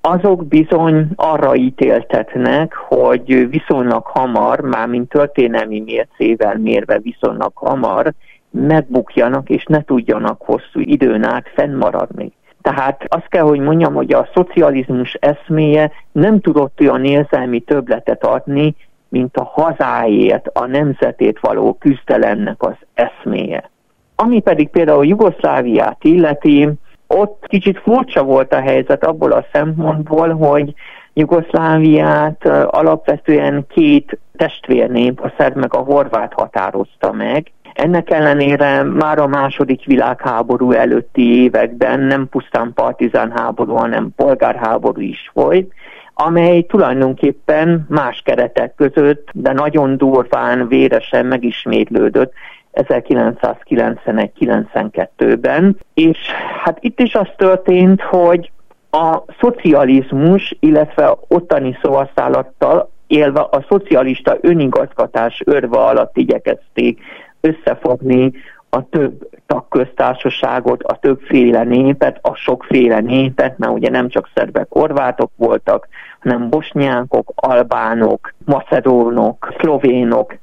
azok 0.07 0.47
bizony 0.47 1.09
arra 1.17 1.55
ítéltetnek, 1.55 2.75
hogy 2.75 3.49
viszonylag 3.51 4.07
hamar, 4.07 4.61
mármint 4.61 5.09
történelmi 5.09 5.81
mércével 5.81 6.59
mérve 6.59 6.99
viszonylag 6.99 7.53
hamar 7.55 8.13
megbukjanak 8.51 9.49
és 9.49 9.65
ne 9.65 9.83
tudjanak 9.85 10.43
hosszú 10.43 10.81
időn 10.81 11.25
át 11.25 11.49
fennmaradni. 11.55 12.33
Tehát 12.63 13.05
azt 13.09 13.29
kell, 13.29 13.43
hogy 13.43 13.61
mondjam, 13.61 13.95
hogy 13.95 14.13
a 14.13 14.29
szocializmus 14.35 15.13
eszméje 15.13 15.93
nem 16.13 16.41
tudott 16.41 16.81
olyan 16.81 17.05
érzelmi 17.05 17.61
töbletet 17.61 18.25
adni, 18.25 18.75
mint 19.09 19.37
a 19.37 19.45
hazáért, 19.45 20.49
a 20.53 20.67
nemzetét 20.67 21.39
való 21.41 21.77
küzdelemnek 21.81 22.63
az 22.63 22.77
eszméje. 22.95 23.71
Ami 24.17 24.41
pedig 24.41 24.69
például 24.69 25.07
Jugoszláviát 25.07 26.05
illeti, 26.05 26.69
ott 27.07 27.45
kicsit 27.49 27.79
furcsa 27.79 28.23
volt 28.23 28.53
a 28.53 28.61
helyzet 28.61 29.05
abból 29.05 29.33
a 29.33 29.47
szempontból, 29.53 30.29
hogy 30.29 30.75
Jugoszláviát 31.13 32.47
alapvetően 32.67 33.67
két 33.69 34.19
testvérnép, 34.37 35.21
a 35.21 35.33
szerb 35.39 35.57
meg 35.57 35.75
a 35.75 35.79
horvát 35.79 36.33
határozta 36.33 37.13
meg. 37.13 37.53
Ennek 37.75 38.11
ellenére 38.11 38.83
már 38.83 39.19
a 39.19 39.27
második 39.27 39.85
világháború 39.85 40.73
előtti 40.73 41.43
években 41.43 42.01
nem 42.01 42.29
pusztán 42.29 42.73
partizán 42.75 43.33
háború, 43.37 43.75
hanem 43.75 44.13
polgárháború 44.17 45.01
is 45.01 45.31
folyt, 45.33 45.73
amely 46.15 46.63
tulajdonképpen 46.63 47.87
más 47.89 48.23
keretek 48.25 48.75
között, 48.75 49.29
de 49.33 49.53
nagyon 49.53 49.97
durván, 49.97 50.69
véresen 50.69 51.27
megismétlődött 51.27 52.33
1991-92-ben, 52.77 55.77
és 55.95 56.19
hát 56.65 56.79
itt 56.81 57.01
is 57.01 57.15
az 57.15 57.29
történt, 57.37 58.03
hogy 58.03 58.51
a 58.91 59.19
szocializmus, 59.41 60.57
illetve 60.61 61.17
ottani 61.29 61.79
szóhasználattal 61.83 62.91
élve 63.07 63.41
a 63.41 63.65
szocialista 63.69 64.37
önigazgatás 64.41 65.43
örve 65.45 65.79
alatt 65.79 66.17
igyekezték 66.17 67.01
összefogni 67.41 68.33
a 68.71 68.89
több 68.89 69.29
tagköztársaságot, 69.47 70.83
a 70.83 70.99
többféle 70.99 71.65
népet, 71.65 72.19
a 72.23 72.35
sokféle 72.35 73.01
népet, 73.01 73.59
mert 73.59 73.73
ugye 73.73 73.91
nem 73.91 74.09
csak 74.09 74.31
szerbek, 74.35 74.67
horvátok 74.69 75.31
voltak, 75.37 75.89
hanem 76.21 76.49
bosnyákok, 76.49 77.33
albánok, 77.35 78.33
macedónok, 78.45 79.55
szlovénok, 79.59 80.35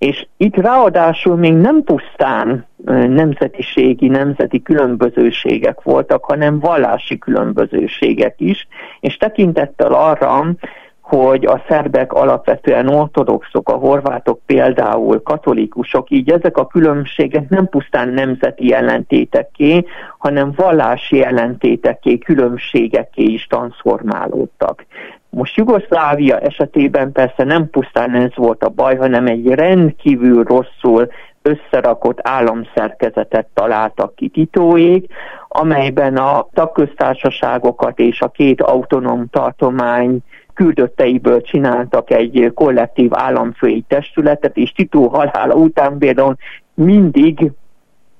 és 0.00 0.26
itt 0.36 0.56
ráadásul 0.56 1.36
még 1.36 1.54
nem 1.54 1.82
pusztán 1.82 2.66
nemzetiségi, 3.08 4.08
nemzeti 4.08 4.62
különbözőségek 4.62 5.82
voltak, 5.82 6.24
hanem 6.24 6.58
vallási 6.58 7.18
különbözőségek 7.18 8.34
is, 8.38 8.68
és 9.00 9.16
tekintettel 9.16 9.92
arra, 9.92 10.54
hogy 11.00 11.46
a 11.46 11.62
szerbek 11.68 12.12
alapvetően 12.12 12.88
ortodoxok, 12.88 13.68
a 13.68 13.76
horvátok 13.76 14.40
például 14.46 15.22
katolikusok, 15.22 16.10
így 16.10 16.30
ezek 16.30 16.56
a 16.56 16.66
különbségek 16.66 17.48
nem 17.48 17.68
pusztán 17.68 18.08
nemzeti 18.08 18.66
jelentéteké, 18.66 19.84
hanem 20.18 20.52
vallási 20.56 21.16
jelentéteké, 21.16 22.18
különbségeké 22.18 23.22
is 23.22 23.46
transformálódtak. 23.46 24.86
Most 25.30 25.56
Jugoszlávia 25.56 26.38
esetében 26.38 27.12
persze 27.12 27.44
nem 27.44 27.70
pusztán 27.70 28.14
ez 28.14 28.34
volt 28.34 28.62
a 28.62 28.68
baj, 28.68 28.96
hanem 28.96 29.26
egy 29.26 29.46
rendkívül 29.46 30.44
rosszul 30.44 31.08
összerakott 31.42 32.18
államszerkezetet 32.22 33.46
találtak 33.54 34.14
ki 34.14 34.28
titóig, 34.28 35.08
amelyben 35.48 36.16
a 36.16 36.48
tagköztársaságokat 36.52 37.98
és 37.98 38.20
a 38.20 38.28
két 38.28 38.62
autonóm 38.62 39.26
tartomány 39.30 40.18
küldötteiből 40.54 41.42
csináltak 41.42 42.10
egy 42.10 42.50
kollektív 42.54 43.10
államfői 43.14 43.84
testületet, 43.88 44.56
és 44.56 44.72
Titó 44.72 45.08
halála 45.08 45.54
után 45.54 45.98
például 45.98 46.36
mindig 46.74 47.50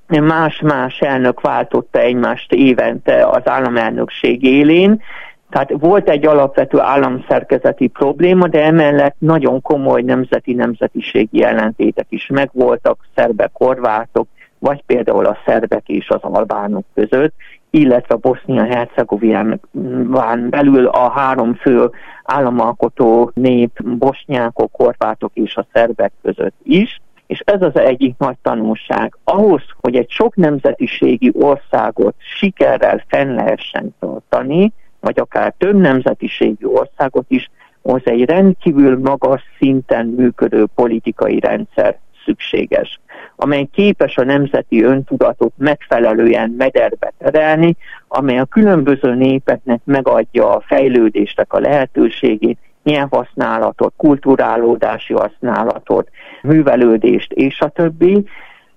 más-más 0.06 1.00
elnök 1.00 1.40
váltotta 1.40 1.98
egymást 1.98 2.52
évente 2.52 3.26
az 3.26 3.48
államelnökség 3.48 4.42
élén, 4.42 5.02
tehát 5.50 5.72
volt 5.78 6.08
egy 6.08 6.26
alapvető 6.26 6.78
államszerkezeti 6.78 7.86
probléma, 7.86 8.48
de 8.48 8.64
emellett 8.64 9.14
nagyon 9.18 9.62
komoly 9.62 10.02
nemzeti-nemzetiségi 10.02 11.42
ellentétek 11.42 12.06
is 12.08 12.26
megvoltak, 12.26 12.98
szerbek, 13.14 13.50
horvátok, 13.52 14.28
vagy 14.58 14.82
például 14.86 15.26
a 15.26 15.38
szerbek 15.46 15.88
és 15.88 16.08
az 16.08 16.20
albánok 16.22 16.84
között, 16.94 17.34
illetve 17.70 18.14
Bosznia-Hercegovinán 18.14 19.60
belül 20.50 20.86
a 20.86 21.10
három 21.10 21.54
fő 21.54 21.90
államalkotó 22.24 23.30
nép, 23.34 23.82
bosnyákok, 23.82 24.70
horvátok 24.72 25.30
és 25.34 25.56
a 25.56 25.66
szerbek 25.72 26.12
között 26.22 26.54
is. 26.62 27.00
És 27.26 27.42
ez 27.44 27.62
az 27.62 27.76
egyik 27.76 28.14
nagy 28.18 28.36
tanulság. 28.42 29.16
Ahhoz, 29.24 29.62
hogy 29.80 29.96
egy 29.96 30.10
sok 30.10 30.36
nemzetiségi 30.36 31.32
országot 31.34 32.14
sikerrel 32.18 33.04
fenn 33.08 33.34
lehessen 33.34 33.94
tartani, 33.98 34.72
vagy 35.00 35.20
akár 35.20 35.54
több 35.58 35.76
nemzetiségű 35.76 36.66
országot 36.66 37.24
is, 37.28 37.50
az 37.82 38.00
egy 38.04 38.24
rendkívül 38.24 38.98
magas 38.98 39.42
szinten 39.58 40.06
működő 40.06 40.66
politikai 40.74 41.40
rendszer 41.40 41.98
szükséges, 42.24 43.00
amely 43.36 43.68
képes 43.72 44.16
a 44.16 44.24
nemzeti 44.24 44.82
öntudatot 44.82 45.52
megfelelően 45.56 46.54
mederbe 46.58 47.12
terelni, 47.18 47.76
amely 48.08 48.38
a 48.38 48.44
különböző 48.44 49.14
népeknek 49.14 49.80
megadja 49.84 50.54
a 50.54 50.60
fejlődésnek 50.66 51.52
a 51.52 51.60
lehetőségét, 51.60 52.58
nyelvhasználatot, 52.82 53.92
kulturálódási 53.96 55.12
használatot, 55.12 56.08
művelődést 56.42 57.32
és 57.32 57.60
a 57.60 57.68
többi, 57.68 58.24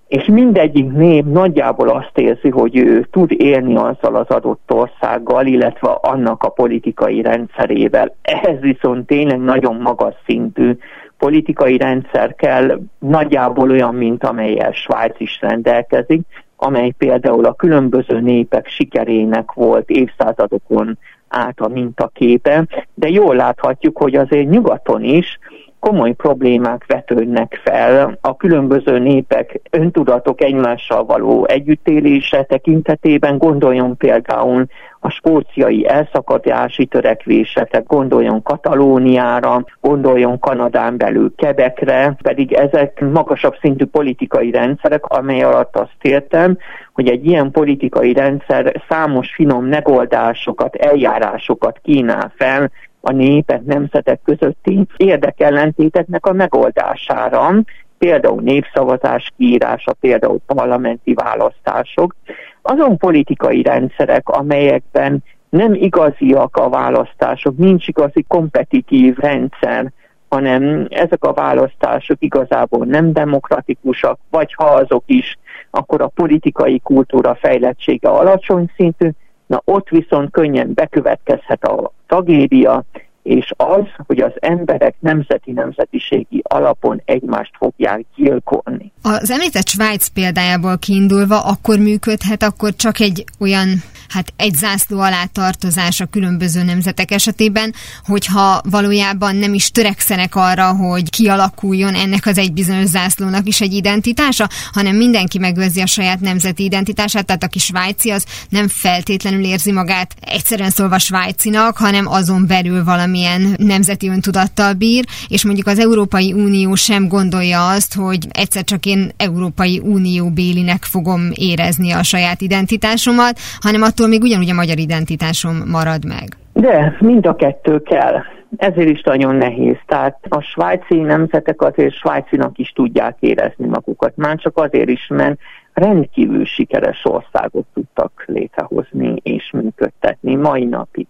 és 0.07 0.25
mindegyik 0.25 0.91
nép 0.91 1.25
nagyjából 1.25 1.89
azt 1.89 2.17
érzi, 2.17 2.49
hogy 2.49 2.77
ő 2.77 3.07
tud 3.11 3.31
élni 3.31 3.75
azzal 3.75 4.15
az 4.15 4.27
adott 4.27 4.71
országgal, 4.71 5.45
illetve 5.45 5.89
annak 5.89 6.43
a 6.43 6.49
politikai 6.49 7.21
rendszerével. 7.21 8.15
Ehhez 8.21 8.59
viszont 8.59 9.07
tényleg 9.07 9.39
nagyon 9.39 9.75
magas 9.75 10.15
szintű 10.25 10.77
politikai 11.17 11.77
rendszer 11.77 12.35
kell, 12.35 12.79
nagyjából 12.99 13.69
olyan, 13.69 13.95
mint 13.95 14.23
amelyel 14.23 14.71
Svájc 14.71 15.19
is 15.19 15.41
rendelkezik, 15.41 16.21
amely 16.55 16.93
például 16.97 17.45
a 17.45 17.53
különböző 17.53 18.19
népek 18.19 18.67
sikerének 18.67 19.51
volt 19.51 19.89
évszázadokon 19.89 20.97
át 21.27 21.59
a 21.59 21.67
mintaképe, 21.67 22.65
de 22.93 23.09
jól 23.09 23.35
láthatjuk, 23.35 23.97
hogy 23.97 24.15
azért 24.15 24.49
nyugaton 24.49 25.03
is 25.03 25.39
komoly 25.83 26.11
problémák 26.11 26.85
vetődnek 26.87 27.61
fel 27.63 28.17
a 28.21 28.35
különböző 28.35 28.99
népek 28.99 29.61
öntudatok 29.69 30.41
egymással 30.41 31.05
való 31.05 31.45
együttélése 31.47 32.43
tekintetében. 32.43 33.37
Gondoljon 33.37 33.97
például 33.97 34.65
a 34.99 35.09
spóciai 35.09 35.87
elszakadási 35.87 36.85
törekvésekre, 36.85 37.83
gondoljon 37.87 38.41
Katalóniára, 38.41 39.65
gondoljon 39.81 40.39
Kanadán 40.39 40.97
belül 40.97 41.33
Kebekre, 41.35 42.15
pedig 42.21 42.53
ezek 42.53 43.01
magasabb 43.11 43.55
szintű 43.61 43.85
politikai 43.85 44.51
rendszerek, 44.51 45.05
amely 45.05 45.41
alatt 45.41 45.75
azt 45.75 45.97
értem, 46.01 46.57
hogy 46.93 47.07
egy 47.09 47.25
ilyen 47.25 47.51
politikai 47.51 48.13
rendszer 48.13 48.81
számos 48.89 49.33
finom 49.33 49.65
megoldásokat, 49.65 50.75
eljárásokat 50.75 51.79
kínál 51.81 52.33
fel 52.35 52.71
a 53.05 53.11
népek, 53.11 53.63
nemzetek 53.65 54.19
közötti 54.23 54.85
érdekellentéteknek 54.97 56.25
a 56.25 56.33
megoldására, 56.33 57.63
például 57.97 58.41
népszavazás 58.41 59.31
kiírása, 59.37 59.93
például 59.93 60.39
parlamenti 60.45 61.13
választások, 61.13 62.15
azon 62.61 62.97
politikai 62.97 63.61
rendszerek, 63.61 64.29
amelyekben 64.29 65.23
nem 65.49 65.73
igaziak 65.73 66.57
a 66.57 66.69
választások, 66.69 67.57
nincs 67.57 67.87
igazi 67.87 68.25
kompetitív 68.27 69.17
rendszer, 69.17 69.91
hanem 70.29 70.87
ezek 70.89 71.23
a 71.23 71.33
választások 71.33 72.17
igazából 72.19 72.85
nem 72.85 73.13
demokratikusak, 73.13 74.19
vagy 74.29 74.53
ha 74.53 74.65
azok 74.65 75.03
is, 75.05 75.37
akkor 75.71 76.01
a 76.01 76.11
politikai 76.15 76.79
kultúra 76.79 77.35
fejlettsége 77.35 78.09
alacsony 78.09 78.71
szintű, 78.75 79.09
na 79.47 79.61
ott 79.65 79.89
viszont 79.89 80.31
könnyen 80.31 80.73
bekövetkezhet 80.73 81.63
a 81.63 81.91
tragédia, 82.07 82.83
és 83.23 83.51
az, 83.57 83.85
hogy 84.07 84.19
az 84.19 84.31
emberek 84.39 84.95
nemzeti-nemzetiségi 84.99 86.41
alapon 86.43 87.01
egymást 87.05 87.51
fogják 87.57 88.05
gyilkolni. 88.15 88.91
Az 89.01 89.31
említett 89.31 89.67
Svájc 89.67 90.07
példájából 90.07 90.77
kiindulva 90.77 91.39
akkor 91.39 91.77
működhet 91.77 92.43
akkor 92.43 92.75
csak 92.75 92.99
egy 92.99 93.23
olyan 93.39 93.67
hát 94.13 94.33
egy 94.35 94.55
zászló 94.55 94.99
alá 94.99 95.25
tartozás 95.25 95.99
a 95.99 96.05
különböző 96.05 96.63
nemzetek 96.63 97.11
esetében, 97.11 97.73
hogyha 98.03 98.61
valójában 98.69 99.35
nem 99.35 99.53
is 99.53 99.71
törekszenek 99.71 100.35
arra, 100.35 100.71
hogy 100.71 101.09
kialakuljon 101.09 101.95
ennek 101.95 102.25
az 102.25 102.37
egy 102.37 102.53
bizonyos 102.53 102.89
zászlónak 102.89 103.47
is 103.47 103.61
egy 103.61 103.73
identitása, 103.73 104.49
hanem 104.71 104.95
mindenki 104.95 105.37
megőrzi 105.37 105.81
a 105.81 105.85
saját 105.85 106.19
nemzeti 106.19 106.63
identitását, 106.63 107.25
tehát 107.25 107.43
aki 107.43 107.59
svájci, 107.59 108.09
az 108.09 108.25
nem 108.49 108.67
feltétlenül 108.67 109.43
érzi 109.43 109.71
magát 109.71 110.15
egyszerűen 110.21 110.69
szólva 110.69 110.99
svájcinak, 110.99 111.77
hanem 111.77 112.07
azon 112.07 112.47
belül 112.47 112.83
valamilyen 112.83 113.55
nemzeti 113.57 114.07
öntudattal 114.07 114.73
bír, 114.73 115.05
és 115.27 115.43
mondjuk 115.43 115.67
az 115.67 115.79
Európai 115.79 116.33
Unió 116.33 116.75
sem 116.75 117.07
gondolja 117.07 117.69
azt, 117.69 117.93
hogy 117.93 118.27
egyszer 118.31 118.63
csak 118.63 118.85
én 118.85 119.11
Európai 119.17 119.79
Unió 119.83 120.29
bélinek 120.29 120.83
fogom 120.83 121.31
érezni 121.33 121.91
a 121.91 122.03
saját 122.03 122.41
identitásomat, 122.41 123.39
hanem 123.59 123.81
attól 123.81 124.02
még 124.09 124.21
ugyanúgy 124.21 124.49
a 124.49 124.53
magyar 124.53 124.77
identitásom 124.77 125.63
marad 125.67 126.05
meg. 126.05 126.37
De 126.53 126.97
mind 126.99 127.25
a 127.25 127.35
kettő 127.35 127.81
kell. 127.81 128.21
ezért 128.57 128.89
is 128.89 129.01
nagyon 129.01 129.35
nehéz. 129.35 129.77
Tehát 129.85 130.17
a 130.29 130.41
svájci 130.41 130.95
nemzetek 130.95 131.61
azért 131.61 131.93
svájcinak 131.93 132.57
is 132.57 132.69
tudják 132.69 133.17
érezni 133.19 133.65
magukat. 133.65 134.15
Már 134.15 134.37
csak 134.37 134.57
azért 134.57 134.89
is, 134.89 135.07
mert 135.07 135.39
rendkívül 135.73 136.45
sikeres 136.45 137.01
országot 137.03 137.65
tudtak 137.73 138.23
létrehozni 138.25 139.15
és 139.23 139.51
működtetni 139.51 140.35
mai 140.35 140.65
napig. 140.65 141.07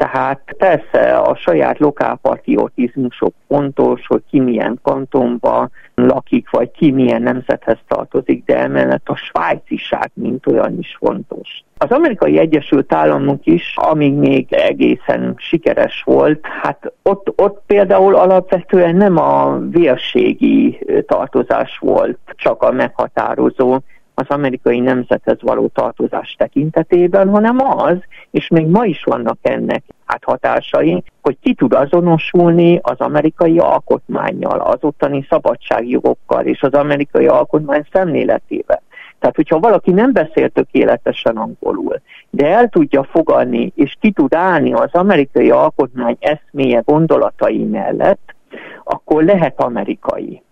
Tehát 0.00 0.54
persze 0.58 1.16
a 1.16 1.36
saját 1.36 1.78
lokálpatriotizmusok 1.78 3.34
fontos, 3.48 4.06
hogy 4.06 4.22
ki 4.30 4.40
milyen 4.40 4.78
kantonba 4.82 5.68
lakik, 5.94 6.50
vagy 6.50 6.70
ki 6.70 6.90
milyen 6.90 7.22
nemzethez 7.22 7.78
tartozik, 7.88 8.44
de 8.44 8.58
emellett 8.58 9.08
a 9.08 9.16
svájciság 9.16 10.10
mint 10.14 10.46
olyan 10.46 10.78
is 10.78 10.96
fontos. 10.98 11.48
Az 11.78 11.90
amerikai 11.90 12.38
Egyesült 12.38 12.94
Államok 12.94 13.46
is, 13.46 13.74
amíg 13.76 14.14
még 14.14 14.52
egészen 14.52 15.34
sikeres 15.36 16.02
volt, 16.04 16.46
hát 16.62 16.92
ott, 17.02 17.32
ott 17.36 17.62
például 17.66 18.14
alapvetően 18.14 18.96
nem 18.96 19.16
a 19.16 19.58
vérségi 19.58 20.86
tartozás 21.06 21.78
volt 21.80 22.18
csak 22.26 22.62
a 22.62 22.72
meghatározó, 22.72 23.78
az 24.20 24.26
amerikai 24.28 24.80
nemzethez 24.80 25.36
való 25.40 25.70
tartozás 25.74 26.34
tekintetében, 26.38 27.28
hanem 27.28 27.56
az, 27.58 27.96
és 28.30 28.48
még 28.48 28.66
ma 28.66 28.84
is 28.84 29.02
vannak 29.04 29.38
ennek 29.42 29.82
hát 30.04 30.24
hatásai, 30.24 31.02
hogy 31.22 31.36
ki 31.42 31.54
tud 31.54 31.72
azonosulni 31.72 32.78
az 32.82 32.98
amerikai 32.98 33.58
alkotmányjal, 33.58 34.60
az 34.60 34.78
ottani 34.80 35.26
szabadságjogokkal 35.28 36.44
és 36.44 36.62
az 36.62 36.72
amerikai 36.72 37.26
alkotmány 37.26 37.86
szemléletével. 37.92 38.82
Tehát, 39.18 39.36
hogyha 39.36 39.58
valaki 39.58 39.90
nem 39.90 40.12
beszél 40.12 40.48
tökéletesen 40.48 41.36
angolul, 41.36 42.00
de 42.30 42.46
el 42.46 42.68
tudja 42.68 43.02
fogadni, 43.02 43.72
és 43.74 43.96
ki 44.00 44.10
tud 44.10 44.34
állni 44.34 44.72
az 44.72 44.90
amerikai 44.92 45.50
alkotmány 45.50 46.16
eszméje 46.20 46.82
gondolatai 46.84 47.64
mellett, 47.64 48.34
akkor 48.84 49.24
lehet 49.24 49.60
amerikai 49.60 50.42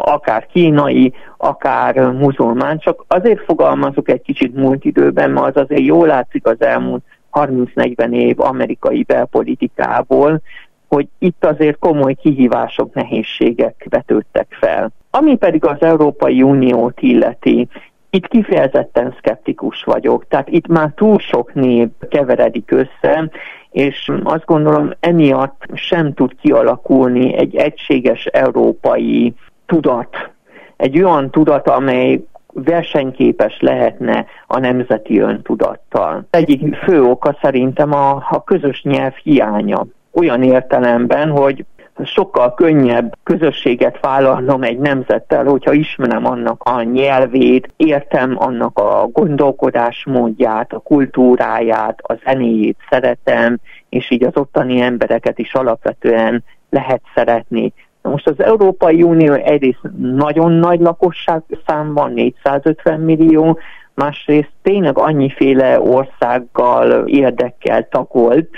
akár 0.00 0.46
kínai, 0.46 1.12
akár 1.36 2.12
muzulmán, 2.12 2.78
csak 2.78 3.04
azért 3.08 3.44
fogalmazok 3.44 4.08
egy 4.08 4.22
kicsit 4.22 4.54
múlt 4.54 4.84
időben, 4.84 5.30
mert 5.30 5.56
az 5.56 5.62
azért 5.62 5.86
jól 5.86 6.06
látszik 6.06 6.46
az 6.46 6.60
elmúlt 6.62 7.02
30-40 7.32 8.12
év 8.12 8.40
amerikai 8.40 9.02
belpolitikából, 9.02 10.40
hogy 10.88 11.08
itt 11.18 11.44
azért 11.44 11.78
komoly 11.78 12.14
kihívások, 12.14 12.94
nehézségek 12.94 13.86
vetődtek 13.90 14.46
fel. 14.60 14.90
Ami 15.10 15.36
pedig 15.36 15.64
az 15.64 15.80
Európai 15.80 16.42
Uniót 16.42 17.00
illeti, 17.00 17.68
itt 18.10 18.28
kifejezetten 18.28 19.14
szkeptikus 19.18 19.82
vagyok, 19.82 20.28
tehát 20.28 20.48
itt 20.48 20.66
már 20.66 20.92
túl 20.94 21.18
sok 21.18 21.54
név 21.54 21.88
keveredik 22.08 22.70
össze, 22.70 23.30
és 23.70 24.10
azt 24.24 24.44
gondolom 24.44 24.90
emiatt 25.00 25.62
sem 25.74 26.14
tud 26.14 26.32
kialakulni 26.40 27.36
egy 27.36 27.56
egységes 27.56 28.24
európai 28.24 29.34
tudat, 29.70 30.30
egy 30.76 31.02
olyan 31.02 31.30
tudat, 31.30 31.68
amely 31.68 32.20
versenyképes 32.52 33.60
lehetne 33.60 34.26
a 34.46 34.58
nemzeti 34.58 35.18
öntudattal. 35.18 36.26
Egyik 36.30 36.74
fő 36.74 37.02
oka 37.02 37.38
szerintem 37.42 37.92
a, 37.92 38.10
a 38.30 38.44
közös 38.44 38.82
nyelv 38.82 39.14
hiánya. 39.22 39.86
Olyan 40.12 40.42
értelemben, 40.42 41.30
hogy 41.30 41.64
sokkal 42.04 42.54
könnyebb 42.54 43.16
közösséget 43.22 44.00
vállalnom 44.00 44.62
egy 44.62 44.78
nemzettel, 44.78 45.44
hogyha 45.44 45.72
ismerem 45.72 46.26
annak 46.26 46.62
a 46.62 46.82
nyelvét, 46.82 47.72
értem 47.76 48.34
annak 48.38 48.78
a 48.78 49.08
gondolkodásmódját, 49.12 50.72
a 50.72 50.78
kultúráját, 50.78 51.98
a 52.02 52.14
zenéjét 52.24 52.76
szeretem, 52.90 53.58
és 53.88 54.10
így 54.10 54.24
az 54.24 54.36
ottani 54.36 54.80
embereket 54.80 55.38
is 55.38 55.54
alapvetően 55.54 56.44
lehet 56.70 57.02
szeretni. 57.14 57.72
Most 58.10 58.26
az 58.26 58.42
Európai 58.42 59.02
Unió 59.02 59.32
egyrészt 59.32 59.80
nagyon 59.98 60.52
nagy 60.52 60.80
lakosság 60.80 61.42
szám 61.66 61.94
van, 61.94 62.12
450 62.12 63.00
millió, 63.00 63.58
másrészt 63.94 64.50
tényleg 64.62 64.98
annyiféle 64.98 65.80
országgal 65.80 67.06
érdekkel 67.06 67.88
takolt, 67.88 68.48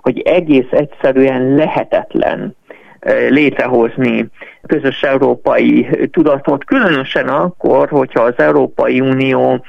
hogy 0.00 0.18
egész 0.18 0.70
egyszerűen 0.70 1.54
lehetetlen 1.54 2.56
eh, 2.98 3.30
létrehozni 3.30 4.28
közös 4.66 5.02
európai 5.02 5.88
tudatot, 6.10 6.64
különösen 6.64 7.28
akkor, 7.28 7.88
hogyha 7.88 8.22
az 8.22 8.34
Európai 8.36 9.00
Unió 9.00 9.64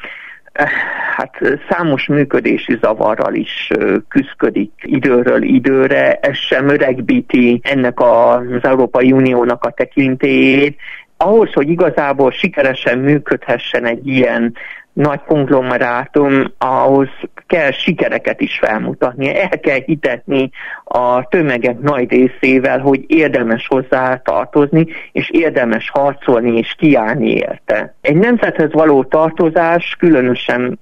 hát 1.16 1.38
számos 1.70 2.06
működési 2.06 2.78
zavarral 2.82 3.34
is 3.34 3.70
küzdik 4.08 4.72
időről 4.82 5.44
időre, 5.44 6.14
ez 6.14 6.38
sem 6.38 6.70
öregbíti 6.70 7.60
ennek 7.64 8.00
az 8.00 8.62
Európai 8.62 9.12
Uniónak 9.12 9.64
a 9.64 9.72
tekintélyét. 9.72 10.78
Ahhoz, 11.18 11.54
hogy 11.54 11.70
igazából 11.70 12.32
sikeresen 12.32 13.00
működhessen 13.00 13.86
egy 13.86 14.08
ilyen 14.08 14.54
nagy 14.94 15.20
konglomerátum, 15.26 16.44
ahhoz 16.58 17.08
kell 17.48 17.72
sikereket 17.72 18.42
is 18.42 18.58
felmutatni, 18.62 19.40
el 19.40 19.60
kell 19.60 19.80
hitetni 19.86 20.50
a 20.84 21.28
tömegek 21.28 21.80
nagy 21.80 22.10
részével, 22.10 22.80
hogy 22.80 23.04
érdemes 23.08 23.68
hozzá 23.68 24.16
tartozni, 24.16 24.86
és 25.12 25.30
érdemes 25.30 25.90
harcolni 25.90 26.58
és 26.58 26.76
kiállni 26.78 27.32
érte. 27.32 27.96
Egy 28.02 28.16
nemzethez 28.16 28.72
való 28.72 29.04
tartozás 29.04 29.96
különösen 30.00 30.80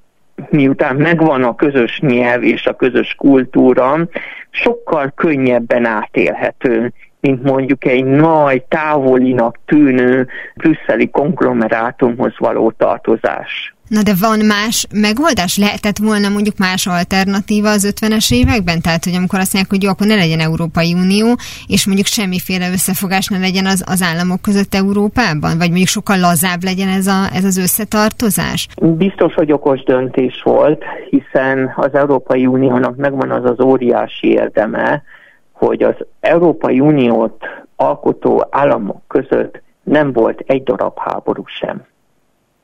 miután 0.49 0.95
megvan 0.95 1.43
a 1.43 1.55
közös 1.55 1.99
nyelv 1.99 2.43
és 2.43 2.65
a 2.65 2.75
közös 2.75 3.15
kultúra, 3.17 4.07
sokkal 4.49 5.11
könnyebben 5.15 5.85
átélhető, 5.85 6.93
mint 7.19 7.43
mondjuk 7.43 7.85
egy 7.85 8.03
nagy, 8.03 8.63
távolinak 8.63 9.57
tűnő 9.65 10.27
brüsszeli 10.55 11.09
konglomerátumhoz 11.09 12.33
való 12.37 12.71
tartozás. 12.71 13.75
Na 13.95 14.01
de 14.03 14.13
van 14.27 14.39
más 14.45 14.87
megoldás? 15.07 15.57
Lehetett 15.57 15.97
volna 15.97 16.29
mondjuk 16.29 16.57
más 16.57 16.87
alternatíva 16.87 17.69
az 17.69 17.93
50-es 17.95 18.33
években? 18.33 18.81
Tehát, 18.81 19.03
hogy 19.03 19.15
amikor 19.15 19.39
azt 19.39 19.53
mondják, 19.53 19.73
hogy 19.73 19.83
jó, 19.83 19.89
akkor 19.89 20.07
ne 20.07 20.15
legyen 20.15 20.39
Európai 20.39 20.93
Unió, 20.93 21.27
és 21.67 21.85
mondjuk 21.85 22.07
semmiféle 22.07 22.71
összefogás 22.71 23.27
ne 23.27 23.39
legyen 23.39 23.65
az, 23.65 23.83
az 23.87 24.01
államok 24.01 24.41
között 24.41 24.73
Európában? 24.75 25.57
Vagy 25.57 25.67
mondjuk 25.67 25.87
sokkal 25.87 26.19
lazább 26.19 26.63
legyen 26.63 26.87
ez, 26.87 27.07
a, 27.07 27.19
ez 27.33 27.43
az 27.43 27.57
összetartozás? 27.57 28.67
Biztos, 28.81 29.33
hogy 29.33 29.51
okos 29.51 29.83
döntés 29.83 30.41
volt, 30.43 30.83
hiszen 31.09 31.73
az 31.75 31.93
Európai 31.93 32.45
Uniónak 32.45 32.95
megvan 32.95 33.31
az 33.31 33.45
az 33.45 33.59
óriási 33.59 34.27
érdeme, 34.27 35.03
hogy 35.51 35.83
az 35.83 35.95
Európai 36.19 36.79
Uniót 36.79 37.43
alkotó 37.75 38.47
államok 38.49 39.01
között 39.07 39.61
nem 39.83 40.11
volt 40.11 40.43
egy 40.45 40.63
darab 40.63 40.99
háború 40.99 41.43
sem. 41.45 41.85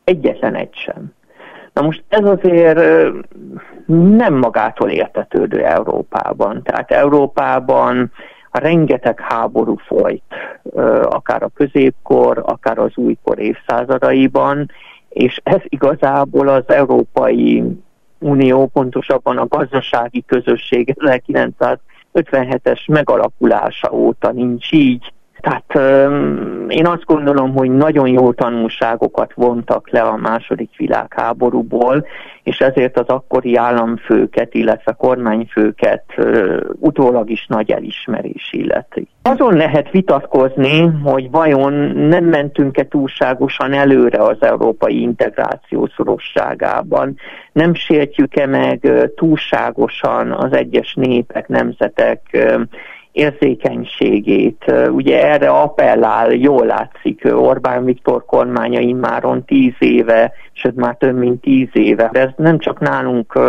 Egyetlen 0.03 0.55
egy 0.55 0.75
sem. 0.75 1.15
Na 1.77 1.83
most 1.83 2.03
ez 2.07 2.25
azért 2.25 2.79
nem 4.17 4.33
magától 4.33 4.89
értetődő 4.89 5.65
Európában. 5.65 6.63
Tehát 6.63 6.91
Európában 6.91 8.11
rengeteg 8.51 9.19
háború 9.19 9.75
folyt, 9.75 10.23
akár 11.01 11.43
a 11.43 11.51
középkor, 11.53 12.43
akár 12.45 12.77
az 12.77 12.91
újkor 12.95 13.39
évszázadaiban, 13.39 14.71
és 15.09 15.39
ez 15.43 15.61
igazából 15.63 16.47
az 16.47 16.63
Európai 16.67 17.63
Unió, 18.19 18.65
pontosabban 18.65 19.37
a 19.37 19.47
gazdasági 19.47 20.23
közösség 20.25 20.95
1957-es 20.99 22.87
megalakulása 22.87 23.91
óta 23.91 24.31
nincs 24.31 24.71
így. 24.71 25.13
Tehát 25.47 25.89
én 26.67 26.87
azt 26.87 27.05
gondolom, 27.05 27.53
hogy 27.53 27.71
nagyon 27.71 28.07
jó 28.07 28.33
tanulságokat 28.33 29.33
vontak 29.33 29.89
le 29.89 30.01
a 30.01 30.15
második 30.15 30.69
világháborúból, 30.77 32.05
és 32.43 32.59
ezért 32.59 32.99
az 32.99 33.07
akkori 33.07 33.55
államfőket, 33.55 34.53
illetve 34.53 34.91
kormányfőket 34.91 36.03
utólag 36.79 37.29
is 37.29 37.45
nagy 37.47 37.71
elismerés 37.71 38.49
illeti. 38.51 39.07
Azon 39.21 39.53
lehet 39.53 39.91
vitatkozni, 39.91 40.91
hogy 41.03 41.31
vajon 41.31 41.73
nem 41.95 42.25
mentünk-e 42.25 42.87
túlságosan 42.87 43.73
előre 43.73 44.23
az 44.23 44.37
európai 44.39 45.01
integráció 45.01 45.89
szorosságában, 45.95 47.15
nem 47.51 47.73
sértjük-e 47.73 48.45
meg 48.45 48.91
túlságosan 49.15 50.31
az 50.31 50.53
egyes 50.53 50.93
népek, 50.93 51.47
nemzetek 51.47 52.21
érzékenységét. 53.17 54.73
Ugye 54.89 55.27
erre 55.27 55.49
appellál, 55.49 56.31
jól 56.31 56.65
látszik 56.65 57.21
Orbán 57.25 57.85
Viktor 57.85 58.25
kormánya 58.25 58.79
immáron 58.79 59.45
tíz 59.45 59.73
éve, 59.79 60.31
sőt 60.51 60.75
már 60.75 60.95
több 60.95 61.17
mint 61.17 61.41
tíz 61.41 61.69
éve. 61.73 62.09
De 62.11 62.19
ez 62.19 62.29
nem 62.35 62.59
csak 62.59 62.79
nálunk 62.79 63.39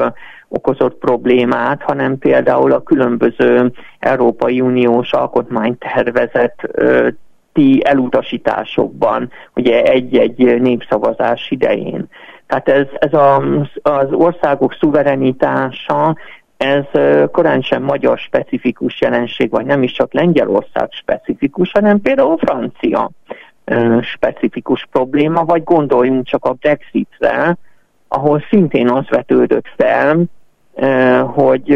okozott 0.49 0.99
problémát, 0.99 1.83
hanem 1.83 2.19
például 2.19 2.73
a 2.73 2.83
különböző 2.83 3.73
Európai 3.99 4.61
Uniós 4.61 5.13
alkotmánytervezet 5.13 6.55
elutasításokban, 7.83 9.31
ugye 9.55 9.83
egy-egy 9.83 10.61
népszavazás 10.61 11.51
idején. 11.51 12.09
Tehát 12.47 12.69
ez, 12.69 12.87
ez 12.99 13.13
a, 13.13 13.43
az 13.83 14.13
országok 14.13 14.77
szuverenitása 14.81 16.17
ez 16.59 16.85
korán 17.33 17.61
sem 17.63 17.83
magyar 17.83 18.19
specifikus 18.19 19.01
jelenség, 19.01 19.51
vagy 19.51 19.67
nem 19.67 19.83
is 19.83 19.93
csak 19.93 20.13
Lengyelország 20.13 20.89
specifikus, 20.91 21.73
hanem 21.73 22.01
például 22.01 22.37
francia 22.37 23.11
specifikus 24.03 24.87
probléma, 24.91 25.45
vagy 25.45 25.65
gondoljunk 25.65 26.25
csak 26.27 26.45
a 26.45 26.53
Brexitre, 26.53 27.57
ahol 28.09 28.45
szintén 28.51 28.91
az 28.91 29.09
vetődött 29.09 29.67
fel, 29.77 30.25
hogy 31.25 31.71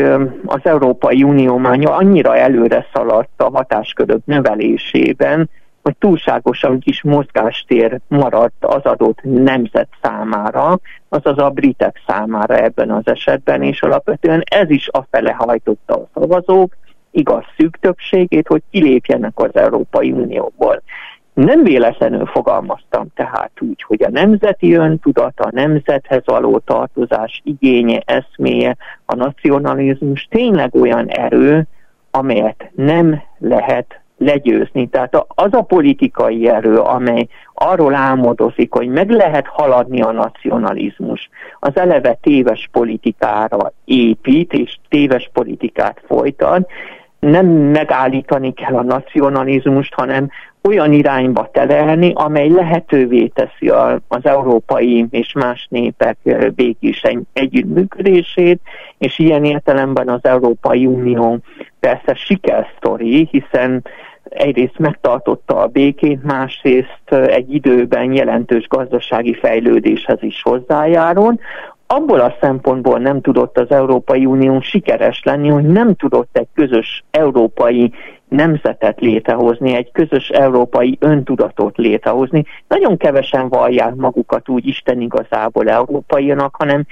az 0.47 0.61
Európai 0.62 1.22
Unió 1.22 1.57
már 1.57 1.78
annyira 1.85 2.37
előre 2.37 2.87
szaladt 2.93 3.43
a 3.43 3.51
hatáskörök 3.51 4.24
növelésében, 4.24 5.51
hogy 5.83 5.97
túlságosan 5.99 6.78
kis 6.78 7.03
mozgástér 7.03 8.01
maradt 8.09 8.64
az 8.64 8.83
adott 8.83 9.18
nemzet 9.22 9.89
számára, 10.03 10.78
azaz 11.09 11.39
a 11.39 11.51
britek 11.51 12.03
számára 12.07 12.57
ebben 12.57 12.91
az 12.91 13.07
esetben, 13.07 13.62
és 13.62 13.83
alapvetően 13.83 14.43
ez 14.51 14.70
is 14.70 14.89
afele 14.89 15.33
hajtotta 15.33 15.95
a 15.95 16.09
szavazók, 16.14 16.76
igaz 17.11 17.45
szűk 17.57 17.76
többségét, 17.76 18.47
hogy 18.47 18.62
kilépjenek 18.70 19.33
az 19.35 19.55
Európai 19.55 20.12
Unióból. 20.12 20.83
Nem 21.35 21.62
véletlenül 21.62 22.26
fogalmaztam 22.26 23.07
tehát 23.14 23.51
úgy, 23.61 23.83
hogy 23.83 24.03
a 24.03 24.11
nemzeti 24.11 24.74
öntudat, 24.74 25.41
a 25.41 25.49
nemzethez 25.51 26.22
való 26.24 26.59
tartozás 26.59 27.41
igénye, 27.45 28.03
eszméje, 28.05 28.76
a 29.05 29.14
nacionalizmus 29.14 30.26
tényleg 30.30 30.74
olyan 30.74 31.09
erő, 31.09 31.66
amelyet 32.11 32.70
nem 32.74 33.22
lehet 33.39 34.01
legyőzni. 34.25 34.87
Tehát 34.87 35.25
az 35.29 35.53
a 35.53 35.62
politikai 35.62 36.49
erő, 36.49 36.79
amely 36.79 37.27
arról 37.55 37.95
álmodozik, 37.95 38.73
hogy 38.73 38.89
meg 38.89 39.11
lehet 39.11 39.47
haladni 39.47 40.01
a 40.01 40.12
nacionalizmus, 40.12 41.29
az 41.61 41.77
eleve 41.77 42.18
téves 42.23 42.68
politikára 42.73 43.73
épít, 43.85 44.53
és 44.53 44.77
téves 44.89 45.31
politikát 45.33 46.03
folytat, 46.07 46.70
nem 47.18 47.47
megállítani 47.47 48.53
kell 48.53 48.75
a 48.75 48.83
nacionalizmust, 48.83 49.95
hanem 49.95 50.31
olyan 50.62 50.93
irányba 50.93 51.51
telelni, 51.53 52.12
amely 52.14 52.49
lehetővé 52.49 53.27
teszi 53.27 53.68
az 54.09 54.20
európai 54.23 55.07
és 55.11 55.33
más 55.33 55.66
népek 55.70 56.16
békés 56.55 57.03
együttműködését, 57.33 58.61
és 58.99 59.18
ilyen 59.18 59.45
értelemben 59.45 60.09
az 60.09 60.25
Európai 60.25 60.87
Unió 60.87 61.39
persze 61.81 62.14
sikersztori, 62.14 63.29
hiszen 63.31 63.85
egyrészt 64.35 64.78
megtartotta 64.78 65.57
a 65.57 65.66
békét, 65.66 66.22
másrészt 66.22 67.12
egy 67.12 67.55
időben 67.55 68.12
jelentős 68.12 68.68
gazdasági 68.68 69.35
fejlődéshez 69.35 70.22
is 70.22 70.43
hozzájárul. 70.43 71.39
Abból 71.87 72.20
a 72.20 72.37
szempontból 72.41 72.99
nem 72.99 73.20
tudott 73.20 73.59
az 73.59 73.70
Európai 73.70 74.26
Unió 74.26 74.61
sikeres 74.61 75.22
lenni, 75.24 75.49
hogy 75.49 75.64
nem 75.64 75.95
tudott 75.95 76.28
egy 76.33 76.49
közös 76.55 77.05
európai 77.11 77.93
nemzetet 78.28 79.01
létrehozni, 79.01 79.74
egy 79.74 79.93
közös 79.93 80.28
európai 80.28 80.97
öntudatot 81.01 81.76
létrehozni. 81.76 82.45
Nagyon 82.68 82.97
kevesen 82.97 83.49
vallják 83.49 83.95
magukat 83.95 84.49
úgy 84.49 84.66
Isten 84.66 85.01
igazából 85.01 85.68
európaianak, 85.68 86.57
hanem 86.59 86.85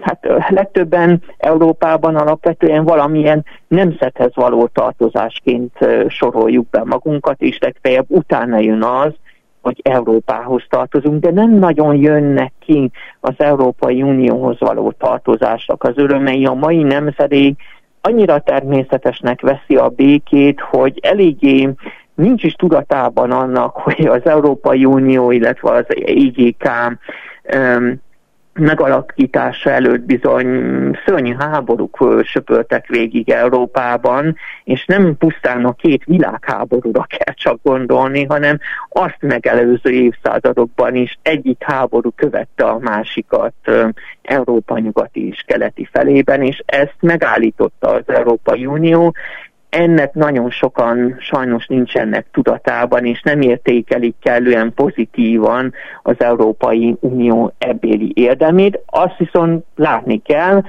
hát 0.00 0.26
legtöbben 0.48 1.22
Európában 1.38 2.16
alapvetően 2.16 2.84
valamilyen 2.84 3.44
nemzethez 3.68 4.34
való 4.34 4.66
tartozásként 4.66 5.72
soroljuk 6.08 6.68
be 6.70 6.84
magunkat, 6.84 7.40
és 7.40 7.58
legfeljebb 7.58 8.06
utána 8.08 8.58
jön 8.58 8.82
az, 8.82 9.12
hogy 9.62 9.80
Európához 9.82 10.64
tartozunk, 10.68 11.22
de 11.22 11.30
nem 11.30 11.50
nagyon 11.50 11.94
jönnek 11.94 12.52
ki 12.58 12.90
az 13.20 13.34
Európai 13.36 14.02
Unióhoz 14.02 14.56
való 14.58 14.92
tartozásnak 14.98 15.82
az 15.82 15.92
örömei. 15.96 16.46
A 16.46 16.54
mai 16.54 16.82
nemzedék 16.82 17.60
annyira 18.00 18.38
természetesnek 18.40 19.40
veszi 19.40 19.76
a 19.76 19.88
békét, 19.88 20.60
hogy 20.60 20.98
eléggé 21.02 21.68
nincs 22.14 22.44
is 22.44 22.52
tudatában 22.52 23.30
annak, 23.30 23.76
hogy 23.76 24.06
az 24.06 24.26
Európai 24.26 24.84
Unió, 24.84 25.30
illetve 25.30 25.70
az 25.70 25.84
IGK 26.04 26.68
megalakítása 28.52 29.70
előtt 29.70 30.00
bizony 30.00 30.46
szörnyű 31.06 31.34
háborúk 31.38 32.22
söpöltek 32.24 32.86
végig 32.86 33.30
Európában, 33.30 34.36
és 34.64 34.84
nem 34.86 35.16
pusztán 35.18 35.64
a 35.64 35.72
két 35.72 36.04
világháborúra 36.04 37.06
kell 37.16 37.34
csak 37.34 37.58
gondolni, 37.62 38.24
hanem 38.24 38.58
azt 38.88 39.16
megelőző 39.20 39.90
évszázadokban 39.90 40.94
is 40.94 41.18
egyik 41.22 41.62
háború 41.62 42.10
követte 42.10 42.64
a 42.64 42.78
másikat 42.78 43.54
Európa 44.22 44.78
nyugati 44.78 45.28
és 45.28 45.44
keleti 45.46 45.88
felében, 45.92 46.42
és 46.42 46.62
ezt 46.66 46.96
megállította 47.00 47.88
az 47.88 48.04
Európai 48.06 48.66
Unió, 48.66 49.14
ennek 49.70 50.14
nagyon 50.14 50.50
sokan 50.50 51.16
sajnos 51.18 51.66
nincsenek 51.66 52.26
tudatában, 52.32 53.04
és 53.04 53.22
nem 53.22 53.40
értékelik 53.40 54.14
kellően 54.22 54.74
pozitívan 54.74 55.72
az 56.02 56.14
Európai 56.18 56.96
Unió 57.00 57.52
ebbéli 57.58 58.12
érdemét. 58.14 58.80
Azt 58.86 59.16
viszont 59.16 59.64
látni 59.76 60.22
kell, 60.22 60.62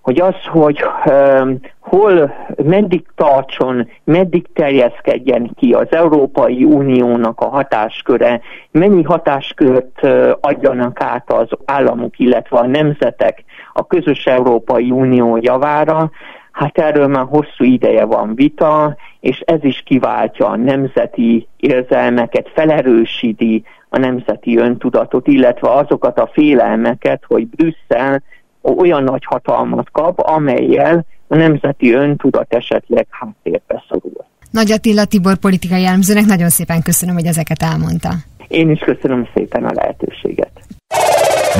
hogy 0.00 0.20
az, 0.20 0.34
hogy 0.46 0.84
um, 1.06 1.58
hol, 1.80 2.34
meddig 2.62 3.04
tartson, 3.14 3.88
meddig 4.04 4.46
terjeszkedjen 4.54 5.50
ki 5.56 5.72
az 5.72 5.86
Európai 5.90 6.64
Uniónak 6.64 7.40
a 7.40 7.48
hatásköre, 7.48 8.40
mennyi 8.70 9.02
hatáskört 9.02 10.02
uh, 10.02 10.30
adjanak 10.40 11.00
át 11.00 11.32
az 11.32 11.48
államok, 11.64 12.18
illetve 12.18 12.58
a 12.58 12.66
nemzetek 12.66 13.44
a 13.72 13.86
közös 13.86 14.26
Európai 14.26 14.90
Unió 14.90 15.38
javára, 15.40 16.10
Hát 16.54 16.78
erről 16.78 17.06
már 17.06 17.24
hosszú 17.28 17.64
ideje 17.64 18.04
van 18.04 18.34
vita, 18.34 18.96
és 19.20 19.40
ez 19.40 19.64
is 19.64 19.82
kiváltja 19.84 20.48
a 20.48 20.56
nemzeti 20.56 21.48
érzelmeket, 21.56 22.50
felerősíti 22.54 23.64
a 23.88 23.98
nemzeti 23.98 24.56
öntudatot, 24.58 25.26
illetve 25.26 25.70
azokat 25.70 26.18
a 26.18 26.30
félelmeket, 26.32 27.22
hogy 27.26 27.46
Brüsszel 27.46 28.22
olyan 28.62 29.02
nagy 29.02 29.24
hatalmat 29.24 29.90
kap, 29.90 30.18
amelyel 30.18 31.04
a 31.28 31.36
nemzeti 31.36 31.92
öntudat 31.92 32.54
esetleg 32.54 33.06
háttérbe 33.10 33.84
szorul. 33.88 34.24
Nagy 34.50 34.70
Attila 34.70 35.04
Tibor 35.04 35.36
politikai 35.36 35.84
elemzőnek 35.84 36.24
nagyon 36.24 36.48
szépen 36.48 36.82
köszönöm, 36.82 37.14
hogy 37.14 37.26
ezeket 37.26 37.62
elmondta. 37.62 38.08
Én 38.48 38.70
is 38.70 38.78
köszönöm 38.78 39.28
szépen 39.34 39.64
a 39.64 39.72
lehetőséget. 39.74 40.50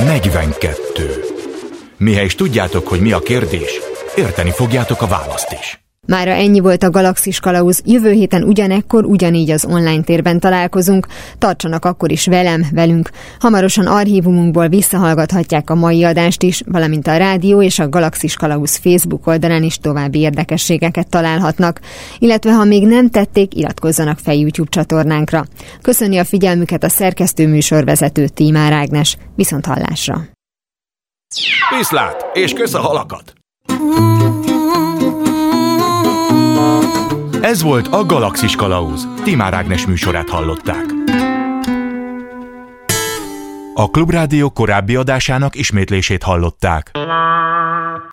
42. 0.06 1.02
Mihez 1.96 2.34
tudjátok, 2.34 2.88
hogy 2.88 3.00
mi 3.00 3.12
a 3.12 3.18
kérdés, 3.18 3.80
érteni 4.16 4.50
fogjátok 4.50 5.02
a 5.02 5.06
választ 5.06 5.56
is. 5.60 5.84
Mára 6.06 6.30
ennyi 6.30 6.60
volt 6.60 6.82
a 6.82 6.90
Galaxis 6.90 7.40
Kalauz. 7.40 7.82
Jövő 7.84 8.10
héten 8.10 8.42
ugyanekkor, 8.42 9.04
ugyanígy 9.04 9.50
az 9.50 9.64
online 9.64 10.02
térben 10.02 10.40
találkozunk. 10.40 11.06
Tartsanak 11.38 11.84
akkor 11.84 12.10
is 12.10 12.26
velem, 12.26 12.66
velünk. 12.72 13.10
Hamarosan 13.38 13.86
archívumunkból 13.86 14.68
visszahallgathatják 14.68 15.70
a 15.70 15.74
mai 15.74 16.04
adást 16.04 16.42
is, 16.42 16.62
valamint 16.66 17.06
a 17.06 17.16
rádió 17.16 17.62
és 17.62 17.78
a 17.78 17.88
Galaxis 17.88 18.34
Kalauz 18.34 18.76
Facebook 18.76 19.26
oldalán 19.26 19.62
is 19.62 19.78
további 19.78 20.18
érdekességeket 20.18 21.08
találhatnak. 21.08 21.80
Illetve 22.18 22.52
ha 22.52 22.64
még 22.64 22.86
nem 22.86 23.10
tették, 23.10 23.54
iratkozzanak 23.54 24.18
fel 24.18 24.34
YouTube 24.34 24.70
csatornánkra. 24.70 25.44
Köszöni 25.82 26.18
a 26.18 26.24
figyelmüket 26.24 26.84
a 26.84 26.88
szerkesztő 26.88 27.48
műsorvezető 27.48 28.28
Tímár 28.28 28.72
Ágnes. 28.72 29.16
Viszont 29.34 29.66
hallásra! 29.66 30.22
Viszlát, 31.78 32.26
és 32.32 32.52
kösz 32.52 32.74
a 32.74 32.80
halakat! 32.80 33.43
Ez 37.40 37.62
volt 37.62 37.86
a 37.86 38.04
Galaxis 38.04 38.56
Kalauz. 38.56 39.08
Timár 39.22 39.54
Ágnes 39.54 39.86
műsorát 39.86 40.28
hallották. 40.28 40.84
A 43.74 43.90
Klubrádió 43.90 44.50
korábbi 44.50 44.96
adásának 44.96 45.54
ismétlését 45.54 46.22
hallották. 46.22 46.90